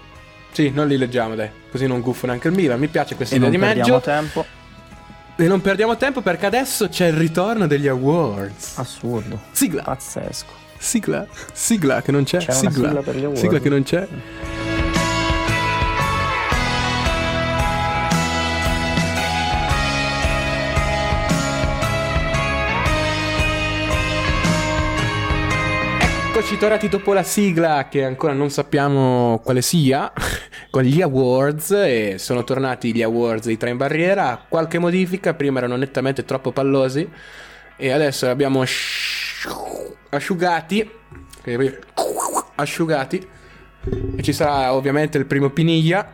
[0.53, 1.51] Sì, non li leggiamo, dai.
[1.71, 2.79] Così non guffo neanche il Milan.
[2.79, 4.11] Mi piace questa E idea non di perdiamo Meggio.
[4.11, 4.45] tempo.
[5.37, 8.79] E non perdiamo tempo perché adesso c'è il ritorno degli awards.
[8.79, 9.39] Assurdo.
[9.53, 9.83] Sigla.
[9.83, 10.53] Pazzesco.
[10.79, 11.27] Sigla.
[11.53, 12.39] Sigla che non c'è.
[12.39, 12.89] C'è una sigla.
[12.89, 13.39] sigla per gli award.
[13.39, 14.09] Sigla che non c'è.
[26.41, 30.11] Eccoci tornati dopo la sigla che ancora non sappiamo quale sia,
[30.71, 35.59] con gli awards e sono tornati gli awards di Tre in Barriera, qualche modifica, prima
[35.59, 37.07] erano nettamente troppo pallosi
[37.77, 39.47] e adesso li abbiamo asci-
[40.09, 40.91] asciugati,
[42.55, 43.29] asciugati.
[44.17, 46.11] E ci sarà ovviamente il primo Piniglia,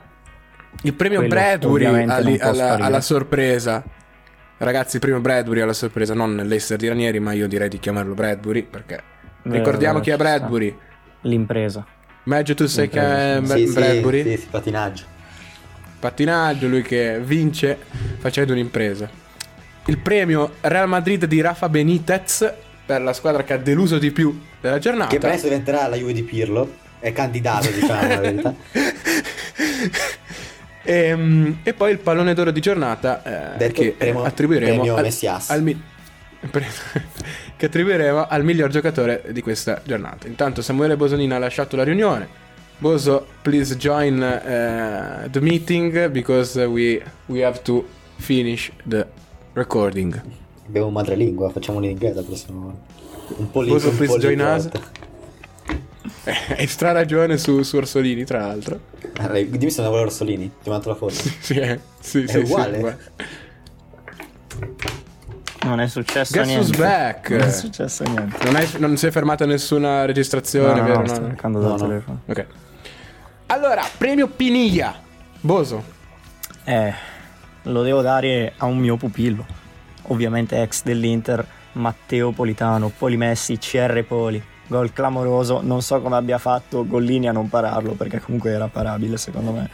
[0.82, 3.80] il premio Quello Bradbury può alla, alla sorpresa.
[4.56, 8.14] Ragazzi, il primo Bradbury alla sorpresa, non l'Eister di Ranieri, ma io direi di chiamarlo
[8.14, 9.14] Bradbury perché
[9.52, 10.16] ricordiamo vero, chi è.
[10.16, 10.78] Bradbury.
[11.22, 11.84] L'impresa.
[12.24, 14.22] Meglio tu sai che è Sì, Bradbury.
[14.22, 15.04] sì, sì, patinaggio.
[15.98, 17.78] Pattinaggio, lui che vince
[18.18, 19.08] facendo un'impresa.
[19.86, 22.52] Il premio Real Madrid di Rafa Benitez
[22.84, 25.10] per la squadra che ha deluso di più della giornata.
[25.10, 26.84] Che presto diventerà la Juve di Pirlo.
[26.98, 28.54] È candidato, diciamo la verità.
[30.88, 35.50] Ehm, E, poi il pallone d'oro di giornata eh, che premio- attribuiremo premio al, Messias.
[35.50, 35.76] al pre-
[37.56, 40.26] che attribuiremo al miglior giocatore di questa giornata.
[40.26, 42.44] Intanto Samuele Bosonino ha lasciato la riunione.
[42.78, 47.86] Boso, please join eh, the meeting because we, we have to
[48.16, 49.06] finish the
[49.54, 50.20] recording.
[50.66, 52.94] Abbiamo madrelingua, facciamo l'inglese la prossima volta.
[53.38, 54.68] Un po' lì, Boso, please join us.
[56.24, 58.80] Hai stra ragione su, su Orsolini, tra l'altro.
[59.18, 61.14] Allora, dimmi se non vuole Orsolini, ti mando la foto.
[61.40, 61.80] sì, eh.
[62.00, 62.72] sì, È sì, uguale?
[62.72, 62.98] Sì, uguale.
[65.66, 66.76] Non è successo Guess niente.
[66.78, 67.30] back?
[67.30, 68.44] Non è successo niente.
[68.44, 71.00] Non, hai- non si è fermata nessuna registrazione, No, vero?
[71.00, 71.86] no, sto cercando No, dal no.
[71.86, 72.20] telefono.
[72.26, 72.46] Ok.
[73.46, 74.94] Allora, premio Piniglia.
[75.40, 75.82] Boso.
[76.64, 76.92] Eh,
[77.62, 79.44] lo devo dare a un mio pupillo.
[80.08, 84.42] Ovviamente ex dell'Inter, Matteo Politano, Polimessi, CR Poli.
[84.68, 89.16] Gol clamoroso, non so come abbia fatto Gollini a non pararlo, perché comunque era parabile
[89.16, 89.68] secondo me.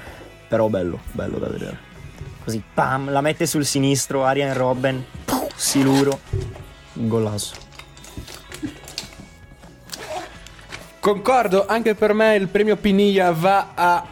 [0.48, 1.78] Però bello, bello da vedere.
[2.44, 5.02] Così, pam, la mette sul sinistro, Arian Robben,
[5.54, 6.20] siluro,
[6.92, 7.54] golasso.
[11.00, 14.06] Concordo, anche per me il premio Piniglia va a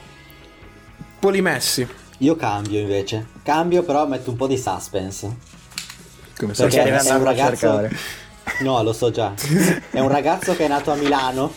[1.20, 1.86] Polimessi.
[2.18, 3.26] Io cambio invece.
[3.43, 5.36] Cambio, però metto un po' di suspense.
[6.36, 7.88] Come Perché Perché è un ragazzo.
[8.61, 9.32] No, lo so già.
[9.91, 11.53] È un ragazzo che è nato a Milano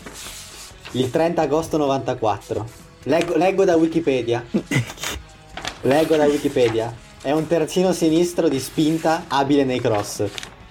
[0.91, 2.67] il 30 agosto 94.
[3.03, 4.45] Leggo, leggo da Wikipedia.
[5.81, 6.93] Leggo da Wikipedia.
[7.23, 10.25] È un terzino sinistro di spinta abile nei cross.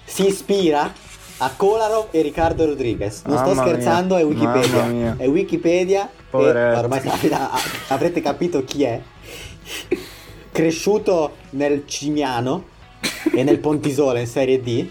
[0.05, 0.93] Si ispira
[1.37, 3.23] a Kolarov e Riccardo Rodriguez.
[3.25, 3.71] Non sto Mamma mia.
[3.71, 4.83] scherzando, è Wikipedia.
[4.83, 5.15] Mia.
[5.17, 6.07] È Wikipedia.
[6.07, 6.77] E Poveretto.
[6.79, 7.01] ormai
[7.89, 9.01] avrete capito chi è.
[10.51, 12.65] Cresciuto nel Cimiano
[13.33, 14.87] e nel Pontisole in Serie D.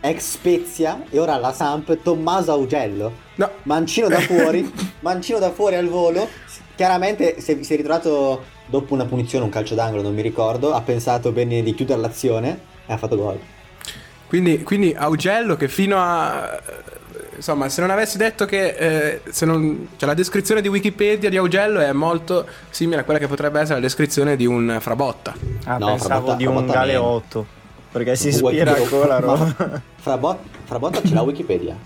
[0.00, 3.12] Ex Spezia e ora alla Samp Tommaso Augello.
[3.36, 3.50] No.
[3.62, 6.28] Mancino da fuori, mancino da fuori al volo.
[6.74, 10.72] Chiaramente si è, si è ritrovato dopo una punizione, un calcio d'angolo, non mi ricordo.
[10.74, 13.38] Ha pensato bene di chiudere l'azione e ha fatto gol.
[14.26, 16.60] Quindi, quindi Augello che fino a...
[17.36, 18.68] Insomma, se non avessi detto che...
[18.68, 23.18] eh, se non, cioè la descrizione di Wikipedia di Augello è molto simile a quella
[23.18, 25.34] che potrebbe essere la descrizione di un Frabotta.
[25.64, 27.46] Ah, No, pensavo Frabotta- di un Frabotta galeotto.
[27.92, 29.80] Perché si ispira a Ma- Kolarov.
[29.96, 31.76] Frabot- Frabotta ce l'ha Wikipedia.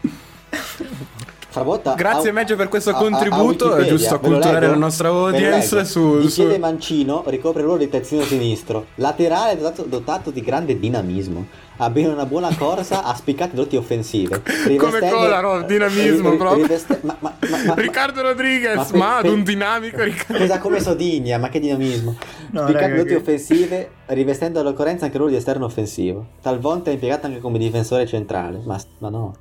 [1.56, 4.72] Frabotta Grazie Meggio per questo ha- contributo, ha è giusto acculturare leggo?
[4.72, 9.84] la nostra audience su- Di su- mancino ricopre il ruolo di terzino sinistro, laterale dotato,
[9.84, 11.46] dotato di grande dinamismo.
[11.78, 14.42] Ha bene una buona corsa, ha spiccate doti offensive.
[14.66, 16.62] rivestendo- Kolarov, dinamismo ri- ri- proprio.
[16.66, 17.34] riveste- ma- ma-
[17.66, 20.38] ma- Riccardo Rodriguez, ma ad un dinamico Riccardo.
[20.42, 22.16] Cosa come Sodigna, ma che dinamismo.
[22.50, 26.26] No, Spiccate doti che- offensive, rivestendo all'occorrenza anche il ruolo di esterno offensivo.
[26.42, 28.60] Talvolta è impiegato anche come difensore centrale.
[28.64, 29.34] Ma, ma no.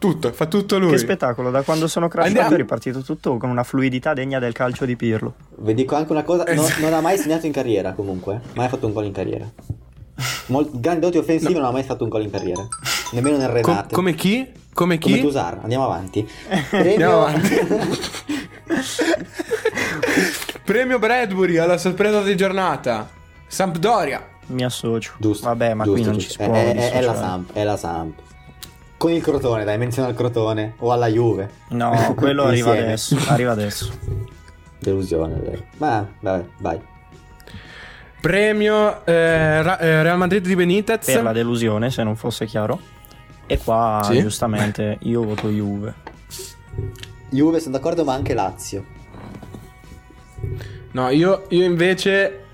[0.00, 0.92] Tutto, fa tutto lui.
[0.92, 2.54] Che spettacolo, da quando sono crashato Andiamo.
[2.54, 5.34] è ripartito tutto con una fluidità degna del calcio di Pirlo.
[5.58, 8.68] Vi dico anche una cosa, non, Es- non ha mai segnato in carriera comunque, mai
[8.70, 9.46] fatto un gol in carriera.
[10.46, 12.66] Mol- grandi doti offensivi non ha mai fatto un gol in carriera,
[13.12, 13.94] nemmeno nel Com- Renate.
[13.94, 14.48] come chi?
[14.72, 15.10] Come chi?
[15.10, 16.26] Come Tusar, andiamo avanti.
[16.48, 17.20] Andiamo Premio...
[17.20, 17.58] avanti.
[20.64, 23.08] Premio Bradbury alla sorpresa di giornata.
[23.46, 24.26] Sampdoria.
[24.46, 25.12] Mi associo.
[25.18, 25.46] giusto.
[25.46, 26.30] Vabbè, ma giusto, qui non giusto.
[26.32, 27.18] ci si può È, è- è la dissociare.
[27.18, 28.18] Samp, è la Samp.
[29.00, 30.74] Con il Crotone, dai, menziona il Crotone.
[30.80, 31.48] O alla Juve.
[31.68, 33.16] No, quello arriva adesso.
[33.28, 33.90] Arriva adesso.
[34.78, 35.64] Delusione, vero.
[35.78, 36.78] Ma, vabbè, vai.
[38.20, 41.06] Premio eh, Ra- eh, Real Madrid di Benitez.
[41.06, 42.78] Per la delusione, se non fosse chiaro.
[43.46, 44.20] E qua, Sì?
[44.20, 45.94] giustamente, io voto Juve.
[47.30, 48.84] Juve sono d'accordo, ma anche Lazio.
[50.92, 52.44] No, io, io invece.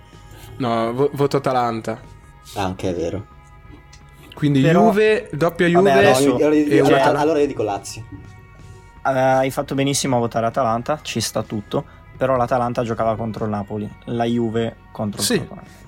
[0.59, 2.01] No, vo- voto Atalanta.
[2.55, 3.27] Anche è vero.
[4.37, 7.63] Quindi Però- Juve, doppia Vabbè, Juve No, adesso- io- io- io- e allora, io dico
[7.63, 8.05] Lazio.
[9.07, 11.85] Eh, hai fatto benissimo a votare Atalanta, ci sta tutto,
[12.19, 15.37] però l'Atalanta giocava contro il Napoli, la Juve contro il Sì.
[15.39, 15.85] Crotone.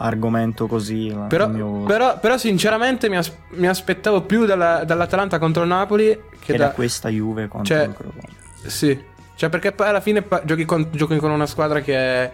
[0.00, 1.12] Argomento così.
[1.28, 6.04] Però, mio però, però sinceramente mi, as- mi aspettavo più dalla- dall'Atalanta contro il Napoli
[6.06, 6.70] che, che da da...
[6.70, 8.28] questa Juve contro Cioè- il Crotone.
[8.66, 8.96] Sì,
[9.34, 12.32] cioè perché poi alla fine pa- giochi con, giochi con una squadra che è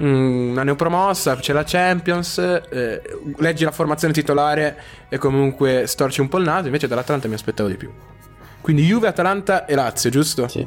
[0.00, 3.02] una neopromossa, c'è la Champions, eh,
[3.38, 4.76] leggi la formazione titolare
[5.08, 7.90] e comunque storci un po' il naso, invece dall'Atalanta mi aspettavo di più.
[8.60, 10.48] Quindi Juve, Atalanta e Lazio, giusto?
[10.48, 10.66] Sì.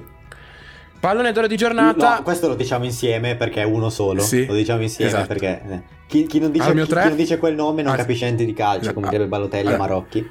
[0.99, 2.15] Pallone d'oro di giornata.
[2.17, 4.21] No, questo lo diciamo insieme perché è uno solo.
[4.21, 5.27] Sì, Lo diciamo insieme esatto.
[5.27, 8.23] perché eh, chi, chi non dice, chi- chi non dice quel nome non Ah, capisce
[8.25, 8.95] niente di calcio, esatto.
[8.95, 10.29] come direbbe Balotelli Ah, a Marocchi.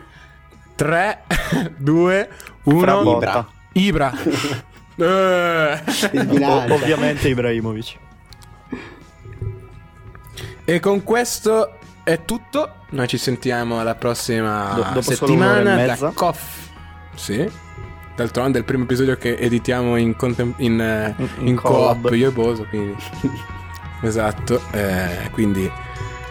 [0.74, 1.22] 3,
[1.76, 2.28] 2,
[2.64, 3.02] Fra 1.
[3.02, 3.48] Botta.
[3.72, 4.12] Ibra.
[4.94, 5.80] Eh.
[6.70, 7.96] Ovviamente Ibrahimovic.
[10.72, 12.76] E con questo è tutto.
[12.90, 16.10] Noi ci sentiamo alla prossima Do- dopo e settimana da.
[16.14, 16.40] Coff.
[17.14, 17.46] Sì.
[18.16, 22.10] D'altronde è il primo episodio che editiamo in, contem- in, eh, In- in in coop
[22.14, 22.64] io e Boso.
[22.70, 22.96] Quindi.
[24.00, 24.62] esatto.
[24.70, 25.70] eh, quindi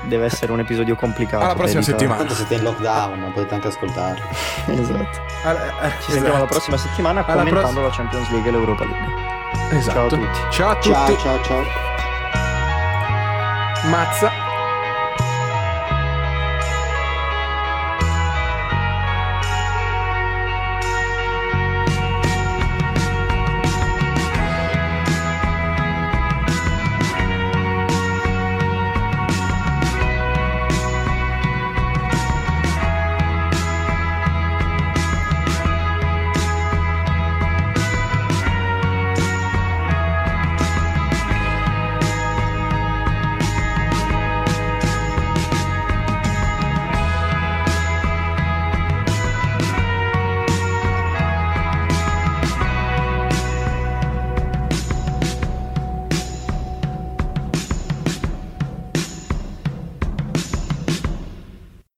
[0.08, 1.44] Deve essere un episodio complicato.
[1.44, 2.18] Alla prossima settimana.
[2.18, 4.26] Tanto siete in lockdown, potete anche ascoltarlo.
[4.74, 5.20] esatto.
[5.44, 8.86] alla- eh, Ci sentiamo la prossima settimana Alla commentando pross- la Champions League e l'Europa
[8.86, 9.78] League.
[9.78, 9.92] Esatto.
[9.94, 10.40] Ciao a tutti.
[10.50, 11.22] Ciao a Ciao tutti.
[11.22, 12.00] ciao ciao.
[13.90, 14.51] Mazza.